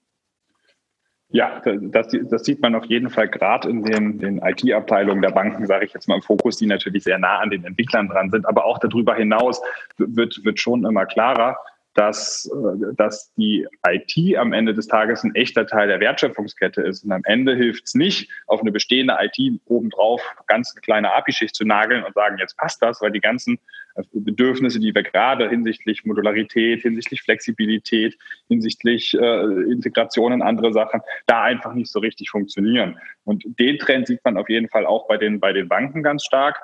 Ja, 1.30 1.60
das, 1.64 2.14
das, 2.30 2.44
sieht 2.44 2.60
man 2.60 2.74
auf 2.74 2.84
jeden 2.84 3.08
Fall 3.08 3.28
gerade 3.28 3.68
in 3.70 3.82
den, 3.82 4.18
den 4.18 4.38
IT-Abteilungen 4.38 5.22
der 5.22 5.30
Banken, 5.30 5.66
sage 5.66 5.86
ich 5.86 5.94
jetzt 5.94 6.08
mal 6.08 6.16
im 6.16 6.22
Fokus, 6.22 6.58
die 6.58 6.66
natürlich 6.66 7.04
sehr 7.04 7.18
nah 7.18 7.38
an 7.38 7.50
den 7.50 7.64
Entwicklern 7.64 8.08
dran 8.08 8.30
sind. 8.30 8.46
Aber 8.46 8.66
auch 8.66 8.78
darüber 8.78 9.14
hinaus 9.14 9.60
wird, 9.96 10.44
wird 10.44 10.60
schon 10.60 10.84
immer 10.84 11.06
klarer, 11.06 11.56
dass, 11.96 12.48
äh, 12.52 12.94
dass 12.94 13.32
die 13.34 13.66
IT 13.88 14.36
am 14.36 14.52
Ende 14.52 14.74
des 14.74 14.86
Tages 14.86 15.24
ein 15.24 15.34
echter 15.34 15.66
Teil 15.66 15.88
der 15.88 15.98
Wertschöpfungskette 15.98 16.82
ist. 16.82 17.04
Und 17.04 17.12
am 17.12 17.22
Ende 17.24 17.56
hilft 17.56 17.86
es 17.86 17.94
nicht, 17.94 18.30
auf 18.46 18.60
eine 18.60 18.70
bestehende 18.70 19.16
IT 19.18 19.60
obendrauf 19.64 20.22
ganz 20.46 20.72
eine 20.72 20.82
kleine 20.82 21.12
API-Schicht 21.14 21.54
zu 21.54 21.64
nageln 21.64 22.04
und 22.04 22.14
sagen, 22.14 22.36
jetzt 22.38 22.56
passt 22.58 22.82
das, 22.82 23.00
weil 23.00 23.12
die 23.12 23.20
ganzen 23.20 23.58
äh, 23.94 24.02
Bedürfnisse, 24.12 24.78
die 24.78 24.94
wir 24.94 25.02
gerade 25.02 25.48
hinsichtlich 25.48 26.04
Modularität, 26.04 26.82
hinsichtlich 26.82 27.22
Flexibilität, 27.22 28.18
hinsichtlich 28.48 29.14
äh, 29.14 29.72
Integration 29.72 30.34
in 30.34 30.42
andere 30.42 30.74
Sachen, 30.74 31.00
da 31.26 31.42
einfach 31.42 31.72
nicht 31.72 31.90
so 31.90 32.00
richtig 32.00 32.28
funktionieren. 32.28 32.98
Und 33.24 33.42
den 33.58 33.78
Trend 33.78 34.06
sieht 34.06 34.20
man 34.22 34.36
auf 34.36 34.50
jeden 34.50 34.68
Fall 34.68 34.84
auch 34.84 35.08
bei 35.08 35.16
den, 35.16 35.40
bei 35.40 35.54
den 35.54 35.66
Banken 35.66 36.02
ganz 36.02 36.24
stark. 36.24 36.60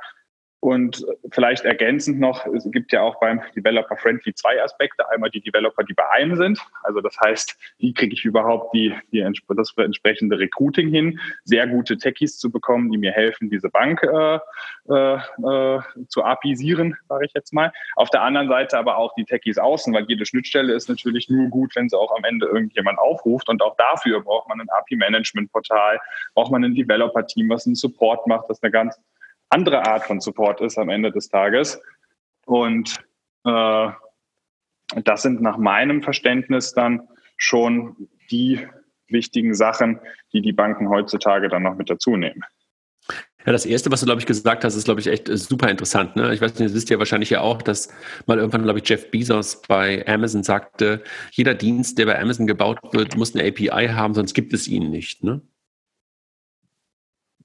Und 0.62 1.04
vielleicht 1.32 1.64
ergänzend 1.64 2.20
noch, 2.20 2.46
es 2.46 2.70
gibt 2.70 2.92
ja 2.92 3.02
auch 3.02 3.18
beim 3.18 3.42
Developer 3.56 3.96
Friendly 3.96 4.32
zwei 4.32 4.62
Aspekte. 4.62 5.10
Einmal 5.10 5.28
die 5.28 5.40
Developer, 5.40 5.82
die 5.82 5.92
bei 5.92 6.08
einem 6.10 6.36
sind. 6.36 6.60
Also 6.84 7.00
das 7.00 7.18
heißt, 7.18 7.58
wie 7.78 7.92
kriege 7.92 8.14
ich 8.14 8.24
überhaupt 8.24 8.72
die, 8.72 8.94
die, 9.10 9.28
das 9.56 9.74
entsprechende 9.76 10.38
Recruiting 10.38 10.88
hin, 10.88 11.18
sehr 11.42 11.66
gute 11.66 11.98
Techies 11.98 12.38
zu 12.38 12.48
bekommen, 12.48 12.92
die 12.92 12.98
mir 12.98 13.10
helfen, 13.10 13.50
diese 13.50 13.70
Bank 13.70 14.04
äh, 14.04 14.38
äh, 14.88 15.14
äh 15.16 15.80
zu 16.06 16.22
apisieren, 16.22 16.96
sage 17.08 17.26
ich 17.26 17.32
jetzt 17.34 17.52
mal. 17.52 17.72
Auf 17.96 18.10
der 18.10 18.22
anderen 18.22 18.46
Seite 18.46 18.78
aber 18.78 18.98
auch 18.98 19.16
die 19.16 19.24
Techies 19.24 19.58
außen, 19.58 19.92
weil 19.92 20.04
jede 20.06 20.24
Schnittstelle 20.26 20.74
ist 20.74 20.88
natürlich 20.88 21.28
nur 21.28 21.48
gut, 21.48 21.74
wenn 21.74 21.88
sie 21.88 21.98
auch 21.98 22.16
am 22.16 22.22
Ende 22.22 22.46
irgendjemand 22.46 23.00
aufruft. 23.00 23.48
Und 23.48 23.62
auch 23.62 23.74
dafür 23.74 24.20
braucht 24.20 24.48
man 24.48 24.60
ein 24.60 24.70
API-Management-Portal, 24.70 25.98
braucht 26.34 26.52
man 26.52 26.62
ein 26.62 26.76
Developer-Team, 26.76 27.48
was 27.48 27.66
einen 27.66 27.74
Support 27.74 28.28
macht, 28.28 28.48
das 28.48 28.62
eine 28.62 28.70
ganz 28.70 28.96
andere 29.52 29.84
Art 29.86 30.04
von 30.04 30.20
Support 30.20 30.60
ist 30.60 30.78
am 30.78 30.88
Ende 30.88 31.12
des 31.12 31.28
Tages. 31.28 31.80
Und 32.46 32.98
äh, 33.44 33.88
das 35.04 35.22
sind 35.22 35.42
nach 35.42 35.58
meinem 35.58 36.02
Verständnis 36.02 36.72
dann 36.72 37.08
schon 37.36 38.08
die 38.30 38.66
wichtigen 39.08 39.54
Sachen, 39.54 40.00
die 40.32 40.40
die 40.40 40.52
Banken 40.52 40.88
heutzutage 40.88 41.48
dann 41.48 41.62
noch 41.62 41.76
mit 41.76 41.90
dazu 41.90 42.16
nehmen. 42.16 42.42
Ja, 43.44 43.50
das 43.50 43.66
erste, 43.66 43.90
was 43.90 44.00
du, 44.00 44.06
glaube 44.06 44.20
ich, 44.20 44.26
gesagt 44.26 44.64
hast, 44.64 44.76
ist, 44.76 44.84
glaube 44.84 45.00
ich, 45.00 45.08
echt 45.08 45.26
super 45.26 45.68
interessant. 45.68 46.14
Ne? 46.14 46.32
Ich 46.32 46.40
weiß 46.40 46.52
nicht, 46.52 46.66
das 46.66 46.74
wisst 46.74 46.90
ihr 46.90 46.98
wahrscheinlich 47.00 47.30
ja 47.30 47.40
auch, 47.40 47.60
dass 47.60 47.88
mal 48.26 48.38
irgendwann, 48.38 48.62
glaube 48.62 48.78
ich, 48.78 48.88
Jeff 48.88 49.10
Bezos 49.10 49.62
bei 49.62 50.06
Amazon 50.06 50.44
sagte, 50.44 51.02
jeder 51.32 51.54
Dienst, 51.54 51.98
der 51.98 52.06
bei 52.06 52.20
Amazon 52.20 52.46
gebaut 52.46 52.78
wird, 52.92 53.16
muss 53.16 53.34
eine 53.34 53.46
API 53.48 53.88
haben, 53.88 54.14
sonst 54.14 54.34
gibt 54.34 54.52
es 54.52 54.68
ihn 54.68 54.90
nicht. 54.90 55.24
Ne? 55.24 55.42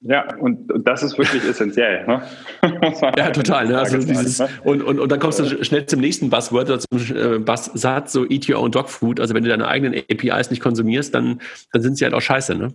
Ja, 0.01 0.35
und 0.37 0.71
das 0.85 1.03
ist 1.03 1.17
wirklich 1.17 1.43
essentiell. 1.43 2.05
Ne? 2.05 2.21
ja, 3.17 3.31
total. 3.31 3.67
Ne? 3.67 3.79
Also 3.79 3.97
dieses, 3.97 4.39
ne? 4.39 4.49
und, 4.63 4.81
und, 4.83 4.99
und 4.99 5.11
dann 5.11 5.19
kommst 5.19 5.39
du 5.39 5.63
schnell 5.63 5.85
zum 5.85 5.99
nächsten 5.99 6.29
Buzzword 6.29 6.69
oder 6.69 6.79
zum 6.79 7.15
äh, 7.15 7.39
Buzzsatz, 7.39 8.13
so 8.13 8.25
Eat 8.29 8.49
Your 8.49 8.59
Own 8.59 8.71
Dog 8.71 8.89
Food. 8.89 9.19
Also 9.19 9.33
wenn 9.33 9.43
du 9.43 9.49
deine 9.49 9.67
eigenen 9.67 9.93
APIs 9.93 10.49
nicht 10.51 10.61
konsumierst, 10.61 11.13
dann, 11.15 11.41
dann 11.71 11.81
sind 11.81 11.97
sie 11.97 12.05
halt 12.05 12.13
auch 12.13 12.21
scheiße. 12.21 12.55
Ne? 12.55 12.73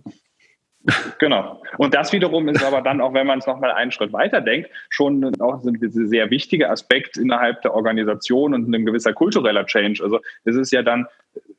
Genau. 1.19 1.61
Und 1.77 1.93
das 1.93 2.11
wiederum 2.11 2.49
ist 2.49 2.63
aber 2.63 2.81
dann, 2.81 3.01
auch 3.01 3.13
wenn 3.13 3.25
man 3.25 3.39
es 3.39 3.47
nochmal 3.47 3.71
einen 3.71 3.91
Schritt 3.91 4.11
weiter 4.13 4.41
denkt, 4.41 4.69
schon 4.89 5.39
auch 5.39 5.63
ein 5.63 5.77
sehr 5.79 6.29
wichtiger 6.29 6.69
Aspekt 6.69 7.17
innerhalb 7.17 7.61
der 7.61 7.73
Organisation 7.73 8.53
und 8.53 8.69
ein 8.69 8.85
gewisser 8.85 9.13
kultureller 9.13 9.65
Change. 9.65 10.03
Also 10.03 10.19
es 10.43 10.55
ist 10.55 10.71
ja 10.71 10.83
dann 10.83 11.07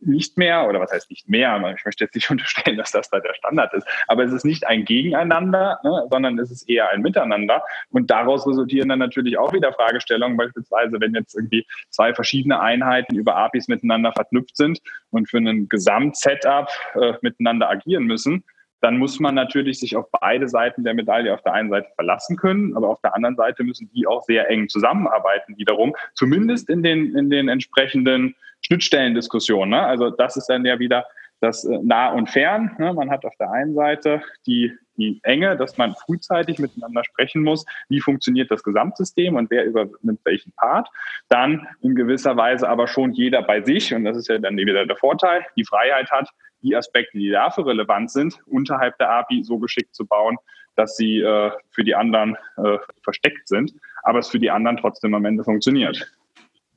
nicht 0.00 0.36
mehr, 0.36 0.68
oder 0.68 0.80
was 0.80 0.92
heißt 0.92 1.10
nicht 1.10 1.28
mehr, 1.28 1.56
ich 1.76 1.84
möchte 1.84 2.04
jetzt 2.04 2.14
nicht 2.14 2.30
unterstellen, 2.30 2.76
dass 2.76 2.92
das 2.92 3.10
da 3.10 3.20
der 3.20 3.34
Standard 3.34 3.72
ist, 3.74 3.86
aber 4.08 4.24
es 4.24 4.32
ist 4.32 4.44
nicht 4.44 4.66
ein 4.66 4.84
Gegeneinander, 4.84 5.80
ne, 5.82 6.06
sondern 6.10 6.38
es 6.38 6.50
ist 6.50 6.68
eher 6.68 6.90
ein 6.90 7.02
Miteinander. 7.02 7.62
Und 7.90 8.10
daraus 8.10 8.46
resultieren 8.46 8.88
dann 8.88 8.98
natürlich 8.98 9.38
auch 9.38 9.52
wieder 9.52 9.72
Fragestellungen, 9.72 10.36
beispielsweise 10.36 11.00
wenn 11.00 11.14
jetzt 11.14 11.34
irgendwie 11.34 11.66
zwei 11.90 12.14
verschiedene 12.14 12.60
Einheiten 12.60 13.16
über 13.16 13.36
APIs 13.36 13.68
miteinander 13.68 14.12
verknüpft 14.12 14.56
sind 14.56 14.80
und 15.10 15.28
für 15.28 15.38
ein 15.38 15.68
Gesamtsetup 15.68 16.68
äh, 16.94 17.14
miteinander 17.22 17.70
agieren 17.70 18.04
müssen, 18.04 18.44
dann 18.84 18.98
muss 18.98 19.18
man 19.18 19.34
natürlich 19.34 19.80
sich 19.80 19.96
auf 19.96 20.10
beide 20.20 20.46
Seiten 20.46 20.84
der 20.84 20.92
Medaille 20.92 21.32
auf 21.32 21.40
der 21.40 21.54
einen 21.54 21.70
Seite 21.70 21.88
verlassen 21.94 22.36
können, 22.36 22.76
aber 22.76 22.90
auf 22.90 23.00
der 23.00 23.14
anderen 23.14 23.34
Seite 23.34 23.64
müssen 23.64 23.90
die 23.94 24.06
auch 24.06 24.22
sehr 24.24 24.50
eng 24.50 24.68
zusammenarbeiten 24.68 25.56
wiederum, 25.56 25.96
zumindest 26.12 26.68
in 26.68 26.82
den, 26.82 27.16
in 27.16 27.30
den 27.30 27.48
entsprechenden 27.48 28.36
Schnittstellendiskussionen. 28.66 29.70
Ne? 29.70 29.86
Also 29.86 30.10
das 30.10 30.36
ist 30.36 30.46
dann 30.46 30.64
ja 30.64 30.78
wieder 30.78 31.04
das 31.40 31.64
äh, 31.64 31.78
nah 31.82 32.10
und 32.10 32.30
fern. 32.30 32.74
Ne? 32.78 32.92
Man 32.92 33.10
hat 33.10 33.24
auf 33.24 33.36
der 33.36 33.50
einen 33.50 33.74
Seite 33.74 34.22
die, 34.46 34.72
die 34.96 35.20
Enge, 35.22 35.56
dass 35.56 35.76
man 35.76 35.94
frühzeitig 35.94 36.58
miteinander 36.58 37.04
sprechen 37.04 37.42
muss, 37.42 37.64
wie 37.88 38.00
funktioniert 38.00 38.50
das 38.50 38.62
Gesamtsystem 38.62 39.36
und 39.36 39.50
wer 39.50 39.64
übernimmt 39.64 40.20
welchen 40.24 40.52
Part. 40.52 40.88
Dann 41.28 41.66
in 41.82 41.94
gewisser 41.94 42.36
Weise 42.36 42.68
aber 42.68 42.86
schon 42.86 43.12
jeder 43.12 43.42
bei 43.42 43.60
sich, 43.60 43.92
und 43.94 44.04
das 44.04 44.16
ist 44.16 44.28
ja 44.28 44.38
dann 44.38 44.56
wieder 44.56 44.86
der 44.86 44.96
Vorteil, 44.96 45.44
die 45.56 45.64
Freiheit 45.64 46.10
hat, 46.10 46.28
die 46.62 46.74
Aspekte, 46.74 47.18
die 47.18 47.30
dafür 47.30 47.66
relevant 47.66 48.10
sind, 48.10 48.40
unterhalb 48.46 48.96
der 48.96 49.10
API 49.10 49.44
so 49.44 49.58
geschickt 49.58 49.94
zu 49.94 50.06
bauen, 50.06 50.38
dass 50.76 50.96
sie 50.96 51.20
äh, 51.20 51.50
für 51.70 51.84
die 51.84 51.94
anderen 51.94 52.36
äh, 52.56 52.78
versteckt 53.02 53.48
sind, 53.48 53.72
aber 54.02 54.18
es 54.18 54.28
für 54.28 54.38
die 54.38 54.50
anderen 54.50 54.78
trotzdem 54.78 55.14
am 55.14 55.24
Ende 55.26 55.44
funktioniert. 55.44 56.10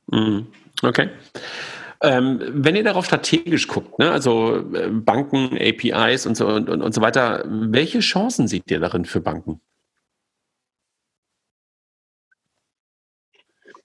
Mhm. 0.08 0.48
Okay. 0.84 1.10
Ähm, 2.02 2.40
wenn 2.54 2.76
ihr 2.76 2.84
darauf 2.84 3.06
strategisch 3.06 3.68
guckt, 3.68 3.98
ne, 3.98 4.12
also 4.12 4.58
äh, 4.74 4.90
Banken, 4.90 5.58
APIs 5.58 6.28
und 6.28 6.36
so 6.36 6.48
und, 6.48 6.70
und, 6.70 6.82
und 6.84 6.94
so 6.94 7.02
weiter, 7.02 7.44
welche 7.48 8.00
Chancen 8.00 8.48
seht 8.48 8.70
ihr 8.70 8.80
darin 8.80 9.06
für 9.06 9.20
Banken? 9.20 9.60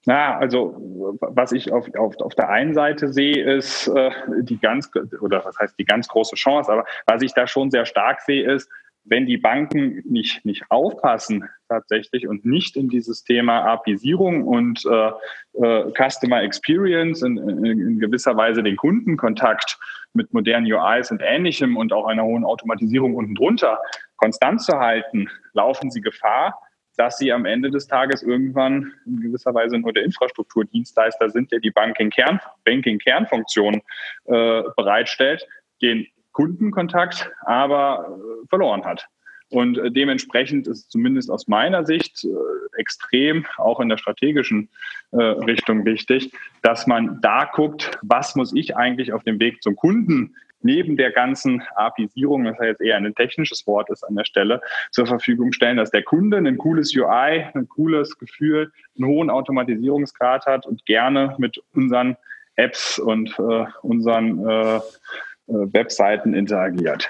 Na, 0.05 0.37
also 0.37 1.17
was 1.21 1.53
ich 1.53 1.71
auf, 1.71 1.87
auf, 1.95 2.17
auf 2.19 2.35
der 2.35 2.49
einen 2.49 2.73
Seite 2.73 3.11
sehe, 3.11 3.41
ist 3.55 3.87
äh, 3.87 4.11
die 4.41 4.59
ganz, 4.59 4.91
oder 5.21 5.43
was 5.45 5.57
heißt 5.57 5.79
die 5.79 5.85
ganz 5.85 6.07
große 6.09 6.35
Chance, 6.35 6.71
aber 6.71 6.85
was 7.05 7.21
ich 7.21 7.33
da 7.33 7.47
schon 7.47 7.71
sehr 7.71 7.85
stark 7.85 8.21
sehe, 8.21 8.51
ist, 8.51 8.69
wenn 9.05 9.25
die 9.25 9.37
Banken 9.37 10.01
nicht, 10.05 10.45
nicht 10.45 10.63
aufpassen 10.69 11.49
tatsächlich 11.67 12.27
und 12.27 12.45
nicht 12.45 12.77
in 12.77 12.89
dieses 12.89 13.23
Thema 13.23 13.65
APIsierung 13.65 14.43
und 14.43 14.83
äh, 14.85 15.11
äh, 15.61 15.91
Customer 15.91 16.41
Experience 16.41 17.21
in, 17.21 17.37
in, 17.37 17.65
in, 17.65 17.99
gewisser 17.99 18.37
Weise 18.37 18.63
den 18.63 18.77
Kundenkontakt 18.77 19.77
mit 20.13 20.33
modernen 20.33 20.71
UIs 20.71 21.11
und 21.11 21.21
ähnlichem 21.21 21.75
und 21.75 21.91
auch 21.91 22.05
einer 22.05 22.23
hohen 22.23 22.45
Automatisierung 22.45 23.15
unten 23.15 23.35
drunter 23.35 23.79
konstant 24.15 24.61
zu 24.61 24.79
halten, 24.79 25.29
laufen 25.53 25.91
sie 25.91 26.01
Gefahr, 26.01 26.61
dass 26.95 27.17
sie 27.17 27.31
am 27.31 27.45
Ende 27.45 27.71
des 27.71 27.87
Tages 27.87 28.21
irgendwann 28.21 28.93
in 29.05 29.19
gewisser 29.19 29.53
Weise 29.53 29.79
nur 29.79 29.91
der 29.91 30.03
Infrastrukturdienstleister 30.03 31.29
sind, 31.29 31.51
der 31.51 31.59
die 31.59 31.71
Banking-Kern, 31.71 32.39
Banking-Kernfunktion 32.63 33.81
äh, 34.25 34.63
bereitstellt, 34.77 35.47
den 35.81 36.07
Kundenkontakt 36.33 37.31
aber 37.45 38.07
äh, 38.09 38.47
verloren 38.47 38.83
hat. 38.83 39.07
Und 39.49 39.77
äh, 39.77 39.91
dementsprechend 39.91 40.67
ist 40.67 40.91
zumindest 40.91 41.31
aus 41.31 41.47
meiner 41.47 41.85
Sicht 41.85 42.25
äh, 42.25 42.79
extrem, 42.79 43.45
auch 43.57 43.79
in 43.79 43.89
der 43.89 43.97
strategischen 43.97 44.69
Richtung 45.15 45.85
wichtig, 45.85 46.31
dass 46.63 46.87
man 46.87 47.21
da 47.21 47.45
guckt, 47.45 47.99
was 48.01 48.35
muss 48.35 48.51
ich 48.55 48.75
eigentlich 48.75 49.13
auf 49.13 49.23
dem 49.23 49.39
Weg 49.39 49.61
zum 49.61 49.75
Kunden 49.75 50.35
neben 50.63 50.97
der 50.97 51.11
ganzen 51.11 51.61
APIsierung, 51.75 52.45
das 52.45 52.57
ja 52.57 52.65
jetzt 52.65 52.81
eher 52.81 52.97
ein 52.97 53.13
technisches 53.13 53.67
Wort 53.67 53.91
ist 53.91 54.03
an 54.03 54.15
der 54.15 54.25
Stelle, 54.25 54.59
zur 54.91 55.05
Verfügung 55.05 55.51
stellen, 55.51 55.77
dass 55.77 55.91
der 55.91 56.03
Kunde 56.03 56.37
ein 56.37 56.57
cooles 56.57 56.95
UI, 56.95 57.45
ein 57.53 57.69
cooles 57.69 58.17
Gefühl, 58.17 58.71
einen 58.97 59.07
hohen 59.07 59.29
Automatisierungsgrad 59.29 60.47
hat 60.47 60.65
und 60.65 60.85
gerne 60.85 61.35
mit 61.37 61.61
unseren 61.73 62.17
Apps 62.55 62.99
und 62.99 63.37
äh, 63.39 63.65
unseren 63.81 64.45
Webseiten 65.47 66.33
interagiert. 66.33 67.09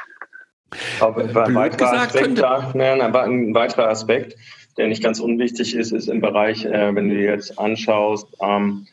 Aber 1.00 1.24
ein 1.24 1.56
weiterer, 1.56 1.94
Aspekt, 1.94 2.40
da, 2.40 2.72
ein 2.74 3.54
weiterer 3.54 3.90
Aspekt, 3.90 4.36
der 4.78 4.88
nicht 4.88 5.04
ganz 5.04 5.20
unwichtig 5.20 5.76
ist, 5.76 5.92
ist 5.92 6.08
im 6.08 6.20
Bereich, 6.20 6.66
äh, 6.66 6.96
wenn 6.96 7.10
du 7.10 7.16
dir 7.16 7.32
jetzt 7.32 7.60
anschaust, 7.60 8.28
ähm, 8.42 8.88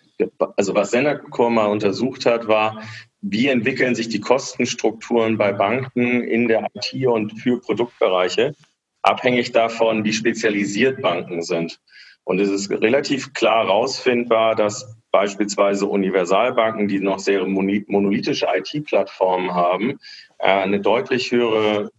also 0.57 0.75
was 0.75 0.91
Senacor 0.91 1.51
mal 1.51 1.67
untersucht 1.67 2.27
hat, 2.27 2.47
war, 2.47 2.83
wie 3.23 3.49
entwickeln 3.49 3.95
sich 3.95 4.09
die 4.09 4.21
Kostenstrukturen 4.21 5.39
bei 5.39 5.53
Banken 5.53 6.23
in 6.23 6.49
der 6.49 6.67
IT 6.75 7.07
und 7.07 7.39
für 7.41 7.61
Produktbereiche, 7.61 8.55
abhängig 9.03 9.53
davon, 9.53 10.05
wie 10.05 10.13
spezialisiert 10.13 11.01
Banken 11.01 11.43
sind. 11.43 11.81
Und 12.25 12.39
es 12.39 12.51
ist 12.51 12.71
relativ 12.71 13.33
klar 13.33 13.65
herausfindbar, 13.65 14.55
dass 14.55 14.97
beispielsweise 15.11 15.87
Universalbanken, 15.87 16.89
die 16.89 17.01
noch 17.01 17.19
sehr 17.19 17.47
monolithische 17.47 18.47
IT-Plattformen 18.55 19.55
haben, 19.55 19.99
äh, 20.39 20.47
eine 20.49 20.81
deutlich 20.81 21.31
höhere 21.33 21.91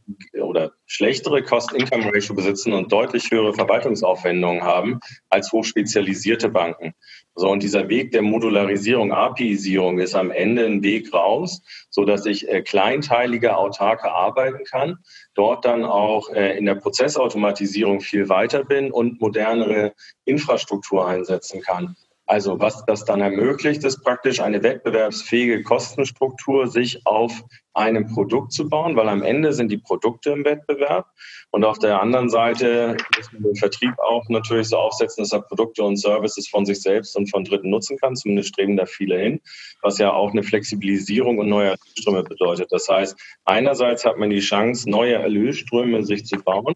oder 0.41 0.71
schlechtere 0.85 1.43
Cost-Income-Ratio 1.43 2.35
besitzen 2.35 2.73
und 2.73 2.91
deutlich 2.91 3.29
höhere 3.31 3.53
Verwaltungsaufwendungen 3.53 4.63
haben 4.63 4.99
als 5.29 5.51
hochspezialisierte 5.51 6.49
Banken. 6.49 6.93
So, 7.35 7.49
und 7.49 7.63
dieser 7.63 7.87
Weg 7.87 8.11
der 8.11 8.23
Modularisierung, 8.23 9.13
APIisierung 9.13 9.99
ist 9.99 10.15
am 10.15 10.31
Ende 10.31 10.65
ein 10.65 10.83
Weg 10.83 11.13
raus, 11.13 11.61
so 11.89 12.03
dass 12.03 12.25
ich 12.25 12.49
äh, 12.49 12.61
kleinteiliger, 12.61 13.57
autarker 13.57 14.11
arbeiten 14.13 14.63
kann, 14.65 14.97
dort 15.33 15.63
dann 15.63 15.85
auch 15.85 16.29
äh, 16.29 16.57
in 16.57 16.65
der 16.65 16.75
Prozessautomatisierung 16.75 18.01
viel 18.01 18.27
weiter 18.27 18.65
bin 18.65 18.91
und 18.91 19.21
modernere 19.21 19.93
Infrastruktur 20.25 21.07
einsetzen 21.07 21.61
kann. 21.61 21.95
Also 22.31 22.61
was 22.61 22.85
das 22.85 23.03
dann 23.03 23.19
ermöglicht, 23.19 23.83
ist 23.83 24.05
praktisch 24.05 24.39
eine 24.39 24.63
wettbewerbsfähige 24.63 25.63
Kostenstruktur 25.63 26.67
sich 26.67 27.05
auf 27.05 27.43
einem 27.73 28.07
Produkt 28.07 28.51
zu 28.51 28.67
bauen, 28.67 28.95
weil 28.95 29.07
am 29.07 29.23
Ende 29.23 29.53
sind 29.53 29.71
die 29.71 29.77
Produkte 29.77 30.31
im 30.31 30.43
Wettbewerb. 30.43 31.07
Und 31.51 31.63
auf 31.63 31.79
der 31.79 32.01
anderen 32.01 32.29
Seite 32.29 32.97
muss 33.17 33.31
man 33.33 33.43
den 33.43 33.55
Vertrieb 33.55 33.93
auch 33.99 34.27
natürlich 34.29 34.69
so 34.69 34.77
aufsetzen, 34.77 35.23
dass 35.23 35.33
er 35.33 35.41
Produkte 35.41 35.83
und 35.83 35.97
Services 35.97 36.47
von 36.47 36.65
sich 36.65 36.81
selbst 36.81 37.15
und 37.15 37.29
von 37.29 37.43
Dritten 37.43 37.69
nutzen 37.69 37.97
kann. 37.97 38.15
Zumindest 38.15 38.49
streben 38.49 38.77
da 38.77 38.85
viele 38.85 39.17
hin, 39.17 39.41
was 39.81 39.97
ja 39.97 40.11
auch 40.11 40.31
eine 40.31 40.43
Flexibilisierung 40.43 41.37
und 41.37 41.49
neue 41.49 41.69
Erlösströme 41.69 42.23
bedeutet. 42.23 42.71
Das 42.71 42.87
heißt, 42.89 43.17
einerseits 43.45 44.05
hat 44.05 44.17
man 44.17 44.29
die 44.29 44.39
Chance, 44.39 44.89
neue 44.89 45.15
Erlösströme 45.15 46.03
sich 46.05 46.25
zu 46.25 46.37
bauen. 46.37 46.73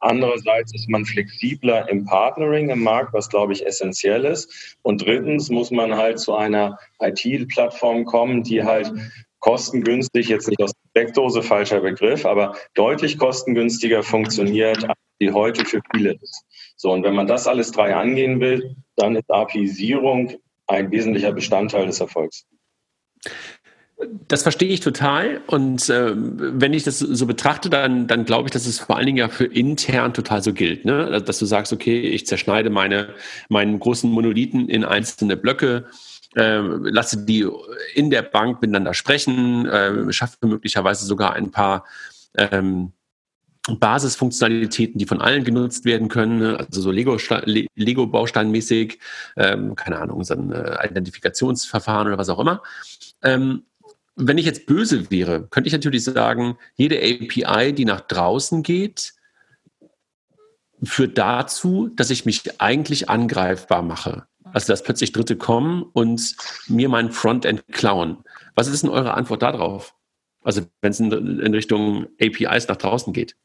Andererseits 0.00 0.74
ist 0.74 0.88
man 0.88 1.04
flexibler 1.04 1.88
im 1.88 2.04
Partnering 2.04 2.70
im 2.70 2.82
Markt, 2.82 3.12
was 3.12 3.28
glaube 3.28 3.52
ich 3.52 3.66
essentiell 3.66 4.24
ist. 4.24 4.76
Und 4.82 5.04
drittens 5.04 5.50
muss 5.50 5.70
man 5.70 5.96
halt 5.96 6.18
zu 6.18 6.34
einer 6.34 6.78
IT-Plattform 7.00 8.04
kommen, 8.04 8.42
die 8.42 8.64
halt 8.64 8.92
kostengünstig, 9.40 10.28
jetzt 10.28 10.48
nicht 10.48 10.62
aus 10.62 10.72
der 10.72 11.02
Steckdose, 11.02 11.42
falscher 11.42 11.80
Begriff, 11.80 12.26
aber 12.26 12.56
deutlich 12.74 13.18
kostengünstiger 13.18 14.02
funktioniert, 14.02 14.84
als 14.84 14.98
die 15.20 15.32
heute 15.32 15.64
für 15.64 15.80
viele 15.92 16.14
ist. 16.14 16.44
So, 16.76 16.92
und 16.92 17.02
wenn 17.02 17.14
man 17.14 17.26
das 17.26 17.46
alles 17.46 17.70
drei 17.70 17.94
angehen 17.94 18.40
will, 18.40 18.76
dann 18.96 19.16
ist 19.16 19.30
APIsierung 19.30 20.32
ein 20.66 20.90
wesentlicher 20.90 21.32
Bestandteil 21.32 21.86
des 21.86 22.00
Erfolgs. 22.00 22.46
Das 24.28 24.44
verstehe 24.44 24.68
ich 24.68 24.78
total. 24.78 25.40
Und 25.48 25.88
äh, 25.88 26.12
wenn 26.14 26.72
ich 26.72 26.84
das 26.84 27.00
so 27.00 27.26
betrachte, 27.26 27.68
dann, 27.68 28.06
dann 28.06 28.24
glaube 28.24 28.46
ich, 28.46 28.52
dass 28.52 28.66
es 28.66 28.78
vor 28.78 28.96
allen 28.96 29.06
Dingen 29.06 29.18
ja 29.18 29.28
für 29.28 29.46
intern 29.46 30.14
total 30.14 30.40
so 30.40 30.52
gilt. 30.52 30.84
Ne? 30.84 31.20
Dass 31.20 31.40
du 31.40 31.46
sagst, 31.46 31.72
okay, 31.72 32.00
ich 32.00 32.26
zerschneide 32.26 32.70
meine, 32.70 33.14
meinen 33.48 33.80
großen 33.80 34.08
Monolithen 34.08 34.68
in 34.68 34.84
einzelne 34.84 35.36
Blöcke 35.36 35.86
äh, 36.36 36.60
lasse 36.60 37.24
die 37.24 37.46
in 37.94 38.10
der 38.10 38.22
Bank 38.22 38.60
miteinander 38.60 38.94
sprechen, 38.94 39.66
äh, 39.66 40.12
schaffe 40.12 40.46
möglicherweise 40.46 41.06
sogar 41.06 41.34
ein 41.34 41.50
paar 41.50 41.84
ähm, 42.36 42.92
Basisfunktionalitäten, 43.68 44.98
die 44.98 45.06
von 45.06 45.20
allen 45.20 45.44
genutzt 45.44 45.84
werden 45.84 46.08
können, 46.08 46.38
ne? 46.38 46.58
also 46.58 46.80
so 46.80 46.90
Lego-Bausteinmäßig, 46.90 48.98
ähm, 49.36 49.74
keine 49.74 49.98
Ahnung, 49.98 50.24
so 50.24 50.32
ein 50.34 50.52
äh, 50.52 50.88
Identifikationsverfahren 50.88 52.08
oder 52.08 52.16
was 52.18 52.30
auch 52.30 52.38
immer. 52.38 52.62
Ähm, 53.22 53.64
wenn 54.16 54.38
ich 54.38 54.46
jetzt 54.46 54.66
böse 54.66 55.10
wäre, 55.10 55.46
könnte 55.48 55.68
ich 55.68 55.72
natürlich 55.72 56.04
sagen, 56.04 56.56
jede 56.76 56.98
API, 56.98 57.72
die 57.72 57.84
nach 57.84 58.00
draußen 58.00 58.62
geht, 58.62 59.14
führt 60.82 61.18
dazu, 61.18 61.90
dass 61.94 62.10
ich 62.10 62.24
mich 62.24 62.60
eigentlich 62.60 63.08
angreifbar 63.08 63.82
mache. 63.82 64.26
Also 64.52 64.72
dass 64.72 64.82
plötzlich 64.82 65.12
Dritte 65.12 65.36
kommen 65.36 65.82
und 65.82 66.36
mir 66.68 66.88
mein 66.88 67.10
Frontend 67.12 67.66
klauen. 67.68 68.18
Was 68.54 68.68
ist 68.68 68.82
denn 68.82 68.90
eure 68.90 69.14
Antwort 69.14 69.42
darauf? 69.42 69.94
Also 70.42 70.62
wenn 70.80 70.90
es 70.90 71.00
in, 71.00 71.10
in 71.12 71.54
Richtung 71.54 72.06
APIs 72.20 72.68
nach 72.68 72.76
draußen 72.76 73.12
geht. 73.12 73.36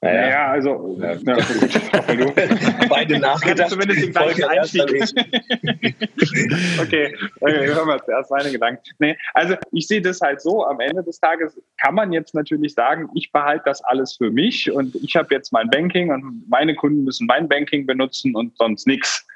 Naja, 0.00 0.28
ja, 0.28 0.46
also 0.52 0.96
ja, 1.00 1.14
ja, 1.14 1.18
beide 2.88 3.18
nachgedacht. 3.18 3.70
Zumindest 3.70 4.02
den 4.02 4.12
gleichen 4.12 4.44
Einstieg. 4.44 4.84
okay, 6.80 7.16
okay, 7.40 7.66
hören 7.66 7.88
wir 7.88 8.04
zuerst 8.04 8.30
meine 8.30 8.52
Gedanken. 8.52 8.80
Nee, 9.00 9.16
also 9.34 9.56
ich 9.72 9.88
sehe 9.88 10.00
das 10.00 10.20
halt 10.20 10.40
so, 10.40 10.64
am 10.64 10.78
Ende 10.78 11.02
des 11.02 11.18
Tages 11.18 11.60
kann 11.78 11.96
man 11.96 12.12
jetzt 12.12 12.32
natürlich 12.32 12.74
sagen, 12.74 13.08
ich 13.14 13.32
behalte 13.32 13.64
das 13.64 13.82
alles 13.82 14.14
für 14.16 14.30
mich 14.30 14.70
und 14.70 14.94
ich 14.94 15.16
habe 15.16 15.34
jetzt 15.34 15.52
mein 15.52 15.68
Banking 15.68 16.12
und 16.12 16.48
meine 16.48 16.76
Kunden 16.76 17.02
müssen 17.02 17.26
mein 17.26 17.48
Banking 17.48 17.84
benutzen 17.84 18.36
und 18.36 18.56
sonst 18.56 18.86
nichts 18.86 19.26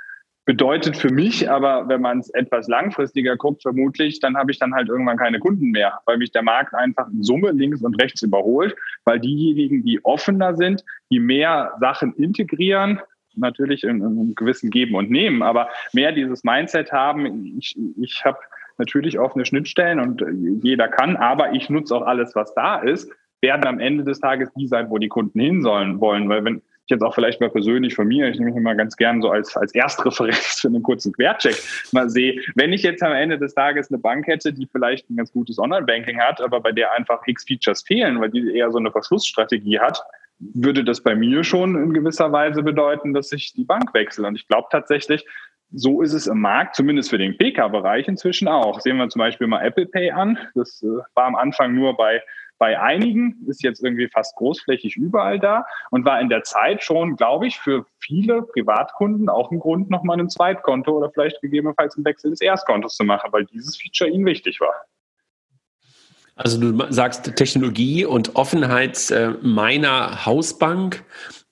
bedeutet 0.44 0.96
für 0.96 1.12
mich 1.12 1.48
aber, 1.48 1.88
wenn 1.88 2.00
man 2.00 2.18
es 2.18 2.30
etwas 2.30 2.66
langfristiger 2.68 3.36
guckt, 3.36 3.62
vermutlich, 3.62 4.18
dann 4.20 4.36
habe 4.36 4.50
ich 4.50 4.58
dann 4.58 4.74
halt 4.74 4.88
irgendwann 4.88 5.16
keine 5.16 5.38
Kunden 5.38 5.70
mehr, 5.70 6.00
weil 6.06 6.18
mich 6.18 6.32
der 6.32 6.42
Markt 6.42 6.74
einfach 6.74 7.08
in 7.08 7.22
Summe 7.22 7.52
links 7.52 7.82
und 7.82 8.00
rechts 8.02 8.22
überholt, 8.22 8.74
weil 9.04 9.20
diejenigen, 9.20 9.84
die 9.84 10.04
offener 10.04 10.56
sind, 10.56 10.84
die 11.10 11.20
mehr 11.20 11.72
Sachen 11.80 12.12
integrieren, 12.14 13.00
natürlich 13.34 13.84
in, 13.84 13.98
in 13.98 14.04
einem 14.04 14.34
gewissen 14.34 14.70
Geben 14.70 14.94
und 14.94 15.10
Nehmen, 15.10 15.42
aber 15.42 15.68
mehr 15.92 16.12
dieses 16.12 16.42
Mindset 16.44 16.92
haben, 16.92 17.56
ich, 17.58 17.76
ich 18.00 18.24
habe 18.24 18.38
natürlich 18.78 19.18
offene 19.18 19.44
Schnittstellen 19.44 20.00
und 20.00 20.24
jeder 20.64 20.88
kann, 20.88 21.16
aber 21.16 21.52
ich 21.52 21.70
nutze 21.70 21.94
auch 21.94 22.02
alles, 22.02 22.34
was 22.34 22.52
da 22.54 22.78
ist, 22.78 23.10
werden 23.40 23.66
am 23.66 23.80
Ende 23.80 24.04
des 24.04 24.20
Tages 24.20 24.50
die 24.54 24.66
sein, 24.66 24.90
wo 24.90 24.98
die 24.98 25.08
Kunden 25.08 25.38
hin 25.38 25.62
sollen 25.62 26.00
wollen, 26.00 26.28
weil 26.28 26.44
wenn 26.44 26.62
ich 26.84 26.90
jetzt 26.90 27.02
auch 27.02 27.14
vielleicht 27.14 27.40
mal 27.40 27.50
persönlich 27.50 27.94
von 27.94 28.08
mir, 28.08 28.28
ich 28.28 28.38
nehme 28.38 28.50
mich 28.50 28.58
immer 28.58 28.74
ganz 28.74 28.96
gern 28.96 29.22
so 29.22 29.30
als, 29.30 29.56
als 29.56 29.74
Erstreferenz 29.74 30.60
für 30.60 30.68
einen 30.68 30.82
kurzen 30.82 31.12
Quercheck 31.12 31.56
mal 31.92 32.08
sehe, 32.08 32.40
wenn 32.54 32.72
ich 32.72 32.82
jetzt 32.82 33.02
am 33.02 33.12
Ende 33.12 33.38
des 33.38 33.54
Tages 33.54 33.90
eine 33.90 33.98
Bank 33.98 34.26
hätte, 34.26 34.52
die 34.52 34.66
vielleicht 34.66 35.08
ein 35.10 35.16
ganz 35.16 35.32
gutes 35.32 35.58
Online-Banking 35.58 36.20
hat, 36.20 36.40
aber 36.40 36.60
bei 36.60 36.72
der 36.72 36.92
einfach 36.92 37.22
x 37.26 37.44
Features 37.44 37.82
fehlen, 37.82 38.20
weil 38.20 38.30
die 38.30 38.56
eher 38.56 38.70
so 38.70 38.78
eine 38.78 38.90
Verschlussstrategie 38.90 39.78
hat, 39.78 40.02
würde 40.38 40.82
das 40.82 41.02
bei 41.02 41.14
mir 41.14 41.44
schon 41.44 41.76
in 41.76 41.94
gewisser 41.94 42.32
Weise 42.32 42.62
bedeuten, 42.62 43.14
dass 43.14 43.30
ich 43.32 43.52
die 43.52 43.64
Bank 43.64 43.94
wechsle. 43.94 44.26
Und 44.26 44.34
ich 44.34 44.48
glaube 44.48 44.66
tatsächlich, 44.70 45.24
so 45.70 46.02
ist 46.02 46.12
es 46.12 46.26
im 46.26 46.40
Markt, 46.40 46.74
zumindest 46.74 47.10
für 47.10 47.18
den 47.18 47.36
PK-Bereich 47.38 48.08
inzwischen 48.08 48.48
auch. 48.48 48.80
Sehen 48.80 48.98
wir 48.98 49.08
zum 49.08 49.20
Beispiel 49.20 49.46
mal 49.46 49.64
Apple 49.64 49.86
Pay 49.86 50.10
an. 50.10 50.38
Das 50.54 50.82
äh, 50.82 50.86
war 51.14 51.26
am 51.26 51.36
Anfang 51.36 51.74
nur 51.74 51.96
bei 51.96 52.22
bei 52.62 52.80
einigen, 52.80 53.44
ist 53.48 53.64
jetzt 53.64 53.82
irgendwie 53.82 54.06
fast 54.06 54.36
großflächig 54.36 54.94
überall 54.94 55.40
da 55.40 55.64
und 55.90 56.04
war 56.04 56.20
in 56.20 56.28
der 56.28 56.44
Zeit 56.44 56.84
schon, 56.84 57.16
glaube 57.16 57.48
ich, 57.48 57.58
für 57.58 57.86
viele 57.98 58.42
Privatkunden 58.42 59.28
auch 59.28 59.50
ein 59.50 59.58
Grund, 59.58 59.90
nochmal 59.90 60.20
ein 60.20 60.30
Zweitkonto 60.30 60.96
oder 60.96 61.10
vielleicht 61.10 61.40
gegebenenfalls 61.40 61.96
einen 61.96 62.04
Wechsel 62.04 62.30
des 62.30 62.40
Erstkontos 62.40 62.94
zu 62.94 63.02
machen, 63.02 63.32
weil 63.32 63.46
dieses 63.46 63.76
Feature 63.76 64.08
ihnen 64.08 64.24
wichtig 64.26 64.60
war. 64.60 64.74
Also 66.36 66.60
du 66.60 66.86
sagst 66.92 67.34
Technologie 67.34 68.04
und 68.04 68.36
Offenheit 68.36 69.10
äh, 69.10 69.30
meiner 69.42 70.24
Hausbank 70.24 71.04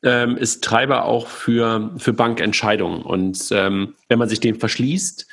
ähm, 0.05 0.37
ist 0.37 0.63
Treiber 0.63 1.07
auch 1.07 1.27
für, 1.27 1.91
für 1.97 2.13
Bankentscheidungen. 2.13 3.03
Und 3.03 3.49
ähm, 3.51 3.97
wenn 4.09 4.21
man 4.21 4.29
sich 4.29 4.39
den 4.39 4.55
verschließt, 4.55 5.27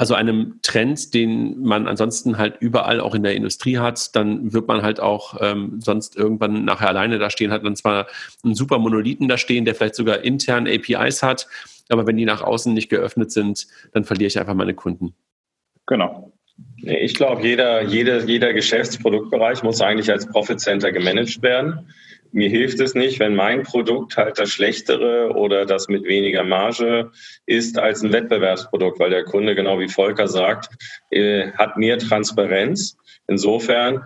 also 0.00 0.14
einem 0.14 0.60
Trend, 0.62 1.12
den 1.12 1.60
man 1.60 1.86
ansonsten 1.86 2.38
halt 2.38 2.56
überall 2.60 3.00
auch 3.00 3.14
in 3.14 3.22
der 3.22 3.34
Industrie 3.34 3.76
hat, 3.76 4.16
dann 4.16 4.50
wird 4.54 4.66
man 4.66 4.80
halt 4.80 4.98
auch 4.98 5.36
ähm, 5.42 5.78
sonst 5.82 6.16
irgendwann 6.16 6.64
nachher 6.64 6.88
alleine 6.88 7.18
da 7.18 7.28
stehen, 7.28 7.52
hat 7.52 7.66
dann 7.66 7.76
zwar 7.76 8.06
einen 8.42 8.54
super 8.54 8.78
Monolithen 8.78 9.28
da 9.28 9.36
stehen, 9.36 9.66
der 9.66 9.74
vielleicht 9.74 9.96
sogar 9.96 10.24
intern 10.24 10.66
APIs 10.66 11.22
hat, 11.22 11.48
aber 11.90 12.06
wenn 12.06 12.16
die 12.16 12.24
nach 12.24 12.40
außen 12.40 12.72
nicht 12.72 12.88
geöffnet 12.88 13.30
sind, 13.30 13.66
dann 13.92 14.04
verliere 14.04 14.28
ich 14.28 14.38
einfach 14.38 14.54
meine 14.54 14.72
Kunden. 14.72 15.14
Genau. 15.84 16.32
Ich 16.78 17.14
glaube, 17.14 17.42
jeder, 17.46 17.82
jeder, 17.82 18.24
jeder 18.24 18.54
Geschäftsproduktbereich 18.54 19.62
muss 19.62 19.82
eigentlich 19.82 20.10
als 20.10 20.26
Profit 20.26 20.60
Center 20.60 20.92
gemanagt 20.92 21.42
werden. 21.42 21.92
Mir 22.32 22.48
hilft 22.48 22.80
es 22.80 22.94
nicht, 22.94 23.18
wenn 23.18 23.34
mein 23.34 23.64
Produkt 23.64 24.16
halt 24.16 24.38
das 24.38 24.50
schlechtere 24.50 25.32
oder 25.34 25.66
das 25.66 25.88
mit 25.88 26.04
weniger 26.04 26.44
Marge 26.44 27.10
ist 27.46 27.78
als 27.78 28.02
ein 28.02 28.12
Wettbewerbsprodukt, 28.12 29.00
weil 29.00 29.10
der 29.10 29.24
Kunde, 29.24 29.54
genau 29.54 29.80
wie 29.80 29.88
Volker 29.88 30.28
sagt, 30.28 30.68
äh, 31.10 31.50
hat 31.52 31.76
mehr 31.76 31.98
Transparenz. 31.98 32.96
Insofern 33.26 34.04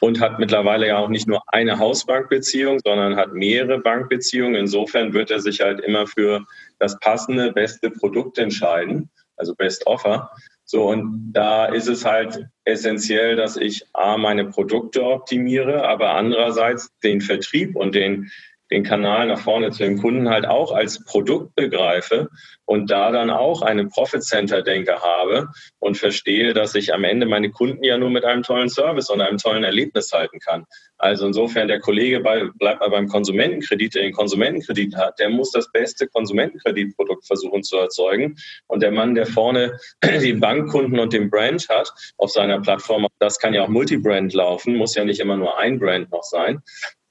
und 0.00 0.20
hat 0.20 0.38
mittlerweile 0.38 0.88
ja 0.88 0.98
auch 0.98 1.08
nicht 1.08 1.26
nur 1.26 1.42
eine 1.48 1.78
Hausbankbeziehung, 1.78 2.80
sondern 2.84 3.16
hat 3.16 3.32
mehrere 3.32 3.78
Bankbeziehungen. 3.78 4.54
Insofern 4.54 5.12
wird 5.12 5.30
er 5.30 5.40
sich 5.40 5.60
halt 5.60 5.80
immer 5.80 6.06
für 6.06 6.44
das 6.78 6.98
passende, 7.00 7.52
beste 7.52 7.90
Produkt 7.90 8.38
entscheiden, 8.38 9.10
also 9.36 9.54
Best 9.54 9.86
Offer. 9.86 10.30
So, 10.68 10.88
und 10.88 11.32
da 11.32 11.66
ist 11.66 11.86
es 11.86 12.04
halt 12.04 12.44
essentiell, 12.64 13.36
dass 13.36 13.56
ich 13.56 13.86
A, 13.92 14.18
meine 14.18 14.46
Produkte 14.46 15.04
optimiere, 15.04 15.88
aber 15.88 16.14
andererseits 16.14 16.90
den 17.04 17.20
Vertrieb 17.20 17.76
und 17.76 17.94
den, 17.94 18.30
den 18.72 18.82
Kanal 18.82 19.28
nach 19.28 19.38
vorne 19.38 19.70
zu 19.70 19.84
dem 19.84 20.02
Kunden 20.02 20.28
halt 20.28 20.44
auch 20.44 20.72
als 20.72 21.04
Produkt 21.04 21.54
begreife 21.54 22.30
und 22.66 22.90
da 22.90 23.10
dann 23.10 23.30
auch 23.30 23.62
eine 23.62 23.86
Profit 23.86 24.22
Center 24.22 24.62
Denke 24.62 25.00
habe 25.00 25.48
und 25.78 25.96
verstehe, 25.96 26.52
dass 26.52 26.74
ich 26.74 26.92
am 26.92 27.04
Ende 27.04 27.26
meine 27.26 27.50
Kunden 27.50 27.82
ja 27.84 27.96
nur 27.96 28.10
mit 28.10 28.24
einem 28.24 28.42
tollen 28.42 28.68
Service 28.68 29.08
und 29.08 29.20
einem 29.20 29.38
tollen 29.38 29.64
Erlebnis 29.64 30.12
halten 30.12 30.40
kann. 30.40 30.64
Also 30.98 31.26
insofern 31.26 31.68
der 31.68 31.80
Kollege 31.80 32.20
bei, 32.20 32.44
bleibt 32.58 32.80
mal 32.80 32.90
beim 32.90 33.08
Konsumentenkredit, 33.08 33.94
der 33.94 34.02
den 34.02 34.12
Konsumentenkredit 34.12 34.96
hat, 34.96 35.18
der 35.18 35.30
muss 35.30 35.52
das 35.52 35.70
beste 35.70 36.08
Konsumentenkreditprodukt 36.08 37.26
versuchen 37.26 37.62
zu 37.62 37.76
erzeugen. 37.76 38.36
Und 38.66 38.82
der 38.82 38.90
Mann, 38.90 39.14
der 39.14 39.26
vorne 39.26 39.78
den 40.04 40.40
Bankkunden 40.40 40.98
und 40.98 41.12
den 41.12 41.30
Brand 41.30 41.68
hat 41.68 41.92
auf 42.16 42.30
seiner 42.30 42.60
Plattform, 42.60 43.06
das 43.20 43.38
kann 43.38 43.54
ja 43.54 43.62
auch 43.62 43.68
Multibrand 43.68 44.34
laufen, 44.34 44.76
muss 44.76 44.94
ja 44.94 45.04
nicht 45.04 45.20
immer 45.20 45.36
nur 45.36 45.58
ein 45.58 45.78
Brand 45.78 46.10
noch 46.10 46.24
sein, 46.24 46.60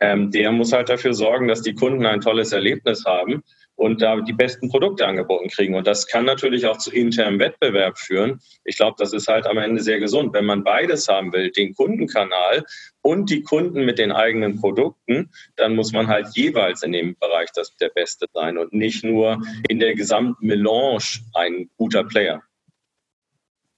ähm, 0.01 0.32
der 0.32 0.51
muss 0.51 0.74
halt 0.74 0.89
dafür 0.89 1.14
sorgen, 1.14 1.47
dass 1.47 1.62
die 1.62 1.74
Kunden 1.74 2.06
ein 2.06 2.20
tolles 2.20 2.51
Erlebnis 2.51 3.06
haben 3.06 3.43
und 3.76 4.01
da 4.01 4.21
die 4.21 4.34
besten 4.34 4.69
Produkte 4.69 5.05
angeboten 5.05 5.49
kriegen. 5.49 5.76
Und 5.76 5.88
das 5.88 6.07
kann 6.07 6.26
natürlich 6.26 6.65
auch 6.65 6.78
zu 6.78 6.91
internem 6.91 7.39
Wettbewerb 7.39 7.97
führen. 7.97 8.39
Ich 8.63 8.78
glaube, 8.78 8.95
das 8.97 9.13
ist 9.13 9.28
halt 9.28 9.47
am 9.47 9.57
Ende 9.57 9.82
sehr 9.82 9.99
gesund. 9.99 10.34
Wenn 10.34 10.45
man 10.45 10.63
beides 10.63 11.07
haben 11.07 11.34
will, 11.34 11.51
den 11.51 11.73
Kundenkanal 11.73 12.63
und 13.01 13.30
die 13.30 13.43
Kunden 13.43 13.86
mit 13.86 13.99
den 13.99 14.11
eigenen 14.11 14.59
Produkten, 14.59 15.30
dann 15.55 15.76
muss 15.76 15.91
man 15.91 16.07
halt 16.07 16.28
jeweils 16.36 16.84
in 16.84 16.91
dem 16.91 17.15
Bereich 17.19 17.49
das 17.53 17.76
der 17.78 17.89
Beste 17.89 18.28
sein 18.34 18.57
und 18.57 18.73
nicht 18.73 19.03
nur 19.03 19.41
in 19.67 19.80
der 19.80 19.95
gesamten 19.95 20.45
Melange 20.45 21.03
ein 21.34 21.69
guter 21.78 22.03
Player. 22.03 22.41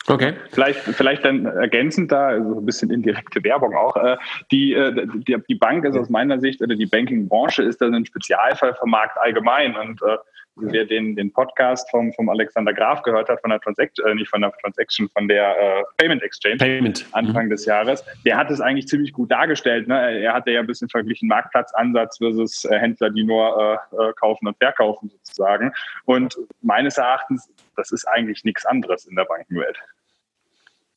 Okay. 0.09 0.33
Vielleicht, 0.51 0.79
vielleicht 0.79 1.25
dann 1.25 1.45
ergänzend 1.45 2.11
da, 2.11 2.27
also 2.27 2.59
ein 2.59 2.65
bisschen 2.65 2.91
indirekte 2.91 3.43
Werbung 3.43 3.75
auch. 3.75 3.95
Äh, 3.97 4.17
die, 4.51 4.73
äh, 4.73 5.05
die, 5.27 5.35
die 5.47 5.55
Bank 5.55 5.83
ist 5.83 5.97
aus 5.97 6.09
meiner 6.09 6.39
Sicht, 6.39 6.61
oder 6.61 6.75
die 6.75 6.85
Banking-Branche 6.85 7.63
ist 7.63 7.81
dann 7.81 7.93
ein 7.93 8.05
Spezialfall 8.05 8.73
vom 8.75 8.91
Markt 8.91 9.17
allgemein. 9.17 9.75
Und 9.75 10.01
äh, 10.01 10.17
wer 10.55 10.85
den, 10.85 11.15
den 11.15 11.31
Podcast 11.31 11.89
vom, 11.91 12.13
vom 12.13 12.29
Alexander 12.29 12.73
Graf 12.73 13.01
gehört 13.03 13.29
hat, 13.29 13.41
von 13.41 13.49
der 13.49 13.59
Transaction, 13.59 14.07
äh, 14.07 14.15
nicht 14.15 14.29
von 14.29 14.41
der 14.41 14.51
Transaction, 14.61 15.09
von 15.09 15.27
der 15.27 15.57
äh, 15.57 15.83
Payment 15.97 16.23
Exchange 16.23 16.57
Payment. 16.57 17.05
Anfang 17.11 17.45
mhm. 17.45 17.49
des 17.51 17.65
Jahres, 17.65 18.03
der 18.25 18.37
hat 18.37 18.49
es 18.49 18.61
eigentlich 18.61 18.87
ziemlich 18.87 19.11
gut 19.13 19.31
dargestellt. 19.31 19.87
Ne? 19.87 20.21
Er 20.21 20.33
hatte 20.33 20.51
ja 20.51 20.61
ein 20.61 20.67
bisschen 20.67 20.89
verglichen 20.89 21.27
Marktplatzansatz 21.27 22.17
versus 22.17 22.65
äh, 22.65 22.79
Händler, 22.79 23.09
die 23.09 23.23
nur 23.23 23.79
äh, 23.91 24.13
kaufen 24.13 24.47
und 24.47 24.57
verkaufen 24.57 25.09
sozusagen. 25.09 25.73
Und 26.05 26.37
meines 26.61 26.97
Erachtens, 26.97 27.49
das 27.78 27.91
ist 27.91 28.07
eigentlich 28.07 28.43
nichts 28.43 28.65
anderes 28.65 29.05
in 29.05 29.15
der 29.15 29.25
Bankenwelt. 29.25 29.78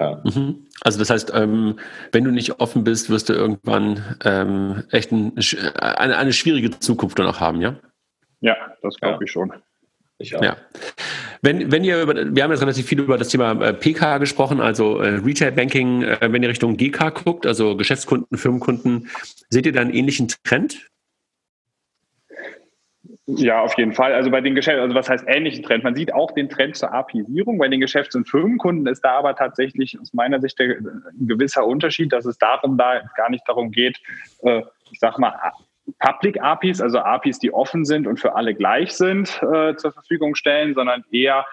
Ja. 0.01 0.23
Mhm. 0.25 0.67
Also 0.81 0.99
das 0.99 1.11
heißt, 1.11 1.33
ähm, 1.35 1.79
wenn 2.13 2.25
du 2.25 2.31
nicht 2.31 2.59
offen 2.59 2.85
bist, 2.85 3.11
wirst 3.11 3.29
du 3.29 3.35
irgendwann 3.35 4.17
ähm, 4.25 4.85
echt 4.91 5.13
ein, 5.13 5.35
eine, 5.79 6.17
eine, 6.17 6.33
schwierige 6.33 6.71
Zukunft 6.71 7.19
noch 7.19 7.39
haben, 7.39 7.61
ja? 7.61 7.77
Ja, 8.41 8.57
das 8.83 8.97
glaube 8.97 9.17
ja. 9.17 9.21
ich 9.23 9.31
schon. 9.31 9.53
Ich 10.17 10.35
auch. 10.35 10.43
Ja. 10.43 10.57
Wenn, 11.43 11.71
wenn 11.71 11.85
ihr 11.85 12.03
über, 12.03 12.15
wir 12.15 12.43
haben 12.43 12.51
jetzt 12.51 12.63
relativ 12.63 12.87
viel 12.87 13.01
über 13.01 13.19
das 13.19 13.29
Thema 13.29 13.53
äh, 13.63 13.73
PK 13.75 14.19
gesprochen, 14.19 14.61
also 14.61 15.01
äh, 15.01 15.17
Retail 15.17 15.53
Banking, 15.53 16.03
äh, 16.03 16.19
wenn 16.21 16.43
ihr 16.43 16.49
Richtung 16.49 16.77
GK 16.77 17.11
guckt, 17.11 17.47
also 17.47 17.77
Geschäftskunden, 17.77 18.37
Firmenkunden, 18.37 19.09
seht 19.49 19.67
ihr 19.67 19.73
da 19.73 19.81
einen 19.81 19.93
ähnlichen 19.93 20.29
Trend? 20.45 20.90
Ja, 23.37 23.61
auf 23.61 23.77
jeden 23.77 23.93
Fall. 23.93 24.15
Also 24.15 24.31
bei 24.31 24.41
den 24.41 24.55
Geschäften, 24.55 24.83
also 24.83 24.95
was 24.95 25.09
heißt 25.09 25.25
ähnlichen 25.27 25.63
Trend? 25.63 25.85
Man 25.85 25.95
sieht 25.95 26.13
auch 26.13 26.33
den 26.33 26.49
Trend 26.49 26.77
zur 26.77 26.93
API-Sierung. 26.93 27.59
Bei 27.59 27.69
den 27.69 27.81
Geschäfts- 27.81 28.15
und 28.15 28.29
Firmenkunden 28.29 28.87
ist 28.87 29.03
da 29.03 29.19
aber 29.19 29.35
tatsächlich 29.37 29.99
aus 30.01 30.13
meiner 30.13 30.41
Sicht 30.41 30.59
ein 30.61 31.03
gewisser 31.21 31.67
Unterschied, 31.67 32.13
dass 32.13 32.25
es 32.25 32.39
darum 32.39 32.77
da 32.77 33.03
gar 33.17 33.31
nicht 33.31 33.45
darum 33.47 33.71
geht, 33.71 33.99
äh, 34.43 34.63
ich 34.91 34.99
sag 34.99 35.19
mal, 35.19 35.35
Public 35.99 36.41
APIs, 36.41 36.81
also 36.81 36.99
APIs, 36.99 37.39
die 37.39 37.53
offen 37.53 37.85
sind 37.85 38.07
und 38.07 38.19
für 38.19 38.35
alle 38.35 38.55
gleich 38.55 38.93
sind, 38.93 39.41
äh, 39.43 39.75
zur 39.77 39.93
Verfügung 39.93 40.35
stellen, 40.35 40.75
sondern 40.75 41.05
eher 41.11 41.45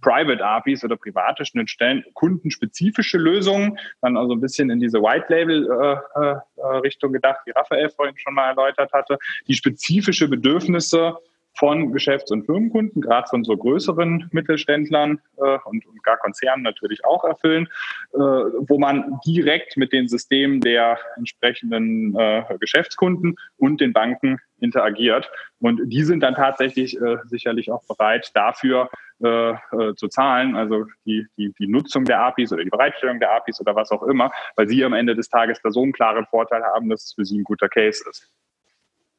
Private 0.00 0.44
APIs 0.44 0.84
oder 0.84 0.96
private 0.96 1.44
Schnittstellen, 1.44 2.04
kundenspezifische 2.14 3.18
Lösungen, 3.18 3.78
dann 4.00 4.16
also 4.16 4.32
ein 4.32 4.40
bisschen 4.40 4.70
in 4.70 4.80
diese 4.80 5.02
White 5.02 5.26
Label 5.28 5.68
äh, 5.70 6.20
äh, 6.20 6.76
Richtung 6.78 7.12
gedacht, 7.12 7.40
wie 7.44 7.50
Raphael 7.50 7.90
vorhin 7.90 8.16
schon 8.16 8.34
mal 8.34 8.48
erläutert 8.48 8.92
hatte, 8.92 9.18
die 9.46 9.54
spezifische 9.54 10.28
Bedürfnisse 10.28 11.16
von 11.58 11.92
Geschäfts- 11.92 12.30
und 12.30 12.46
Firmenkunden, 12.46 13.02
gerade 13.02 13.28
von 13.28 13.42
so 13.42 13.56
größeren 13.56 14.28
Mittelständlern 14.32 15.20
äh, 15.38 15.58
und, 15.64 15.84
und, 15.86 16.02
gar 16.04 16.16
Konzernen 16.18 16.62
natürlich 16.62 17.04
auch 17.04 17.24
erfüllen, 17.24 17.68
äh, 18.12 18.18
wo 18.18 18.78
man 18.78 19.18
direkt 19.26 19.76
mit 19.76 19.92
den 19.92 20.08
Systemen 20.08 20.60
der 20.60 20.98
entsprechenden 21.16 22.16
äh, 22.16 22.44
Geschäftskunden 22.60 23.36
und 23.56 23.80
den 23.80 23.92
Banken 23.92 24.38
interagiert. 24.60 25.30
Und 25.60 25.80
die 25.86 26.04
sind 26.04 26.20
dann 26.20 26.34
tatsächlich 26.34 27.00
äh, 27.00 27.18
sicherlich 27.26 27.70
auch 27.70 27.84
bereit, 27.86 28.30
dafür 28.34 28.88
äh, 29.22 29.50
äh, 29.50 29.94
zu 29.96 30.08
zahlen, 30.08 30.56
also 30.56 30.86
die, 31.04 31.26
die, 31.36 31.52
die 31.58 31.66
Nutzung 31.66 32.04
der 32.04 32.20
APIs 32.20 32.52
oder 32.52 32.62
die 32.62 32.70
Bereitstellung 32.70 33.18
der 33.18 33.32
APIs 33.32 33.60
oder 33.60 33.74
was 33.74 33.90
auch 33.90 34.02
immer, 34.04 34.30
weil 34.56 34.68
sie 34.68 34.84
am 34.84 34.92
Ende 34.92 35.16
des 35.16 35.28
Tages 35.28 35.60
da 35.62 35.70
so 35.70 35.82
einen 35.82 35.92
klaren 35.92 36.26
Vorteil 36.26 36.62
haben, 36.62 36.88
dass 36.88 37.04
es 37.04 37.12
für 37.14 37.24
sie 37.24 37.38
ein 37.38 37.44
guter 37.44 37.68
Case 37.68 38.04
ist. 38.08 38.30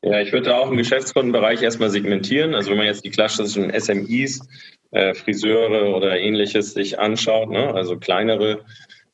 Ja, 0.01 0.21
ich 0.21 0.31
würde 0.31 0.55
auch 0.55 0.71
im 0.71 0.77
Geschäftskundenbereich 0.77 1.61
erstmal 1.61 1.89
segmentieren. 1.89 2.55
Also 2.55 2.69
wenn 2.69 2.77
man 2.77 2.85
jetzt 2.85 3.03
die 3.03 3.11
klassischen 3.11 3.77
SMIs, 3.77 4.47
äh, 4.91 5.13
Friseure 5.13 5.93
oder 5.95 6.17
ähnliches 6.17 6.73
sich 6.73 6.97
anschaut, 6.97 7.49
ne? 7.49 7.73
also 7.73 7.97
kleinere 7.97 8.63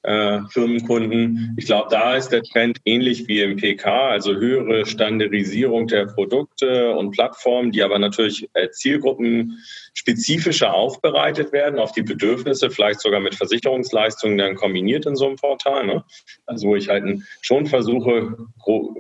äh, 0.04 0.42
Firmenkunden. 0.50 1.56
Ich 1.58 1.66
glaube, 1.66 1.88
da 1.90 2.16
ist 2.16 2.30
der 2.30 2.44
Trend 2.44 2.78
ähnlich 2.86 3.28
wie 3.28 3.42
im 3.42 3.56
PK, 3.56 4.10
also 4.10 4.36
höhere 4.36 4.86
Standardisierung 4.86 5.88
der 5.88 6.06
Produkte 6.06 6.92
und 6.92 7.12
Plattformen, 7.12 7.72
die 7.72 7.82
aber 7.82 7.98
natürlich 7.98 8.48
äh, 8.54 8.70
Zielgruppen 8.70 9.58
spezifischer 9.96 10.74
aufbereitet 10.74 11.52
werden 11.54 11.80
auf 11.80 11.94
die 11.94 12.04
Bedürfnisse, 12.04 12.70
vielleicht 12.70 13.00
sogar 13.00 13.22
mit 13.22 13.34
Versicherungsleistungen 13.34 14.38
dann 14.38 14.56
kombiniert 14.56 15.06
in 15.06 15.16
so 15.16 15.26
einem 15.26 15.38
Portal. 15.38 15.86
Ne? 15.86 16.04
Also 16.46 16.68
wo 16.68 16.76
ich 16.76 16.90
halt 16.90 17.22
schon 17.42 17.66
versuche, 17.66 18.38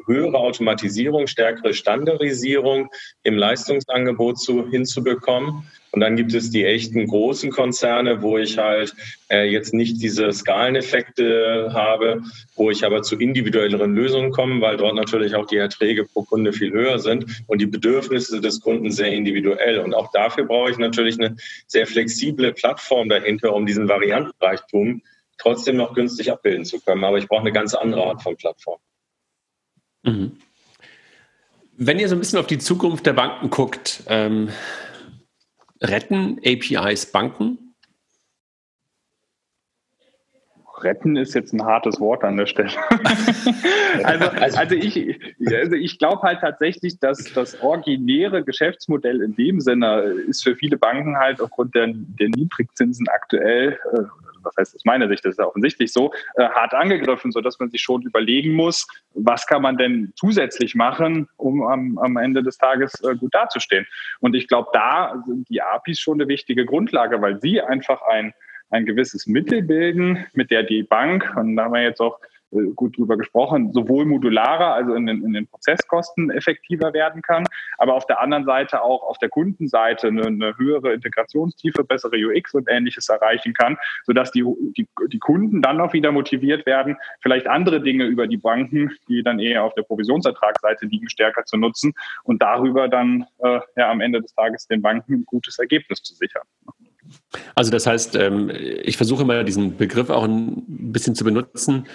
höhere 0.07 0.37
Automatisierung, 0.37 1.27
stärkere 1.27 1.73
Standardisierung 1.73 2.89
im 3.23 3.37
Leistungsangebot 3.37 4.39
zu, 4.39 4.69
hinzubekommen. 4.69 5.63
Und 5.95 6.01
dann 6.01 6.17
gibt 6.17 6.33
es 6.33 6.49
die 6.49 6.65
echten 6.65 7.07
großen 7.07 7.51
Konzerne, 7.51 8.21
wo 8.21 8.37
ich 8.37 8.57
halt 8.57 8.93
äh, 9.29 9.49
jetzt 9.49 9.73
nicht 9.73 10.01
diese 10.01 10.29
Skaleneffekte 10.33 11.69
habe, 11.71 12.21
wo 12.57 12.69
ich 12.69 12.83
aber 12.85 13.01
zu 13.01 13.17
individuelleren 13.17 13.95
Lösungen 13.95 14.31
komme, 14.31 14.59
weil 14.59 14.75
dort 14.75 14.95
natürlich 14.95 15.35
auch 15.35 15.47
die 15.47 15.55
Erträge 15.55 16.03
pro 16.03 16.23
Kunde 16.23 16.51
viel 16.51 16.73
höher 16.73 16.99
sind 16.99 17.43
und 17.47 17.61
die 17.61 17.65
Bedürfnisse 17.65 18.41
des 18.41 18.59
Kunden 18.59 18.91
sehr 18.91 19.13
individuell. 19.13 19.79
Und 19.79 19.93
auch 19.93 20.11
dafür 20.11 20.43
brauche 20.43 20.71
ich 20.71 20.77
natürlich 20.85 21.19
eine 21.19 21.35
sehr 21.67 21.87
flexible 21.87 22.53
Plattform 22.53 23.09
dahinter, 23.09 23.53
um 23.53 23.65
diesen 23.65 23.87
Variantenreichtum 23.87 25.01
trotzdem 25.37 25.77
noch 25.77 25.93
günstig 25.93 26.31
abbilden 26.31 26.65
zu 26.65 26.79
können. 26.79 27.03
Aber 27.03 27.17
ich 27.17 27.27
brauche 27.27 27.41
eine 27.41 27.51
ganz 27.51 27.73
andere 27.73 28.03
Art 28.05 28.21
von 28.21 28.35
Plattform. 28.37 28.79
Mhm. 30.03 30.37
Wenn 31.77 31.99
ihr 31.99 32.07
so 32.07 32.15
ein 32.15 32.19
bisschen 32.19 32.39
auf 32.39 32.47
die 32.47 32.59
Zukunft 32.59 33.05
der 33.05 33.13
Banken 33.13 33.49
guckt, 33.49 34.03
ähm, 34.07 34.49
retten 35.81 36.39
APIs 36.45 37.11
Banken? 37.11 37.64
Retten 40.85 41.17
ist 41.17 41.33
jetzt 41.33 41.53
ein 41.53 41.65
hartes 41.65 41.99
Wort 41.99 42.23
an 42.23 42.37
der 42.37 42.45
Stelle. 42.45 42.69
also, 44.03 44.29
also, 44.29 44.57
also 44.57 44.75
ich, 44.75 45.19
also 45.45 45.75
ich 45.75 45.99
glaube 45.99 46.21
halt 46.21 46.39
tatsächlich, 46.39 46.99
dass 46.99 47.33
das 47.33 47.61
originäre 47.61 48.43
Geschäftsmodell 48.43 49.21
in 49.21 49.35
dem 49.35 49.59
Sinne 49.59 50.01
ist 50.27 50.43
für 50.43 50.55
viele 50.55 50.77
Banken 50.77 51.17
halt 51.17 51.41
aufgrund 51.41 51.75
der, 51.75 51.87
der 51.87 52.29
Niedrigzinsen 52.29 53.07
aktuell, 53.09 53.77
äh, 53.93 54.03
was 54.45 54.55
heißt 54.57 54.75
aus 54.75 54.85
meiner 54.85 55.07
Sicht, 55.07 55.25
das 55.25 55.31
ist 55.31 55.39
ja 55.39 55.45
offensichtlich 55.45 55.91
so, 55.91 56.13
äh, 56.35 56.47
hart 56.47 56.73
angegriffen, 56.73 57.31
sodass 57.31 57.59
man 57.59 57.69
sich 57.69 57.81
schon 57.81 58.03
überlegen 58.03 58.53
muss, 58.53 58.87
was 59.13 59.47
kann 59.47 59.61
man 59.61 59.77
denn 59.77 60.13
zusätzlich 60.15 60.75
machen, 60.75 61.27
um 61.37 61.63
am, 61.63 61.97
am 61.97 62.17
Ende 62.17 62.43
des 62.43 62.57
Tages 62.57 62.93
äh, 63.03 63.15
gut 63.15 63.33
dazustehen. 63.33 63.85
Und 64.19 64.35
ich 64.35 64.47
glaube, 64.47 64.69
da 64.73 65.21
sind 65.25 65.49
die 65.49 65.61
APIs 65.61 65.99
schon 65.99 66.21
eine 66.21 66.27
wichtige 66.27 66.65
Grundlage, 66.65 67.21
weil 67.21 67.41
sie 67.41 67.59
einfach 67.59 68.01
ein 68.03 68.33
ein 68.75 68.85
gewisses 68.85 69.25
Mittel 69.25 69.63
bilden, 69.63 70.25
mit 70.33 70.51
der 70.51 70.63
die 70.63 70.83
Bank, 70.83 71.33
und 71.35 71.55
da 71.55 71.65
haben 71.65 71.73
wir 71.73 71.81
jetzt 71.81 72.01
auch 72.01 72.19
äh, 72.51 72.71
gut 72.75 72.97
drüber 72.97 73.17
gesprochen, 73.17 73.71
sowohl 73.73 74.05
modularer, 74.05 74.73
also 74.73 74.93
in 74.93 75.05
den, 75.05 75.23
in 75.23 75.33
den 75.33 75.47
Prozesskosten 75.47 76.29
effektiver 76.29 76.93
werden 76.93 77.21
kann, 77.21 77.45
aber 77.77 77.95
auf 77.95 78.05
der 78.05 78.21
anderen 78.21 78.45
Seite 78.45 78.83
auch 78.83 79.03
auf 79.03 79.17
der 79.17 79.29
Kundenseite 79.29 80.07
eine, 80.07 80.27
eine 80.27 80.57
höhere 80.57 80.93
Integrationstiefe, 80.93 81.83
bessere 81.83 82.17
UX 82.17 82.53
und 82.53 82.67
ähnliches 82.69 83.09
erreichen 83.09 83.53
kann, 83.53 83.77
sodass 84.03 84.31
die, 84.31 84.43
die, 84.77 84.87
die 85.07 85.19
Kunden 85.19 85.61
dann 85.61 85.79
auch 85.79 85.93
wieder 85.93 86.11
motiviert 86.11 86.65
werden, 86.65 86.97
vielleicht 87.21 87.47
andere 87.47 87.81
Dinge 87.81 88.05
über 88.05 88.27
die 88.27 88.37
Banken, 88.37 88.91
die 89.07 89.23
dann 89.23 89.39
eher 89.39 89.63
auf 89.63 89.73
der 89.75 89.83
Provisionsertragsseite 89.83 90.85
liegen, 90.85 91.09
stärker 91.09 91.45
zu 91.45 91.57
nutzen 91.57 91.93
und 92.23 92.41
darüber 92.41 92.87
dann 92.87 93.25
äh, 93.39 93.59
ja, 93.75 93.89
am 93.89 94.01
Ende 94.01 94.21
des 94.21 94.33
Tages 94.33 94.67
den 94.67 94.81
Banken 94.81 95.13
ein 95.13 95.25
gutes 95.25 95.57
Ergebnis 95.59 96.03
zu 96.03 96.13
sichern. 96.13 96.43
Also 97.55 97.71
das 97.71 97.87
heißt, 97.87 98.15
ähm, 98.15 98.51
ich 98.83 98.97
versuche 98.97 99.25
mal 99.25 99.45
diesen 99.45 99.77
Begriff 99.77 100.09
auch 100.09 100.23
ein 100.23 100.63
bisschen 100.67 101.15
zu 101.15 101.23
benutzen. 101.23 101.87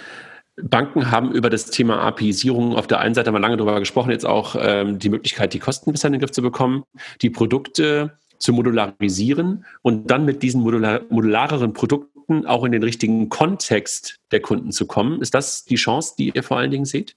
Banken 0.61 1.11
haben 1.11 1.31
über 1.31 1.49
das 1.49 1.67
Thema 1.67 2.01
APIsierung 2.01 2.75
auf 2.75 2.87
der 2.87 2.99
einen 2.99 3.15
Seite 3.15 3.31
mal 3.31 3.39
lange 3.39 3.57
darüber 3.57 3.79
gesprochen, 3.79 4.11
jetzt 4.11 4.25
auch 4.25 4.55
ähm, 4.59 4.99
die 4.99 5.09
Möglichkeit, 5.09 5.53
die 5.53 5.59
Kosten 5.59 5.91
besser 5.91 6.07
in 6.07 6.13
den 6.13 6.21
Griff 6.21 6.31
zu 6.31 6.41
bekommen, 6.41 6.83
die 7.21 7.29
Produkte 7.29 8.17
zu 8.37 8.53
modularisieren 8.53 9.65
und 9.81 10.09
dann 10.11 10.25
mit 10.25 10.43
diesen 10.43 10.61
modular 10.61 11.01
modulareren 11.09 11.73
Produkten 11.73 12.45
auch 12.45 12.63
in 12.63 12.71
den 12.71 12.83
richtigen 12.83 13.29
Kontext 13.29 14.17
der 14.31 14.41
Kunden 14.41 14.71
zu 14.71 14.87
kommen. 14.87 15.21
Ist 15.21 15.33
das 15.33 15.63
die 15.63 15.75
Chance, 15.75 16.15
die 16.17 16.31
ihr 16.33 16.43
vor 16.43 16.57
allen 16.57 16.71
Dingen 16.71 16.85
seht? 16.85 17.15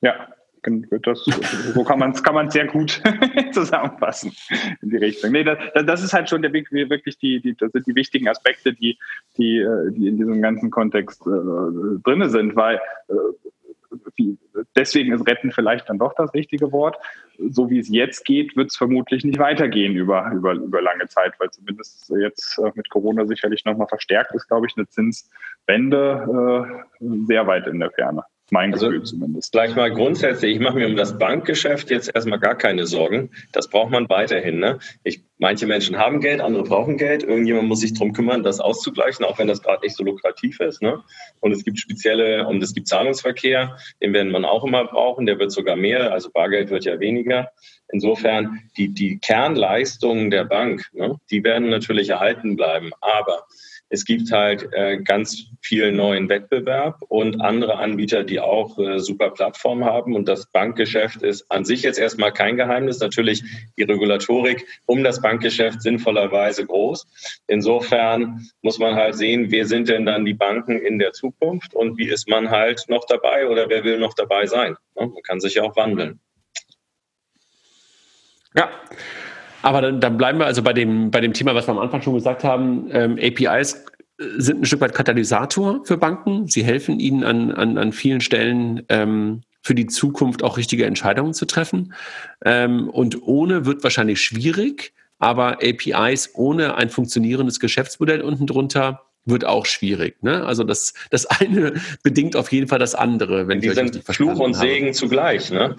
Ja, 0.00 0.33
das, 1.02 1.24
so 1.74 1.84
kann 1.84 1.98
man 1.98 2.12
es 2.12 2.22
kann 2.22 2.34
man 2.34 2.50
sehr 2.50 2.66
gut 2.66 3.02
zusammenfassen 3.52 4.32
in 4.82 4.90
die 4.90 4.96
Richtung. 4.96 5.32
Nee, 5.32 5.44
das, 5.44 5.58
das 5.86 6.02
ist 6.02 6.12
halt 6.12 6.28
schon 6.28 6.42
der 6.42 6.52
Weg, 6.52 6.70
wirklich 6.72 7.18
die, 7.18 7.40
die, 7.40 7.56
das 7.56 7.72
sind 7.72 7.86
die 7.86 7.94
wichtigen 7.94 8.28
Aspekte, 8.28 8.72
die, 8.72 8.98
die, 9.36 9.58
äh, 9.58 9.90
die 9.92 10.08
in 10.08 10.16
diesem 10.16 10.40
ganzen 10.42 10.70
Kontext 10.70 11.22
äh, 11.26 12.00
drin 12.02 12.28
sind, 12.28 12.56
weil 12.56 12.80
äh, 13.08 13.14
deswegen 14.76 15.12
ist 15.12 15.26
Retten 15.26 15.52
vielleicht 15.52 15.88
dann 15.88 15.98
doch 15.98 16.14
das 16.14 16.32
richtige 16.34 16.72
Wort. 16.72 16.96
So 17.50 17.70
wie 17.70 17.78
es 17.78 17.88
jetzt 17.88 18.24
geht, 18.24 18.56
wird 18.56 18.70
es 18.70 18.76
vermutlich 18.76 19.24
nicht 19.24 19.38
weitergehen 19.38 19.96
über, 19.96 20.30
über, 20.32 20.52
über 20.52 20.82
lange 20.82 21.06
Zeit, 21.08 21.34
weil 21.38 21.50
zumindest 21.50 22.12
jetzt 22.20 22.58
äh, 22.58 22.70
mit 22.74 22.88
Corona 22.90 23.26
sicherlich 23.26 23.64
nochmal 23.64 23.88
verstärkt 23.88 24.34
ist, 24.34 24.48
glaube 24.48 24.66
ich, 24.66 24.76
eine 24.76 24.86
Zinswende 24.88 26.70
äh, 27.00 27.04
sehr 27.26 27.46
weit 27.46 27.66
in 27.66 27.80
der 27.80 27.90
Ferne. 27.90 28.24
Mein 28.50 28.74
also, 28.74 28.86
Gefühl 28.86 29.02
zumindest. 29.04 29.52
Gleich 29.52 29.74
mal 29.74 29.90
grundsätzlich, 29.90 30.56
ich 30.56 30.60
mache 30.60 30.76
mir 30.76 30.86
um 30.86 30.96
das 30.96 31.18
Bankgeschäft 31.18 31.90
jetzt 31.90 32.14
erstmal 32.14 32.38
gar 32.38 32.56
keine 32.56 32.86
Sorgen. 32.86 33.30
Das 33.52 33.68
braucht 33.68 33.90
man 33.90 34.08
weiterhin. 34.10 34.58
Ne? 34.58 34.78
Ich, 35.02 35.22
manche 35.38 35.66
Menschen 35.66 35.96
haben 35.96 36.20
Geld, 36.20 36.42
andere 36.42 36.64
brauchen 36.64 36.98
Geld. 36.98 37.22
Irgendjemand 37.22 37.68
muss 37.68 37.80
sich 37.80 37.94
darum 37.94 38.12
kümmern, 38.12 38.42
das 38.42 38.60
auszugleichen, 38.60 39.24
auch 39.24 39.38
wenn 39.38 39.48
das 39.48 39.62
gerade 39.62 39.82
nicht 39.82 39.96
so 39.96 40.04
lukrativ 40.04 40.60
ist. 40.60 40.82
Ne? 40.82 41.02
Und 41.40 41.52
es 41.52 41.64
gibt 41.64 41.78
spezielle, 41.78 42.46
und 42.46 42.62
es 42.62 42.74
gibt 42.74 42.86
Zahlungsverkehr, 42.86 43.78
den 44.02 44.12
werden 44.12 44.30
man 44.30 44.44
auch 44.44 44.64
immer 44.64 44.84
brauchen, 44.84 45.24
der 45.24 45.38
wird 45.38 45.50
sogar 45.50 45.76
mehr, 45.76 46.12
also 46.12 46.30
Bargeld 46.30 46.68
wird 46.68 46.84
ja 46.84 47.00
weniger. 47.00 47.50
Insofern, 47.88 48.60
die, 48.76 48.88
die 48.88 49.18
Kernleistungen 49.18 50.30
der 50.30 50.44
Bank, 50.44 50.90
ne, 50.92 51.18
die 51.30 51.44
werden 51.44 51.70
natürlich 51.70 52.10
erhalten 52.10 52.56
bleiben. 52.56 52.90
Aber 53.00 53.46
es 53.88 54.04
gibt 54.04 54.32
halt 54.32 54.68
äh, 54.72 54.98
ganz 54.98 55.46
viel 55.60 55.92
neuen 55.92 56.28
Wettbewerb 56.28 57.00
und 57.08 57.40
andere 57.40 57.78
Anbieter, 57.78 58.24
die 58.24 58.40
auch 58.40 58.78
äh, 58.78 58.98
super 58.98 59.30
Plattformen 59.30 59.84
haben. 59.84 60.16
Und 60.16 60.26
das 60.28 60.46
Bankgeschäft 60.46 61.22
ist 61.22 61.50
an 61.50 61.64
sich 61.64 61.82
jetzt 61.82 61.98
erstmal 61.98 62.32
kein 62.32 62.56
Geheimnis. 62.56 62.98
Natürlich 63.00 63.42
die 63.76 63.82
Regulatorik 63.82 64.66
um 64.86 65.04
das 65.04 65.20
Bankgeschäft 65.22 65.82
sinnvollerweise 65.82 66.66
groß. 66.66 67.06
Insofern 67.46 68.48
muss 68.62 68.78
man 68.78 68.94
halt 68.94 69.14
sehen, 69.14 69.50
wer 69.50 69.66
sind 69.66 69.88
denn 69.88 70.06
dann 70.06 70.24
die 70.24 70.34
Banken 70.34 70.80
in 70.80 70.98
der 70.98 71.12
Zukunft 71.12 71.74
und 71.74 71.96
wie 71.98 72.08
ist 72.08 72.28
man 72.28 72.50
halt 72.50 72.84
noch 72.88 73.04
dabei 73.06 73.48
oder 73.48 73.68
wer 73.68 73.84
will 73.84 73.98
noch 73.98 74.14
dabei 74.14 74.46
sein. 74.46 74.76
Man 74.94 75.12
kann 75.22 75.40
sich 75.40 75.54
ja 75.54 75.62
auch 75.62 75.76
wandeln. 75.76 76.20
Ja. 78.56 78.70
Aber 79.64 79.80
dann, 79.80 79.98
dann, 79.98 80.18
bleiben 80.18 80.38
wir 80.38 80.44
also 80.44 80.62
bei 80.62 80.74
dem, 80.74 81.10
bei 81.10 81.22
dem 81.22 81.32
Thema, 81.32 81.54
was 81.54 81.66
wir 81.66 81.72
am 81.72 81.78
Anfang 81.78 82.02
schon 82.02 82.12
gesagt 82.12 82.44
haben. 82.44 82.86
Ähm, 82.90 83.18
APIs 83.18 83.82
sind 84.18 84.60
ein 84.60 84.64
Stück 84.66 84.82
weit 84.82 84.92
Katalysator 84.92 85.80
für 85.86 85.96
Banken. 85.96 86.46
Sie 86.48 86.62
helfen 86.62 87.00
ihnen 87.00 87.24
an, 87.24 87.50
an, 87.50 87.78
an 87.78 87.92
vielen 87.92 88.20
Stellen 88.20 88.82
ähm, 88.90 89.40
für 89.62 89.74
die 89.74 89.86
Zukunft 89.86 90.42
auch 90.42 90.58
richtige 90.58 90.84
Entscheidungen 90.84 91.32
zu 91.32 91.46
treffen. 91.46 91.94
Ähm, 92.44 92.90
und 92.90 93.22
ohne 93.22 93.64
wird 93.64 93.82
wahrscheinlich 93.82 94.20
schwierig, 94.20 94.92
aber 95.18 95.60
APIs 95.62 96.32
ohne 96.34 96.74
ein 96.74 96.90
funktionierendes 96.90 97.58
Geschäftsmodell 97.58 98.20
unten 98.20 98.46
drunter 98.46 99.00
wird 99.26 99.44
auch 99.44 99.66
schwierig. 99.66 100.22
Ne? 100.22 100.44
Also 100.44 100.64
das, 100.64 100.94
das 101.10 101.26
eine 101.40 101.74
bedingt 102.02 102.36
auf 102.36 102.52
jeden 102.52 102.68
Fall 102.68 102.78
das 102.78 102.94
andere, 102.94 103.48
wenn 103.48 103.60
die 103.60 103.70
sind 103.70 104.02
Fluch 104.04 104.38
und 104.38 104.56
habe. 104.56 104.66
Segen 104.66 104.92
zugleich. 104.92 105.50
Ne? 105.50 105.76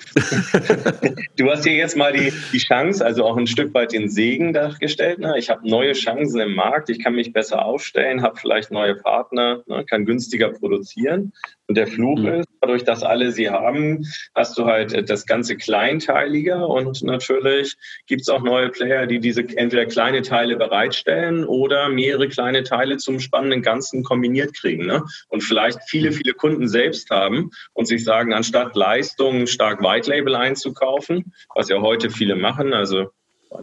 du 1.38 1.50
hast 1.50 1.64
hier 1.64 1.74
jetzt 1.74 1.96
mal 1.96 2.14
die, 2.14 2.32
die 2.52 2.58
Chance, 2.58 3.06
also 3.06 3.26
auch 3.26 3.38
ein 3.38 3.48
Stück 3.48 3.74
weit 3.74 3.92
den 3.92 4.10
Segen 4.10 4.54
dargestellt. 4.54 5.20
Ne? 5.20 5.36
Ich 5.38 5.50
habe 5.50 5.68
neue 5.68 5.94
Chancen 5.94 6.40
im 6.40 6.56
Markt, 6.56 6.90
ich 6.90 7.04
kann 7.04 7.14
mich 7.14 7.34
besser 7.34 7.66
aufstellen, 7.66 8.22
habe 8.22 8.38
vielleicht 8.38 8.72
neue 8.72 8.96
Partner, 8.96 9.64
ne? 9.68 9.86
kann 9.90 10.06
günstiger 10.06 10.50
produzieren. 10.50 11.34
Und 11.68 11.78
der 11.78 11.88
Fluch 11.88 12.20
mhm. 12.20 12.28
ist, 12.28 12.50
dadurch, 12.62 12.84
dass 12.84 13.04
alle 13.04 13.32
sie 13.32 13.50
haben, 13.50 14.06
hast 14.36 14.58
du 14.58 14.66
halt 14.66 15.10
das 15.10 15.26
ganze 15.26 15.58
kleinteiliger 15.58 16.68
und 16.68 17.04
natürlich 17.04 17.76
gibt 18.08 18.22
es 18.22 18.30
auch 18.30 18.44
neue 18.44 18.70
Player, 18.70 19.08
die 19.08 19.20
diese 19.20 19.42
entweder 19.42 19.86
kleine 19.86 20.22
Teile 20.22 20.58
bereitstellen 20.58 21.46
oder 21.46 21.90
mehrere 21.90 22.28
kleine 22.28 22.64
Teile 22.64 22.98
zum 22.98 23.20
spannenden 23.20 23.62
Ganzen 23.62 24.04
kombiniert 24.04 24.56
kriegen. 24.56 24.86
Ne? 24.86 25.04
Und 25.30 25.42
vielleicht 25.42 25.80
viele, 25.88 26.12
viele 26.12 26.34
Kunden 26.34 26.68
selbst 26.68 27.10
haben 27.10 27.50
und 27.74 27.88
sich 27.88 28.04
sagen, 28.04 28.34
anstatt 28.34 28.76
Leistungen 28.76 29.48
stark 29.48 29.82
White 29.82 30.10
Label 30.10 30.36
einzukaufen, 30.36 31.34
was 31.56 31.70
ja 31.70 31.82
heute 31.82 32.10
viele 32.10 32.36
machen, 32.36 32.74
also 32.74 33.10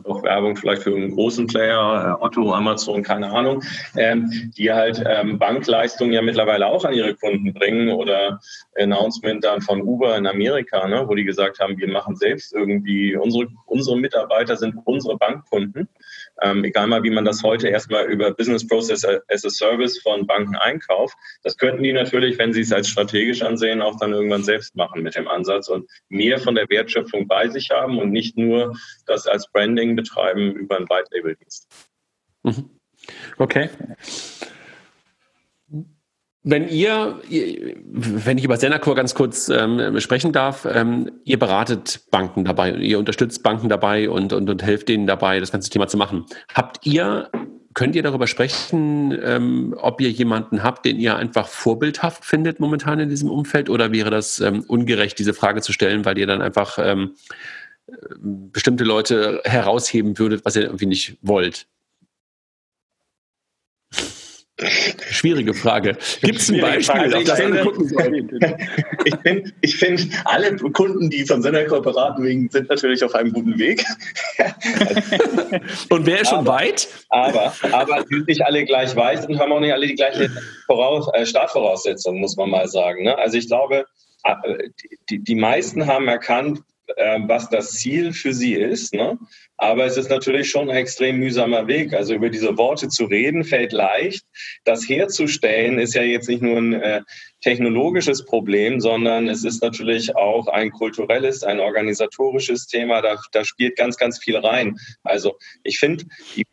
doch 0.05 0.23
Werbung 0.23 0.57
vielleicht 0.57 0.83
für 0.83 0.95
einen 0.95 1.13
großen 1.13 1.47
Player, 1.47 2.19
äh, 2.21 2.25
Otto, 2.25 2.53
Amazon, 2.53 3.03
keine 3.03 3.31
Ahnung, 3.31 3.63
ähm, 3.97 4.53
die 4.57 4.73
halt 4.73 5.03
ähm, 5.07 5.39
Bankleistungen 5.39 6.13
ja 6.13 6.23
mittlerweile 6.23 6.67
auch 6.67 6.85
an 6.85 6.95
ihre 6.95 7.15
Kunden 7.15 7.53
bringen 7.53 7.91
oder 7.91 8.41
Announcement 8.77 9.45
dann 9.45 9.61
von 9.61 9.83
Uber 9.83 10.17
in 10.17 10.27
Amerika, 10.27 10.87
ne, 10.87 11.05
wo 11.07 11.15
die 11.15 11.25
gesagt 11.25 11.61
haben, 11.61 11.77
wir 11.79 11.89
machen 11.89 12.17
selbst 12.17 12.53
irgendwie, 12.55 13.17
unsere, 13.17 13.49
unsere 13.67 13.99
Mitarbeiter 13.99 14.57
sind 14.57 14.75
unsere 14.85 15.17
Bankkunden. 15.17 15.89
Ähm, 16.41 16.65
egal 16.65 16.87
mal, 16.87 17.03
wie 17.03 17.11
man 17.11 17.25
das 17.25 17.43
heute 17.43 17.69
erstmal 17.69 18.07
über 18.07 18.33
Business 18.33 18.67
Process 18.67 19.05
as 19.05 19.45
a 19.45 19.51
Service 19.51 20.01
von 20.01 20.27
Banken 20.27 20.57
einkauft. 20.57 21.15
Das 21.43 21.57
könnten 21.57 21.83
die 21.83 21.93
natürlich, 21.93 22.39
wenn 22.39 22.53
sie 22.53 22.63
es 22.63 22.73
als 22.73 22.89
strategisch 22.89 23.43
ansehen, 23.43 23.83
auch 23.83 23.99
dann 23.99 24.13
irgendwann 24.13 24.45
selbst 24.45 24.75
machen 24.75 25.03
mit 25.03 25.15
dem 25.15 25.29
Ansatz 25.29 25.69
und 25.69 25.89
mehr 26.09 26.39
von 26.39 26.55
der 26.55 26.69
Wertschöpfung 26.69 27.29
bei 27.29 27.49
sich 27.49 27.71
haben 27.71 27.99
und 27.99 28.11
nicht 28.11 28.39
nur 28.39 28.75
das 29.07 29.27
als 29.27 29.51
Branding 29.53 29.95
betreiben 29.95 30.53
über 30.53 30.77
einen 30.77 30.89
White 30.89 31.09
Label 31.13 31.37
Dienst. 31.37 31.69
Mhm. 32.43 32.71
Okay. 33.39 33.69
Wenn 36.45 36.69
ihr, 36.69 37.21
wenn 37.29 38.37
ich 38.37 38.45
über 38.45 38.57
Senacor 38.57 38.97
ganz 38.97 39.15
kurz 39.15 39.49
ähm, 39.49 40.01
sprechen 40.01 40.33
darf, 40.33 40.67
ähm, 40.69 41.09
ihr 41.25 41.39
beratet 41.39 42.01
Banken 42.11 42.45
dabei, 42.45 42.73
ihr 42.73 42.99
unterstützt 42.99 43.45
Banken 43.45 43.69
dabei 43.69 44.11
und, 44.11 44.33
und, 44.33 44.51
und 44.51 44.63
helft 44.63 44.89
denen 44.89 45.07
dabei, 45.07 45.39
das 45.39 45.53
ganze 45.53 45.71
Thema 45.71 45.87
zu 45.87 45.97
machen. 45.97 46.27
Habt 46.53 46.85
ihr, 46.85 47.31
könnt 47.75 47.95
ihr 47.95 48.03
darüber 48.03 48.27
sprechen, 48.27 49.17
ähm, 49.23 49.77
ob 49.79 50.01
ihr 50.01 50.11
jemanden 50.11 50.65
habt, 50.65 50.85
den 50.85 50.99
ihr 50.99 51.15
einfach 51.15 51.47
vorbildhaft 51.47 52.25
findet 52.25 52.59
momentan 52.59 52.99
in 52.99 53.09
diesem 53.09 53.31
Umfeld 53.31 53.71
oder 53.71 53.93
wäre 53.93 54.11
das 54.11 54.41
ähm, 54.41 54.65
ungerecht, 54.67 55.21
diese 55.21 55.35
Frage 55.35 55.61
zu 55.61 55.73
stellen, 55.73 56.05
weil 56.05 56.19
ihr 56.19 56.27
dann 56.27 56.43
einfach 56.43 56.77
ähm, 56.81 57.13
bestimmte 58.19 58.83
Leute 58.83 59.43
herausheben 59.45 60.19
würdet, 60.19 60.45
was 60.45 60.57
ihr 60.57 60.63
irgendwie 60.63 60.87
nicht 60.87 61.19
wollt? 61.23 61.69
Schwierige 65.23 65.55
Frage. 65.55 65.97
Gibt 66.21 66.41
es 66.41 66.51
ein 66.51 66.61
Beispiel, 66.61 67.03
wir 67.03 67.63
gucken 67.63 67.87
sollen? 67.87 68.41
ich 69.05 69.15
finde, 69.23 69.53
ich 69.61 69.77
find, 69.77 70.09
alle 70.25 70.57
Kunden, 70.57 71.11
die 71.11 71.25
von 71.25 71.41
Sendercore 71.43 71.81
beraten 71.81 72.25
wegen, 72.25 72.51
sind 72.51 72.69
natürlich 72.69 73.05
auf 73.05 73.15
einem 73.15 73.33
guten 73.33 73.57
Weg. 73.57 73.85
und 75.91 76.07
wer 76.07 76.23
ist 76.23 76.31
schon 76.31 76.41
aber, 76.41 76.55
weit? 76.55 76.89
Aber, 77.11 77.55
aber 77.71 78.05
sind 78.09 78.27
nicht 78.27 78.45
alle 78.45 78.65
gleich 78.65 78.97
weit 78.97 79.29
und 79.29 79.39
haben 79.39 79.53
auch 79.53 79.61
nicht 79.61 79.73
alle 79.73 79.87
die 79.87 79.95
gleiche 79.95 80.29
Voraus 80.67 81.07
äh, 81.15 81.25
Startvoraussetzungen, 81.25 82.21
muss 82.21 82.37
man 82.37 82.51
mal 82.51 82.67
sagen. 82.67 83.05
Ne? 83.05 83.17
Also 83.17 83.39
ich 83.39 83.47
glaube, 83.47 83.87
äh, 84.25 84.71
die, 85.09 85.21
die 85.21 85.37
meisten 85.37 85.87
haben 85.87 86.09
erkannt, 86.09 86.63
was 86.97 87.49
das 87.49 87.73
Ziel 87.73 88.13
für 88.13 88.33
sie 88.33 88.55
ist. 88.55 88.95
Ne? 88.95 89.19
Aber 89.57 89.87
es 89.87 89.97
ist 89.97 90.11
natürlich 90.11 90.51
schon 90.51 90.71
ein 90.71 90.77
extrem 90.77 91.19
mühsamer 91.19 91.67
Weg. 91.67 91.93
Also 91.95 92.15
über 92.15 92.31
diese 92.31 92.57
Worte 92.59 92.89
zu 92.89 93.05
reden 93.05 93.45
fällt 93.45 93.73
leicht. 93.73 94.25
Das 94.65 94.89
herzustellen 94.89 95.79
ist 95.79 95.95
ja 95.95 96.03
jetzt 96.03 96.29
nicht 96.29 96.43
nur 96.43 96.59
ein 96.59 96.75
äh, 96.75 97.03
technologisches 97.41 98.25
Problem, 98.25 98.81
sondern 98.81 99.29
es 99.29 99.45
ist 99.45 99.63
natürlich 99.63 100.17
auch 100.17 100.49
ein 100.49 100.71
kulturelles, 100.71 101.43
ein 101.45 101.61
organisatorisches 101.61 102.67
Thema. 102.67 103.03
Da, 103.03 103.17
da 103.33 103.45
spielt 103.45 103.77
ganz, 103.77 103.97
ganz 103.97 104.19
viel 104.19 104.37
rein. 104.37 104.77
Also 105.03 105.37
ich 105.63 105.79
finde, 105.79 106.05
die 106.37 106.45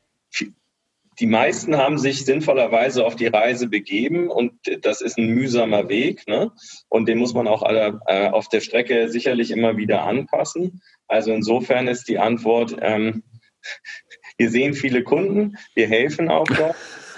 die 1.20 1.28
meisten 1.28 1.76
haben 1.78 1.98
sich 1.98 2.26
sinnvollerweise 2.26 3.06
auf 3.06 3.16
die 3.16 3.28
Reise 3.28 3.68
begeben 3.68 4.30
und 4.30 4.54
das 4.82 5.02
ist 5.02 5.18
ein 5.18 5.28
mühsamer 5.28 5.90
Weg. 5.90 6.28
Ne? 6.28 6.52
Und 6.88 7.08
den 7.08 7.18
muss 7.18 7.34
man 7.34 7.48
auch 7.48 7.62
alle, 7.62 8.00
äh, 8.08 8.30
auf 8.30 8.48
der 8.48 8.62
Strecke 8.62 9.10
sicherlich 9.10 9.52
immer 9.52 9.76
wieder 9.76 10.04
anpassen. 10.04 10.82
Also 11.08 11.34
insofern 11.34 11.88
ist 11.88 12.08
die 12.08 12.20
Antwort, 12.20 12.78
ähm, 12.82 13.24
wir 14.38 14.50
sehen 14.50 14.74
viele 14.74 15.04
Kunden, 15.04 15.58
wir 15.76 15.88
helfen 15.88 16.30
auch 16.30 16.48
dort. 16.48 16.76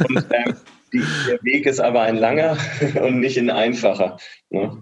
Und 0.07 0.25
ähm, 0.33 0.55
der 0.93 1.43
Weg 1.43 1.67
ist 1.67 1.79
aber 1.79 2.01
ein 2.01 2.17
langer 2.17 2.57
und 3.01 3.19
nicht 3.19 3.37
ein 3.37 3.51
einfacher. 3.51 4.17
Ne? 4.49 4.81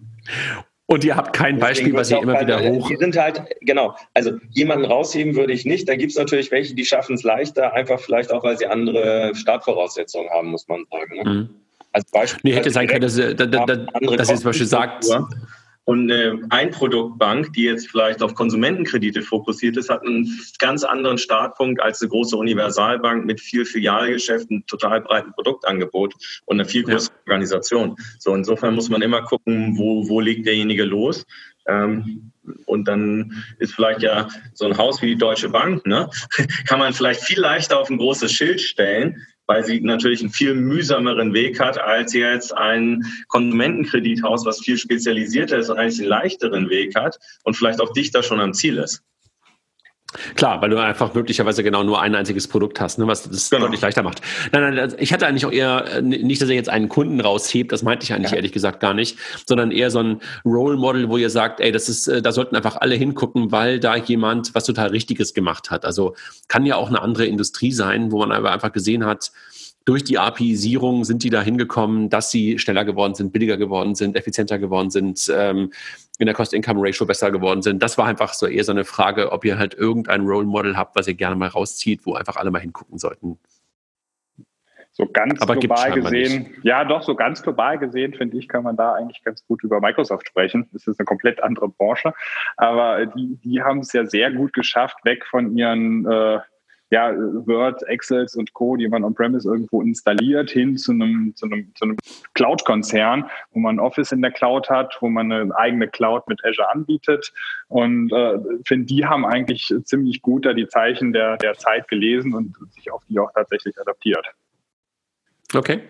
Und 0.90 1.04
ihr 1.04 1.16
habt 1.16 1.34
kein 1.34 1.60
Beispiel, 1.60 1.94
was 1.94 2.10
ihr 2.10 2.20
immer 2.20 2.42
wieder 2.42 2.60
hoch. 2.64 2.90
Die 2.90 2.96
sind 2.96 3.16
halt, 3.16 3.44
genau, 3.62 3.96
also 4.16 4.32
jemanden 4.50 4.86
rausheben 4.86 5.36
würde 5.36 5.54
ich 5.54 5.64
nicht. 5.64 5.88
Da 5.88 5.96
gibt 5.96 6.12
es 6.12 6.18
natürlich 6.18 6.50
welche, 6.50 6.74
die 6.74 6.84
schaffen 6.84 7.14
es 7.14 7.22
leichter, 7.22 7.74
einfach 7.74 8.00
vielleicht 8.00 8.34
auch, 8.34 8.44
weil 8.44 8.58
sie 8.58 8.66
andere 8.66 9.36
Startvoraussetzungen 9.36 10.32
haben, 10.32 10.48
muss 10.48 10.68
man 10.68 10.86
sagen. 10.90 11.16
Ne? 11.16 11.30
Mhm. 11.30 11.50
Als 11.92 12.10
Beispiel. 12.10 12.40
Nee, 12.44 12.58
hätte 12.58 12.72
sein 12.72 12.88
können, 12.88 13.02
dass, 13.02 13.16
dass, 13.16 13.36
dass, 13.36 13.66
dass 14.18 14.30
ihr 14.32 14.36
zum 14.36 14.44
Beispiel 14.46 14.66
sagt, 14.66 15.06
und 15.90 16.12
eine 16.12 16.40
Einproduktbank, 16.52 17.52
die 17.54 17.64
jetzt 17.64 17.90
vielleicht 17.90 18.22
auf 18.22 18.36
Konsumentenkredite 18.36 19.24
fokussiert 19.24 19.76
ist, 19.76 19.90
hat 19.90 20.06
einen 20.06 20.40
ganz 20.60 20.84
anderen 20.84 21.18
Startpunkt 21.18 21.82
als 21.82 22.00
eine 22.00 22.10
große 22.10 22.38
Universalbank 22.38 23.26
mit 23.26 23.42
viel 23.42 23.66
Filialgeschäften, 23.66 24.64
total 24.68 25.02
breiten 25.02 25.32
Produktangebot 25.32 26.14
und 26.46 26.58
einer 26.60 26.70
viel 26.70 26.84
größeren 26.84 27.16
ja. 27.16 27.32
Organisation. 27.32 27.96
So 28.20 28.36
insofern 28.36 28.76
muss 28.76 28.92
man 28.92 29.02
immer 29.02 29.24
gucken, 29.24 29.80
wo, 29.80 30.08
wo 30.08 30.20
legt 30.20 30.46
derjenige 30.46 30.84
los. 30.84 31.26
Ähm, 31.68 32.34
und 32.68 32.88
dann 32.88 33.44
ist 33.58 33.74
vielleicht 33.74 34.04
ja 34.04 34.28
so 34.54 34.68
ein 34.68 34.78
Haus 34.78 35.02
wie 35.02 35.08
die 35.08 35.18
Deutsche 35.18 35.50
Bank, 35.50 35.88
ne? 35.88 36.08
kann 36.68 36.78
man 36.78 36.94
vielleicht 36.94 37.22
viel 37.22 37.40
leichter 37.40 37.80
auf 37.80 37.90
ein 37.90 37.98
großes 37.98 38.32
Schild 38.32 38.62
stellen, 38.62 39.26
weil 39.50 39.66
sie 39.66 39.82
natürlich 39.82 40.22
einen 40.22 40.30
viel 40.30 40.54
mühsameren 40.54 41.34
Weg 41.34 41.60
hat 41.60 41.80
als 41.80 42.14
jetzt 42.14 42.56
ein 42.56 43.04
Konsumentenkredithaus, 43.30 44.46
was 44.46 44.60
viel 44.60 44.78
spezialisierter 44.78 45.58
ist 45.58 45.70
und 45.70 45.80
eigentlich 45.80 46.00
einen 46.00 46.10
leichteren 46.10 46.70
Weg 46.70 46.96
hat 46.96 47.18
und 47.44 47.58
vielleicht 47.58 47.82
auch 47.82 47.92
dichter 47.92 48.22
schon 48.22 48.40
am 48.40 48.54
Ziel 48.54 48.78
ist. 48.78 49.04
Klar, 50.36 50.62
weil 50.62 50.72
du 50.72 50.78
einfach 50.78 51.14
möglicherweise 51.14 51.64
genau 51.64 51.84
nur 51.84 52.02
ein 52.02 52.16
einziges 52.16 52.48
Produkt 52.48 52.82
hast, 52.82 52.98
ne, 52.98 53.06
was 53.06 53.30
das 53.30 53.50
genau. 53.50 53.64
deutlich 53.64 53.82
leichter 53.82 54.02
macht. 54.02 54.22
Nein, 54.52 54.62
nein, 54.62 54.80
also 54.80 54.98
ich 55.00 55.14
hatte 55.14 55.28
eigentlich 55.28 55.46
auch 55.46 55.52
eher, 55.52 55.86
äh, 55.98 56.02
nicht, 56.02 56.42
dass 56.42 56.50
ihr 56.50 56.56
jetzt 56.56 56.70
einen 56.70 56.90
Kunden 56.90 57.22
raushebt, 57.22 57.72
das 57.72 57.84
meinte 57.84 58.06
ich 58.06 58.14
eigentlich 58.14 58.32
ja. 58.32 58.38
ehrlich 58.38 58.52
gesagt 58.52 58.80
gar 58.80 58.94
nicht, 58.94 59.18
sondern 59.46 59.72
eher 59.72 59.92
so 59.92 60.00
ein 60.00 60.22
Role 60.46 60.78
Model, 60.78 61.10
wo 61.10 61.18
ihr 61.18 61.30
sagt, 61.30 61.60
ey, 61.60 61.72
das 61.72 61.90
ist, 61.90 62.08
äh, 62.08 62.22
da 62.22 62.32
sollten 62.32 62.56
einfach 62.56 62.78
alle 62.78 62.96
hingucken, 62.96 63.52
weil 63.52 63.80
da 63.80 63.96
jemand 63.96 64.56
was 64.56 64.66
total 64.66 64.90
Richtiges 64.90 65.34
gemacht 65.34 65.70
hat. 65.70 65.86
Also 65.86 66.16
kann 66.48 66.66
ja 66.66 66.76
auch 66.76 66.88
eine 66.88 67.02
andere 67.02 67.28
Industrie 67.28 67.72
sein, 67.72 68.12
wo 68.12 68.20
man 68.20 68.32
aber 68.32 68.52
einfach 68.52 68.72
gesehen 68.72 69.06
hat, 69.06 69.32
durch 69.86 70.04
die 70.04 70.20
API-Sierung 70.20 71.04
sind 71.04 71.24
die 71.24 71.30
da 71.30 71.42
hingekommen, 71.42 72.10
dass 72.10 72.30
sie 72.30 72.60
schneller 72.60 72.86
geworden 72.86 73.16
sind, 73.16 73.34
billiger 73.34 73.58
geworden 73.58 73.96
sind, 73.96 74.16
effizienter 74.16 74.60
geworden 74.60 74.92
sind, 74.92 75.32
ähm, 75.36 75.72
in 76.20 76.26
der 76.26 76.36
Cost-Income-Ratio 76.36 77.06
besser 77.06 77.32
geworden 77.32 77.62
sind. 77.62 77.82
Das 77.82 77.98
war 77.98 78.06
einfach 78.06 78.34
so 78.34 78.46
eher 78.46 78.64
so 78.66 78.74
eine 78.74 78.84
Frage, 78.84 79.32
ob 79.32 79.46
ihr 79.46 79.58
halt 79.58 79.74
irgendein 79.74 80.22
Role 80.22 80.46
Model 80.46 80.78
habt, 80.78 80.96
was 80.96 81.08
ihr 81.08 81.14
gerne 81.14 81.36
mal 81.36 81.48
rauszieht, 81.48 82.06
wo 82.06 82.14
einfach 82.14 82.36
alle 82.36 82.52
mal 82.52 82.60
hingucken 82.60 83.00
sollten. 83.00 83.40
So 84.92 85.08
ganz 85.08 85.42
Aber 85.42 85.56
global 85.56 85.94
gesehen, 85.94 86.44
nicht. 86.44 86.66
ja 86.66 86.84
doch, 86.84 87.04
so 87.04 87.16
ganz 87.16 87.42
global 87.42 87.78
gesehen, 87.78 88.14
finde 88.14 88.38
ich, 88.38 88.50
kann 88.50 88.64
man 88.64 88.76
da 88.76 88.96
eigentlich 88.96 89.24
ganz 89.24 89.46
gut 89.48 89.64
über 89.64 89.80
Microsoft 89.80 90.28
sprechen. 90.28 90.68
Das 90.74 90.88
ist 90.88 91.00
eine 91.00 91.06
komplett 91.06 91.42
andere 91.42 91.70
Branche. 91.70 92.14
Aber 92.58 93.06
die, 93.06 93.38
die 93.38 93.62
haben 93.62 93.80
es 93.80 93.94
ja 93.94 94.06
sehr 94.06 94.30
gut 94.30 94.52
geschafft, 94.52 94.98
weg 95.06 95.26
von 95.26 95.56
ihren 95.56 96.06
äh, 96.06 96.40
ja, 96.92 97.14
Word, 97.16 97.84
Excels 97.88 98.36
und 98.36 98.54
Co., 98.54 98.76
die 98.76 98.88
man 98.88 99.04
on-premise 99.04 99.48
irgendwo 99.48 99.82
installiert, 99.82 100.50
hin 100.50 100.78
zu 100.78 100.92
einem, 100.92 101.34
zu 101.36 101.46
einem, 101.46 101.72
zu 101.76 101.86
einem 101.86 101.98
Cloud-Konzern, 102.34 103.30
wo 103.52 103.60
man 103.60 103.80
Office 103.80 104.12
in 104.12 104.22
der 104.22 104.32
Cloud 104.32 104.70
hat, 104.70 104.98
wo 105.00 105.10
man 105.10 105.32
eine 105.32 105.56
eigene 105.56 105.88
Cloud 105.88 106.28
mit 106.28 106.44
Azure 106.44 106.70
anbietet. 106.72 107.32
Und 107.68 108.12
äh, 108.12 108.40
finde, 108.66 108.88
die 108.88 109.06
haben 109.06 109.26
eigentlich 109.26 109.74
ziemlich 109.84 110.22
gut 110.22 110.46
da 110.46 110.54
die 110.54 110.68
Zeichen 110.68 111.14
der, 111.14 111.38
der 111.38 111.54
Zeit 111.54 111.88
gelesen 111.88 112.34
und 112.34 112.56
sich 112.74 112.92
auf 112.92 113.04
die 113.08 113.20
auch 113.20 113.32
tatsächlich 113.34 113.80
adaptiert. 113.80 114.26
Okay. 115.54 115.82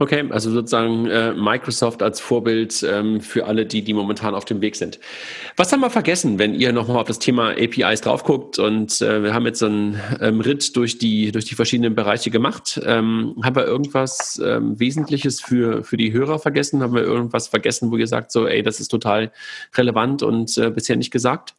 Okay, 0.00 0.24
also 0.30 0.50
sozusagen 0.50 1.06
äh, 1.06 1.32
Microsoft 1.34 2.02
als 2.02 2.20
Vorbild 2.20 2.84
ähm, 2.88 3.20
für 3.20 3.46
alle, 3.46 3.64
die, 3.64 3.82
die 3.82 3.94
momentan 3.94 4.34
auf 4.34 4.44
dem 4.44 4.60
Weg 4.60 4.74
sind. 4.74 4.98
Was 5.56 5.72
haben 5.72 5.80
wir 5.80 5.90
vergessen, 5.90 6.40
wenn 6.40 6.54
ihr 6.54 6.72
nochmal 6.72 6.96
auf 6.96 7.06
das 7.06 7.20
Thema 7.20 7.50
APIs 7.50 8.00
drauf 8.00 8.24
guckt? 8.24 8.58
Und 8.58 9.00
äh, 9.00 9.22
wir 9.22 9.32
haben 9.32 9.46
jetzt 9.46 9.60
so 9.60 9.66
einen 9.66 10.00
ähm, 10.20 10.40
Ritt 10.40 10.74
durch 10.74 10.98
die, 10.98 11.30
durch 11.30 11.44
die 11.44 11.54
verschiedenen 11.54 11.94
Bereiche 11.94 12.30
gemacht. 12.30 12.80
Ähm, 12.84 13.36
haben 13.44 13.54
wir 13.54 13.66
irgendwas 13.66 14.42
ähm, 14.44 14.80
Wesentliches 14.80 15.40
für, 15.40 15.84
für 15.84 15.96
die 15.96 16.12
Hörer 16.12 16.40
vergessen? 16.40 16.82
Haben 16.82 16.94
wir 16.94 17.02
irgendwas 17.02 17.46
vergessen, 17.46 17.92
wo 17.92 17.96
ihr 17.96 18.08
sagt, 18.08 18.32
so, 18.32 18.48
ey, 18.48 18.64
das 18.64 18.80
ist 18.80 18.88
total 18.88 19.30
relevant 19.76 20.24
und 20.24 20.58
äh, 20.58 20.70
bisher 20.70 20.96
nicht 20.96 21.12
gesagt? 21.12 21.54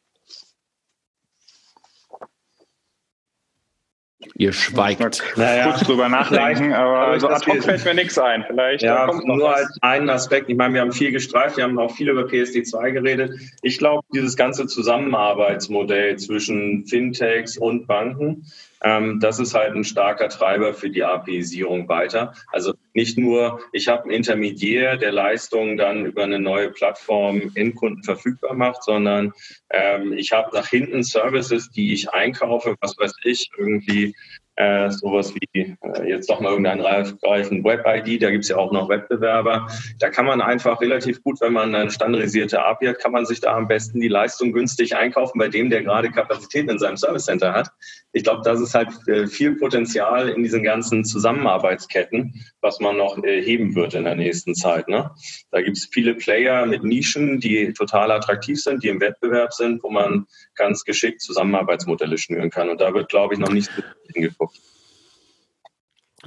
Ihr 4.35 4.53
schweigt. 4.53 5.23
Naja, 5.35 5.71
kurz 5.71 5.81
drüber 5.81 6.09
nachdenken, 6.09 6.73
aber 6.73 7.19
so 7.19 7.29
ad 7.29 7.45
hoc 7.45 7.63
fällt 7.63 7.85
mir 7.85 7.93
nichts 7.93 8.17
ein. 8.17 8.43
Vielleicht 8.47 8.83
ja, 8.83 9.09
nur 9.23 9.55
als 9.55 9.77
einen 9.81 10.09
Aspekt. 10.09 10.49
Ich 10.49 10.57
meine, 10.57 10.73
wir 10.73 10.81
haben 10.81 10.91
viel 10.91 11.11
gestreift, 11.11 11.57
wir 11.57 11.63
haben 11.63 11.77
auch 11.79 11.95
viel 11.95 12.09
über 12.09 12.23
PSD2 12.23 12.91
geredet. 12.91 13.31
Ich 13.61 13.77
glaube, 13.77 14.03
dieses 14.13 14.35
ganze 14.35 14.67
Zusammenarbeitsmodell 14.67 16.17
zwischen 16.17 16.85
Fintechs 16.85 17.57
und 17.57 17.87
Banken 17.87 18.45
ähm, 18.85 19.19
das 19.19 19.39
ist 19.39 19.55
halt 19.55 19.75
ein 19.75 19.83
starker 19.83 20.29
Treiber 20.29 20.73
für 20.75 20.91
die 20.91 21.03
APIsierung 21.03 21.89
weiter. 21.89 22.33
Also 22.51 22.73
nicht 22.93 23.17
nur, 23.17 23.59
ich 23.71 23.87
habe 23.87 24.03
einen 24.03 24.11
Intermediär, 24.11 24.95
der 24.95 25.11
Leistungen 25.11 25.75
dann 25.75 26.05
über 26.05 26.23
eine 26.23 26.39
neue 26.39 26.69
Plattform 26.69 27.51
Endkunden 27.55 28.03
verfügbar 28.03 28.53
macht, 28.53 28.83
sondern 28.83 29.33
ähm, 29.71 30.13
ich 30.13 30.31
habe 30.31 30.55
nach 30.55 30.67
hinten 30.67 31.01
Services, 31.01 31.71
die 31.71 31.93
ich 31.93 32.11
einkaufe, 32.11 32.75
was 32.79 32.95
weiß 32.99 33.13
ich, 33.23 33.49
irgendwie 33.57 34.13
äh, 34.57 34.89
sowas 34.89 35.33
wie 35.35 35.77
äh, 35.81 36.07
jetzt 36.07 36.29
doch 36.29 36.39
mal 36.39 36.49
irgendeinen 36.49 36.81
reifgreifen 36.81 37.63
Web-ID, 37.63 38.21
da 38.21 38.31
gibt 38.31 38.43
es 38.43 38.49
ja 38.49 38.57
auch 38.57 38.71
noch 38.71 38.87
Wettbewerber. 38.87 39.67
Da 39.99 40.09
kann 40.09 40.25
man 40.25 40.41
einfach 40.41 40.79
relativ 40.79 41.21
gut, 41.23 41.41
wenn 41.41 41.53
man 41.53 41.75
eine 41.75 41.91
standardisierte 41.91 42.63
API 42.63 42.87
hat, 42.87 42.99
kann 42.99 43.11
man 43.11 43.25
sich 43.25 43.41
da 43.41 43.55
am 43.55 43.67
besten 43.67 43.99
die 43.99 44.07
Leistung 44.07 44.53
günstig 44.53 44.95
einkaufen 44.95 45.39
bei 45.39 45.49
dem, 45.49 45.69
der 45.69 45.83
gerade 45.83 46.09
Kapazitäten 46.09 46.69
in 46.69 46.79
seinem 46.79 46.95
Service 46.95 47.25
Center 47.25 47.51
hat. 47.51 47.69
Ich 48.15 48.23
glaube, 48.23 48.43
das 48.45 48.61
ist 48.61 48.73
halt 48.73 48.87
äh, 49.09 49.27
viel 49.27 49.57
Potenzial 49.57 50.29
in 50.29 50.41
diesen 50.41 50.63
ganzen 50.63 51.03
Zusammenarbeitsketten, 51.03 52.45
was 52.61 52.79
man 52.79 52.95
noch 52.95 53.21
äh, 53.21 53.41
heben 53.41 53.75
wird 53.75 53.93
in 53.93 54.05
der 54.05 54.15
nächsten 54.15 54.55
Zeit. 54.55 54.87
Ne? 54.87 55.11
Da 55.51 55.61
gibt 55.61 55.75
es 55.75 55.89
viele 55.91 56.15
Player 56.15 56.65
mit 56.65 56.81
Nischen, 56.81 57.41
die 57.41 57.73
total 57.73 58.11
attraktiv 58.11 58.61
sind, 58.61 58.83
die 58.83 58.87
im 58.87 59.01
Wettbewerb 59.01 59.51
sind, 59.51 59.83
wo 59.83 59.89
man 59.89 60.27
ganz 60.55 60.85
geschickt 60.85 61.23
Zusammenarbeitsmodelle 61.23 62.17
schnüren 62.17 62.49
kann. 62.49 62.69
Und 62.69 62.79
da 62.79 62.93
wird, 62.93 63.09
glaube 63.09 63.33
ich, 63.33 63.39
noch 63.41 63.51
nicht 63.51 63.69
hingeguckt. 64.13 64.61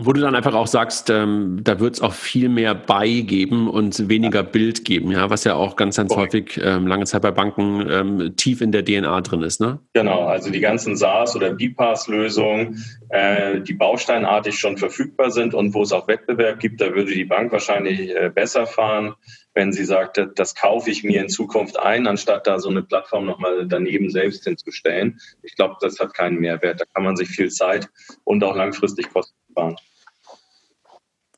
Wo 0.00 0.12
du 0.12 0.20
dann 0.20 0.36
einfach 0.36 0.54
auch 0.54 0.68
sagst, 0.68 1.10
ähm, 1.10 1.58
da 1.62 1.80
wird 1.80 1.94
es 1.94 2.00
auch 2.00 2.12
viel 2.12 2.48
mehr 2.48 2.74
Bei 2.74 3.08
geben 3.08 3.68
und 3.68 4.08
weniger 4.08 4.44
Bild 4.44 4.84
geben, 4.84 5.10
ja, 5.10 5.28
was 5.28 5.42
ja 5.42 5.54
auch 5.54 5.74
ganz, 5.74 5.96
ganz 5.96 6.12
okay. 6.12 6.20
häufig 6.20 6.60
ähm, 6.62 6.86
lange 6.86 7.04
Zeit 7.04 7.22
bei 7.22 7.32
Banken 7.32 7.84
ähm, 7.90 8.36
tief 8.36 8.60
in 8.60 8.70
der 8.70 8.84
DNA 8.84 9.20
drin 9.22 9.42
ist, 9.42 9.60
ne? 9.60 9.80
Genau, 9.94 10.24
also 10.24 10.50
die 10.50 10.60
ganzen 10.60 10.96
SaaS- 10.96 11.34
oder 11.34 11.52
BPaaS-Lösungen, 11.52 12.84
äh, 13.08 13.60
die 13.60 13.74
bausteinartig 13.74 14.58
schon 14.58 14.76
verfügbar 14.76 15.32
sind 15.32 15.52
und 15.52 15.74
wo 15.74 15.82
es 15.82 15.92
auch 15.92 16.06
Wettbewerb 16.06 16.60
gibt, 16.60 16.80
da 16.80 16.94
würde 16.94 17.12
die 17.12 17.24
Bank 17.24 17.50
wahrscheinlich 17.50 18.14
äh, 18.14 18.30
besser 18.32 18.66
fahren, 18.66 19.14
wenn 19.54 19.72
sie 19.72 19.84
sagt, 19.84 20.24
das 20.36 20.54
kaufe 20.54 20.90
ich 20.90 21.02
mir 21.02 21.20
in 21.20 21.28
Zukunft 21.28 21.78
ein, 21.78 22.06
anstatt 22.06 22.46
da 22.46 22.60
so 22.60 22.68
eine 22.68 22.82
Plattform 22.82 23.26
nochmal 23.26 23.66
daneben 23.66 24.10
selbst 24.10 24.44
hinzustellen. 24.44 25.18
Ich 25.42 25.56
glaube, 25.56 25.74
das 25.80 25.98
hat 25.98 26.14
keinen 26.14 26.38
Mehrwert. 26.38 26.80
Da 26.80 26.84
kann 26.94 27.02
man 27.02 27.16
sich 27.16 27.28
viel 27.28 27.50
Zeit 27.50 27.88
und 28.22 28.44
auch 28.44 28.54
langfristig 28.54 29.12
Kosten 29.12 29.37
sparen. 29.58 29.76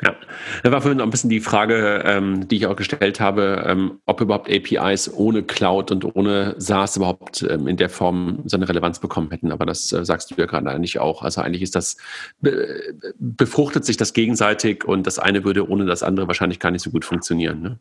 Ja, 0.02 0.16
da 0.62 0.72
war 0.72 0.80
vorhin 0.80 0.96
noch 0.96 1.04
ein 1.04 1.10
bisschen 1.10 1.28
die 1.28 1.40
Frage, 1.40 2.02
ähm, 2.06 2.48
die 2.48 2.56
ich 2.56 2.66
auch 2.66 2.76
gestellt 2.76 3.20
habe, 3.20 3.64
ähm, 3.66 4.00
ob 4.06 4.22
überhaupt 4.22 4.50
APIs 4.50 5.12
ohne 5.12 5.42
Cloud 5.42 5.90
und 5.90 6.16
ohne 6.16 6.54
SaaS 6.56 6.96
überhaupt 6.96 7.42
ähm, 7.42 7.66
in 7.66 7.76
der 7.76 7.90
Form 7.90 8.42
so 8.46 8.56
eine 8.56 8.66
Relevanz 8.66 8.98
bekommen 8.98 9.30
hätten. 9.30 9.52
Aber 9.52 9.66
das 9.66 9.92
äh, 9.92 10.02
sagst 10.02 10.30
du 10.30 10.36
ja 10.36 10.46
gerade 10.46 10.70
eigentlich 10.70 10.98
auch. 11.00 11.22
Also 11.22 11.42
eigentlich 11.42 11.60
ist 11.60 11.76
das, 11.76 11.98
be 12.40 12.94
befruchtet 13.18 13.84
sich 13.84 13.98
das 13.98 14.14
gegenseitig 14.14 14.86
und 14.86 15.06
das 15.06 15.18
eine 15.18 15.44
würde 15.44 15.68
ohne 15.68 15.84
das 15.84 16.02
andere 16.02 16.28
wahrscheinlich 16.28 16.60
gar 16.60 16.70
nicht 16.70 16.82
so 16.82 16.90
gut 16.90 17.04
funktionieren. 17.04 17.60
Ne? 17.60 17.78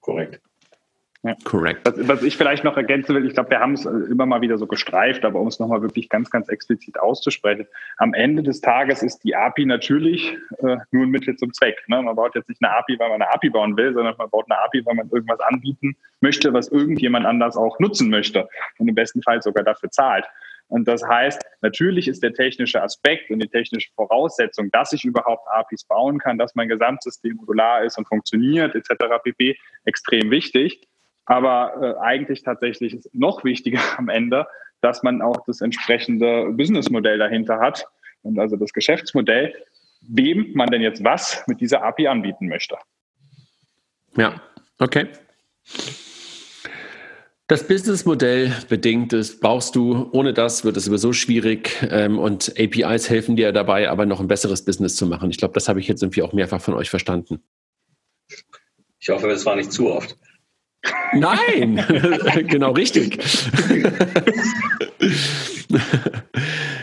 Korrekt. 0.00 0.40
Ja. 1.26 1.34
Correct. 1.42 1.80
Was, 1.84 2.08
was, 2.08 2.22
ich 2.22 2.36
vielleicht 2.36 2.62
noch 2.62 2.76
ergänzen 2.76 3.12
will, 3.16 3.26
ich 3.26 3.34
glaube, 3.34 3.50
wir 3.50 3.58
haben 3.58 3.72
es 3.72 3.84
äh, 3.84 3.90
immer 3.90 4.26
mal 4.26 4.42
wieder 4.42 4.58
so 4.58 4.66
gestreift, 4.68 5.24
aber 5.24 5.40
um 5.40 5.48
es 5.48 5.58
nochmal 5.58 5.82
wirklich 5.82 6.08
ganz, 6.08 6.30
ganz 6.30 6.48
explizit 6.48 7.00
auszusprechen, 7.00 7.66
am 7.96 8.14
Ende 8.14 8.44
des 8.44 8.60
Tages 8.60 9.02
ist 9.02 9.24
die 9.24 9.34
API 9.34 9.66
natürlich 9.66 10.36
äh, 10.58 10.76
nur 10.92 11.02
ein 11.02 11.10
Mittel 11.10 11.36
zum 11.36 11.52
Zweck. 11.52 11.82
Ne? 11.88 12.00
Man 12.00 12.14
baut 12.14 12.36
jetzt 12.36 12.48
nicht 12.48 12.62
eine 12.62 12.76
API, 12.76 12.96
weil 13.00 13.08
man 13.08 13.22
eine 13.22 13.32
API 13.32 13.50
bauen 13.50 13.76
will, 13.76 13.92
sondern 13.92 14.14
man 14.16 14.30
baut 14.30 14.44
eine 14.48 14.60
API, 14.60 14.86
weil 14.86 14.94
man 14.94 15.10
irgendwas 15.10 15.40
anbieten 15.40 15.96
möchte, 16.20 16.52
was 16.52 16.68
irgendjemand 16.68 17.26
anders 17.26 17.56
auch 17.56 17.80
nutzen 17.80 18.08
möchte 18.08 18.48
und 18.78 18.86
im 18.86 18.94
besten 18.94 19.20
Fall 19.22 19.42
sogar 19.42 19.64
dafür 19.64 19.90
zahlt. 19.90 20.26
Und 20.68 20.86
das 20.88 21.02
heißt, 21.04 21.44
natürlich 21.60 22.08
ist 22.08 22.22
der 22.22 22.32
technische 22.32 22.82
Aspekt 22.82 23.30
und 23.30 23.40
die 23.40 23.48
technische 23.48 23.90
Voraussetzung, 23.94 24.70
dass 24.70 24.92
ich 24.92 25.04
überhaupt 25.04 25.46
APIs 25.48 25.84
bauen 25.84 26.18
kann, 26.18 26.38
dass 26.38 26.54
mein 26.54 26.68
Gesamtsystem 26.68 27.36
modular 27.36 27.84
ist 27.84 27.98
und 27.98 28.06
funktioniert, 28.08 28.74
etc. 28.74 28.90
pp. 29.22 29.56
extrem 29.84 30.30
wichtig. 30.30 30.88
Aber 31.26 31.72
äh, 31.80 32.00
eigentlich 32.00 32.42
tatsächlich 32.42 32.94
ist 32.94 33.14
noch 33.14 33.44
wichtiger 33.44 33.80
am 33.98 34.08
Ende, 34.08 34.46
dass 34.80 35.02
man 35.02 35.20
auch 35.20 35.44
das 35.46 35.60
entsprechende 35.60 36.52
Businessmodell 36.52 37.18
dahinter 37.18 37.58
hat 37.58 37.86
und 38.22 38.38
also 38.38 38.56
das 38.56 38.72
Geschäftsmodell, 38.72 39.54
wem 40.00 40.52
man 40.54 40.70
denn 40.70 40.82
jetzt 40.82 41.02
was 41.04 41.44
mit 41.46 41.60
dieser 41.60 41.82
API 41.82 42.08
anbieten 42.08 42.48
möchte. 42.48 42.76
Ja, 44.16 44.40
okay. 44.78 45.08
Das 47.48 47.68
Businessmodell 47.68 48.52
bedingt 48.68 49.12
ist, 49.12 49.40
baust 49.40 49.76
du, 49.76 50.08
ohne 50.12 50.34
das 50.34 50.64
wird 50.64 50.76
es 50.76 50.86
sowieso 50.86 51.12
schwierig 51.12 51.70
ähm, 51.90 52.18
und 52.18 52.52
APIs 52.58 53.08
helfen 53.08 53.36
dir 53.36 53.52
dabei, 53.52 53.88
aber 53.88 54.04
noch 54.04 54.18
ein 54.18 54.26
besseres 54.26 54.64
Business 54.64 54.96
zu 54.96 55.06
machen. 55.06 55.30
Ich 55.30 55.38
glaube, 55.38 55.54
das 55.54 55.68
habe 55.68 55.78
ich 55.78 55.86
jetzt 55.86 56.02
irgendwie 56.02 56.22
auch 56.22 56.32
mehrfach 56.32 56.60
von 56.60 56.74
euch 56.74 56.90
verstanden. 56.90 57.40
Ich 58.98 59.08
hoffe, 59.10 59.30
es 59.30 59.46
war 59.46 59.54
nicht 59.54 59.70
zu 59.70 59.92
oft. 59.92 60.18
Nein, 61.14 61.84
genau 62.48 62.72
richtig. 62.72 63.18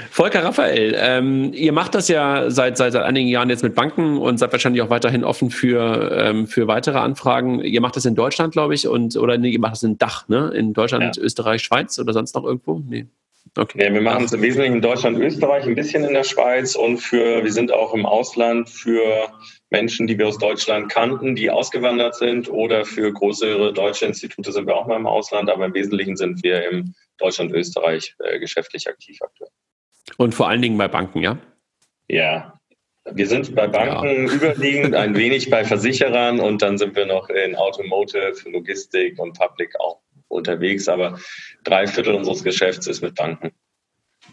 Volker 0.09 0.43
Raphael, 0.43 0.95
ähm, 0.95 1.53
ihr 1.53 1.71
macht 1.71 1.95
das 1.95 2.07
ja 2.07 2.49
seit, 2.51 2.77
seit, 2.77 2.93
seit 2.93 3.03
einigen 3.03 3.27
Jahren 3.27 3.49
jetzt 3.49 3.63
mit 3.63 3.73
Banken 3.73 4.17
und 4.17 4.37
seid 4.37 4.51
wahrscheinlich 4.51 4.81
auch 4.83 4.89
weiterhin 4.89 5.23
offen 5.23 5.49
für, 5.49 6.11
ähm, 6.15 6.47
für 6.47 6.67
weitere 6.67 6.99
Anfragen. 6.99 7.61
Ihr 7.61 7.81
macht 7.81 7.95
das 7.95 8.05
in 8.05 8.13
Deutschland, 8.13 8.53
glaube 8.53 8.75
ich, 8.75 8.87
und 8.87 9.17
oder 9.17 9.37
nee, 9.37 9.49
ihr 9.49 9.59
macht 9.59 9.73
das 9.73 9.83
in 9.83 9.97
Dach, 9.97 10.27
ne? 10.27 10.51
In 10.55 10.73
Deutschland, 10.73 11.17
ja. 11.17 11.23
Österreich, 11.23 11.63
Schweiz 11.63 11.97
oder 11.97 12.13
sonst 12.13 12.35
noch 12.35 12.43
irgendwo? 12.43 12.79
Nee. 12.87 13.07
Okay. 13.57 13.77
Nee, 13.77 13.93
wir 13.93 14.01
machen 14.01 14.25
es 14.25 14.33
im 14.33 14.41
Wesentlichen 14.41 14.75
in 14.75 14.81
Deutschland, 14.81 15.17
Österreich, 15.19 15.65
ein 15.65 15.75
bisschen 15.75 16.03
in 16.03 16.13
der 16.13 16.23
Schweiz 16.23 16.75
und 16.75 16.97
für, 16.97 17.43
wir 17.43 17.51
sind 17.51 17.71
auch 17.71 17.93
im 17.93 18.05
Ausland 18.05 18.69
für 18.69 19.01
Menschen, 19.73 20.05
die 20.05 20.17
wir 20.17 20.27
aus 20.27 20.37
Deutschland 20.37 20.89
kannten, 20.89 21.35
die 21.35 21.49
ausgewandert 21.49 22.15
sind 22.15 22.47
oder 22.47 22.85
für 22.85 23.11
größere 23.11 23.73
deutsche 23.73 24.05
Institute 24.05 24.51
sind 24.51 24.67
wir 24.67 24.75
auch 24.75 24.85
mal 24.85 24.97
im 24.97 25.07
Ausland, 25.07 25.49
aber 25.49 25.65
im 25.65 25.73
Wesentlichen 25.73 26.15
sind 26.15 26.43
wir 26.43 26.69
im 26.69 26.93
Deutschland, 27.17 27.51
Österreich 27.51 28.15
äh, 28.19 28.39
geschäftlich 28.39 28.87
aktiv 28.87 29.17
aktuell. 29.21 29.49
Und 30.17 30.35
vor 30.35 30.47
allen 30.47 30.61
Dingen 30.61 30.77
bei 30.77 30.87
Banken, 30.87 31.21
ja? 31.21 31.37
Ja. 32.07 32.59
Wir 33.11 33.27
sind 33.27 33.53
bei 33.55 33.67
Banken 33.67 34.27
ja. 34.27 34.33
überwiegend, 34.33 34.95
ein 34.95 35.15
wenig 35.15 35.49
bei 35.49 35.65
Versicherern 35.65 36.39
und 36.39 36.61
dann 36.61 36.77
sind 36.77 36.95
wir 36.95 37.05
noch 37.05 37.29
in 37.29 37.55
Automotive, 37.55 38.35
Logistik 38.49 39.19
und 39.19 39.37
Public 39.37 39.77
auch 39.79 39.99
unterwegs, 40.27 40.87
aber 40.87 41.19
drei 41.63 41.87
Viertel 41.87 42.13
unseres 42.13 42.43
Geschäfts 42.43 42.87
ist 42.87 43.01
mit 43.01 43.15
Banken. 43.15 43.51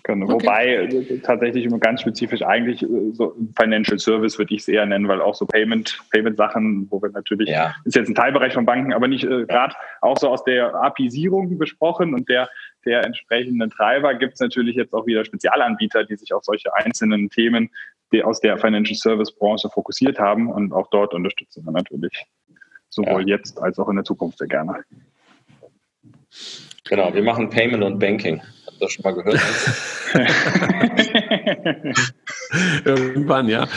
Genau. 0.02 0.26
Okay. 0.26 0.46
Wobei 0.46 0.66
äh, 0.74 1.18
tatsächlich 1.18 1.64
immer 1.64 1.78
ganz 1.78 2.00
spezifisch 2.00 2.42
eigentlich 2.42 2.82
äh, 2.82 3.12
so 3.12 3.34
Financial 3.58 3.98
Service 3.98 4.38
würde 4.38 4.54
ich 4.54 4.62
es 4.62 4.68
eher 4.68 4.86
nennen, 4.86 5.08
weil 5.08 5.20
auch 5.20 5.34
so 5.34 5.46
Payment, 5.46 5.98
Payment-Sachen, 6.10 6.86
wo 6.90 7.02
wir 7.02 7.10
natürlich, 7.10 7.48
ja. 7.48 7.74
ist 7.84 7.96
jetzt 7.96 8.08
ein 8.08 8.14
Teilbereich 8.14 8.54
von 8.54 8.64
Banken, 8.64 8.92
aber 8.92 9.08
nicht 9.08 9.24
äh, 9.24 9.46
gerade 9.46 9.74
auch 10.00 10.18
so 10.18 10.28
aus 10.28 10.44
der 10.44 10.74
API-Sierung 10.74 11.58
besprochen 11.58 12.14
und 12.14 12.28
der, 12.28 12.48
der 12.84 13.04
entsprechenden 13.04 13.70
Treiber 13.70 14.14
gibt 14.14 14.34
es 14.34 14.40
natürlich 14.40 14.76
jetzt 14.76 14.94
auch 14.94 15.06
wieder 15.06 15.24
Spezialanbieter, 15.24 16.04
die 16.04 16.16
sich 16.16 16.32
auf 16.32 16.44
solche 16.44 16.74
einzelnen 16.74 17.28
Themen 17.28 17.70
die 18.12 18.24
aus 18.24 18.40
der 18.40 18.58
Financial 18.58 18.96
Service-Branche 18.96 19.70
fokussiert 19.70 20.18
haben 20.18 20.50
und 20.50 20.72
auch 20.72 20.88
dort 20.90 21.14
unterstützen 21.14 21.64
wir 21.64 21.72
natürlich 21.72 22.26
sowohl 22.88 23.28
ja. 23.28 23.36
jetzt 23.36 23.60
als 23.60 23.78
auch 23.78 23.88
in 23.88 23.96
der 23.96 24.04
Zukunft 24.04 24.38
sehr 24.38 24.48
gerne. 24.48 24.84
Genau, 26.90 27.14
wir 27.14 27.22
machen 27.22 27.48
Payment 27.48 27.82
und 27.82 27.98
Banking 27.98 28.42
das 28.80 28.92
schon 28.92 29.02
mal 29.02 29.12
gehört 29.12 29.40
Irgendwann, 32.84 33.48
ja. 33.48 33.68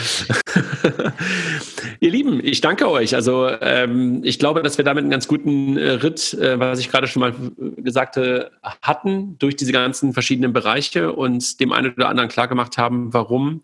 Ihr 1.99 2.09
Lieben, 2.09 2.39
ich 2.43 2.61
danke 2.61 2.89
euch. 2.89 3.13
Also 3.13 3.49
ähm, 3.61 4.21
ich 4.23 4.39
glaube, 4.39 4.63
dass 4.63 4.77
wir 4.77 4.85
damit 4.85 5.03
einen 5.03 5.11
ganz 5.11 5.27
guten 5.27 5.77
äh, 5.77 5.91
Ritt, 5.91 6.33
äh, 6.33 6.59
was 6.59 6.79
ich 6.79 6.89
gerade 6.89 7.05
schon 7.07 7.19
mal 7.19 7.33
gesagt 7.77 8.19
hatten, 8.81 9.37
durch 9.37 9.55
diese 9.55 9.71
ganzen 9.71 10.13
verschiedenen 10.13 10.53
Bereiche 10.53 11.13
und 11.13 11.59
dem 11.59 11.71
einen 11.71 11.93
oder 11.93 12.09
anderen 12.09 12.29
klargemacht 12.29 12.77
haben, 12.77 13.13
warum 13.13 13.61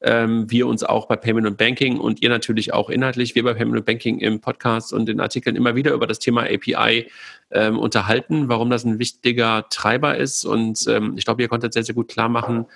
ähm, 0.00 0.50
wir 0.50 0.66
uns 0.66 0.84
auch 0.84 1.06
bei 1.06 1.16
Payment 1.16 1.46
und 1.46 1.58
Banking 1.58 1.98
und 1.98 2.22
ihr 2.22 2.28
natürlich 2.28 2.72
auch 2.72 2.90
inhaltlich, 2.90 3.34
wir 3.34 3.42
bei 3.42 3.54
Payment 3.54 3.78
und 3.78 3.86
Banking 3.86 4.18
im 4.20 4.40
Podcast 4.40 4.92
und 4.92 5.08
in 5.08 5.20
Artikeln 5.20 5.56
immer 5.56 5.74
wieder 5.74 5.92
über 5.92 6.06
das 6.06 6.18
Thema 6.18 6.42
API 6.42 7.10
ähm, 7.50 7.78
unterhalten, 7.78 8.48
warum 8.48 8.70
das 8.70 8.84
ein 8.84 8.98
wichtiger 8.98 9.66
Treiber 9.70 10.16
ist. 10.16 10.44
Und 10.44 10.86
ähm, 10.88 11.14
ich 11.16 11.24
glaube, 11.24 11.42
ihr 11.42 11.48
konntet 11.48 11.72
sehr, 11.72 11.84
sehr 11.84 11.94
gut 11.94 12.08
klar 12.08 12.28
machen, 12.28 12.66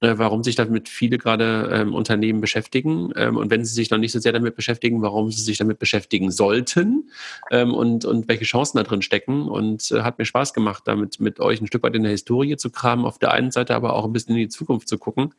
warum 0.00 0.44
sich 0.44 0.56
damit 0.56 0.88
viele 0.88 1.16
gerade 1.18 1.70
ähm, 1.72 1.94
Unternehmen 1.94 2.40
beschäftigen 2.40 3.12
ähm, 3.16 3.36
und 3.36 3.50
wenn 3.50 3.64
sie 3.64 3.72
sich 3.72 3.90
noch 3.90 3.98
nicht 3.98 4.12
so 4.12 4.18
sehr 4.18 4.32
damit 4.32 4.54
beschäftigen, 4.54 5.00
warum 5.00 5.30
sie 5.30 5.42
sich 5.42 5.56
damit 5.58 5.78
beschäftigen 5.78 6.30
sollten 6.30 7.10
ähm, 7.50 7.72
und, 7.72 8.04
und 8.04 8.28
welche 8.28 8.44
Chancen 8.44 8.76
da 8.76 8.82
drin 8.82 9.02
stecken. 9.02 9.48
Und 9.48 9.90
äh, 9.90 10.02
hat 10.02 10.18
mir 10.18 10.26
Spaß 10.26 10.52
gemacht, 10.52 10.82
damit 10.86 11.20
mit 11.20 11.40
euch 11.40 11.60
ein 11.60 11.66
Stück 11.66 11.82
weit 11.82 11.94
in 11.94 12.02
der 12.02 12.12
Historie 12.12 12.56
zu 12.56 12.70
kramen, 12.70 13.04
auf 13.06 13.18
der 13.18 13.32
einen 13.32 13.50
Seite 13.50 13.74
aber 13.74 13.94
auch 13.94 14.04
ein 14.04 14.12
bisschen 14.12 14.34
in 14.34 14.42
die 14.42 14.48
Zukunft 14.48 14.88
zu 14.88 14.98
gucken. 14.98 15.34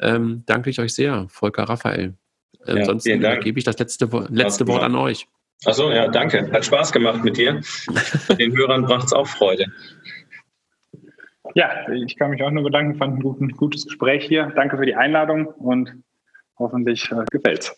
Ähm, 0.00 0.42
danke 0.46 0.70
ich 0.70 0.80
euch 0.80 0.94
sehr, 0.94 1.26
Volker 1.28 1.64
Raphael. 1.64 2.14
Ja, 2.66 2.74
Ansonsten 2.74 3.20
gebe 3.40 3.58
ich 3.58 3.64
das 3.64 3.78
letzte, 3.78 4.08
letzte 4.30 4.66
Wort 4.66 4.82
an 4.82 4.94
euch. 4.94 5.28
Achso, 5.64 5.92
ja, 5.92 6.08
danke. 6.08 6.50
Hat 6.50 6.64
Spaß 6.64 6.92
gemacht 6.92 7.22
mit 7.22 7.36
dir. 7.36 7.60
Den 8.38 8.56
Hörern 8.56 8.82
bracht 8.82 9.06
es 9.06 9.12
auch 9.12 9.26
Freude. 9.26 9.66
Ja, 11.54 11.88
ich 11.90 12.16
kann 12.16 12.30
mich 12.30 12.42
auch 12.42 12.50
nur 12.50 12.62
bedanken. 12.62 12.96
Fand 12.96 13.16
ein, 13.16 13.20
guten, 13.20 13.48
gutes 13.50 13.84
Gespräch 13.84 14.24
hier. 14.26 14.52
Danke 14.54 14.76
für 14.76 14.86
die 14.86 14.94
Einladung 14.94 15.46
und 15.46 15.92
hoffentlich 16.58 17.10
äh, 17.10 17.24
gefällt's. 17.30 17.76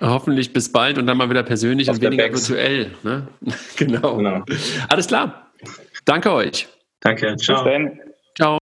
Hoffentlich 0.00 0.52
bis 0.52 0.70
bald 0.70 0.98
und 0.98 1.06
dann 1.06 1.16
mal 1.16 1.30
wieder 1.30 1.42
persönlich 1.42 1.88
Auf 1.88 1.96
und 1.96 2.02
weniger 2.02 2.30
virtuell. 2.30 2.90
Ne? 3.02 3.26
genau. 3.76 4.16
genau. 4.16 4.44
Alles 4.88 5.06
klar. 5.06 5.50
Danke 6.04 6.32
euch. 6.32 6.68
Danke. 7.00 7.36
Ciao. 7.36 7.64
Bis 7.64 7.72
dann. 7.72 8.58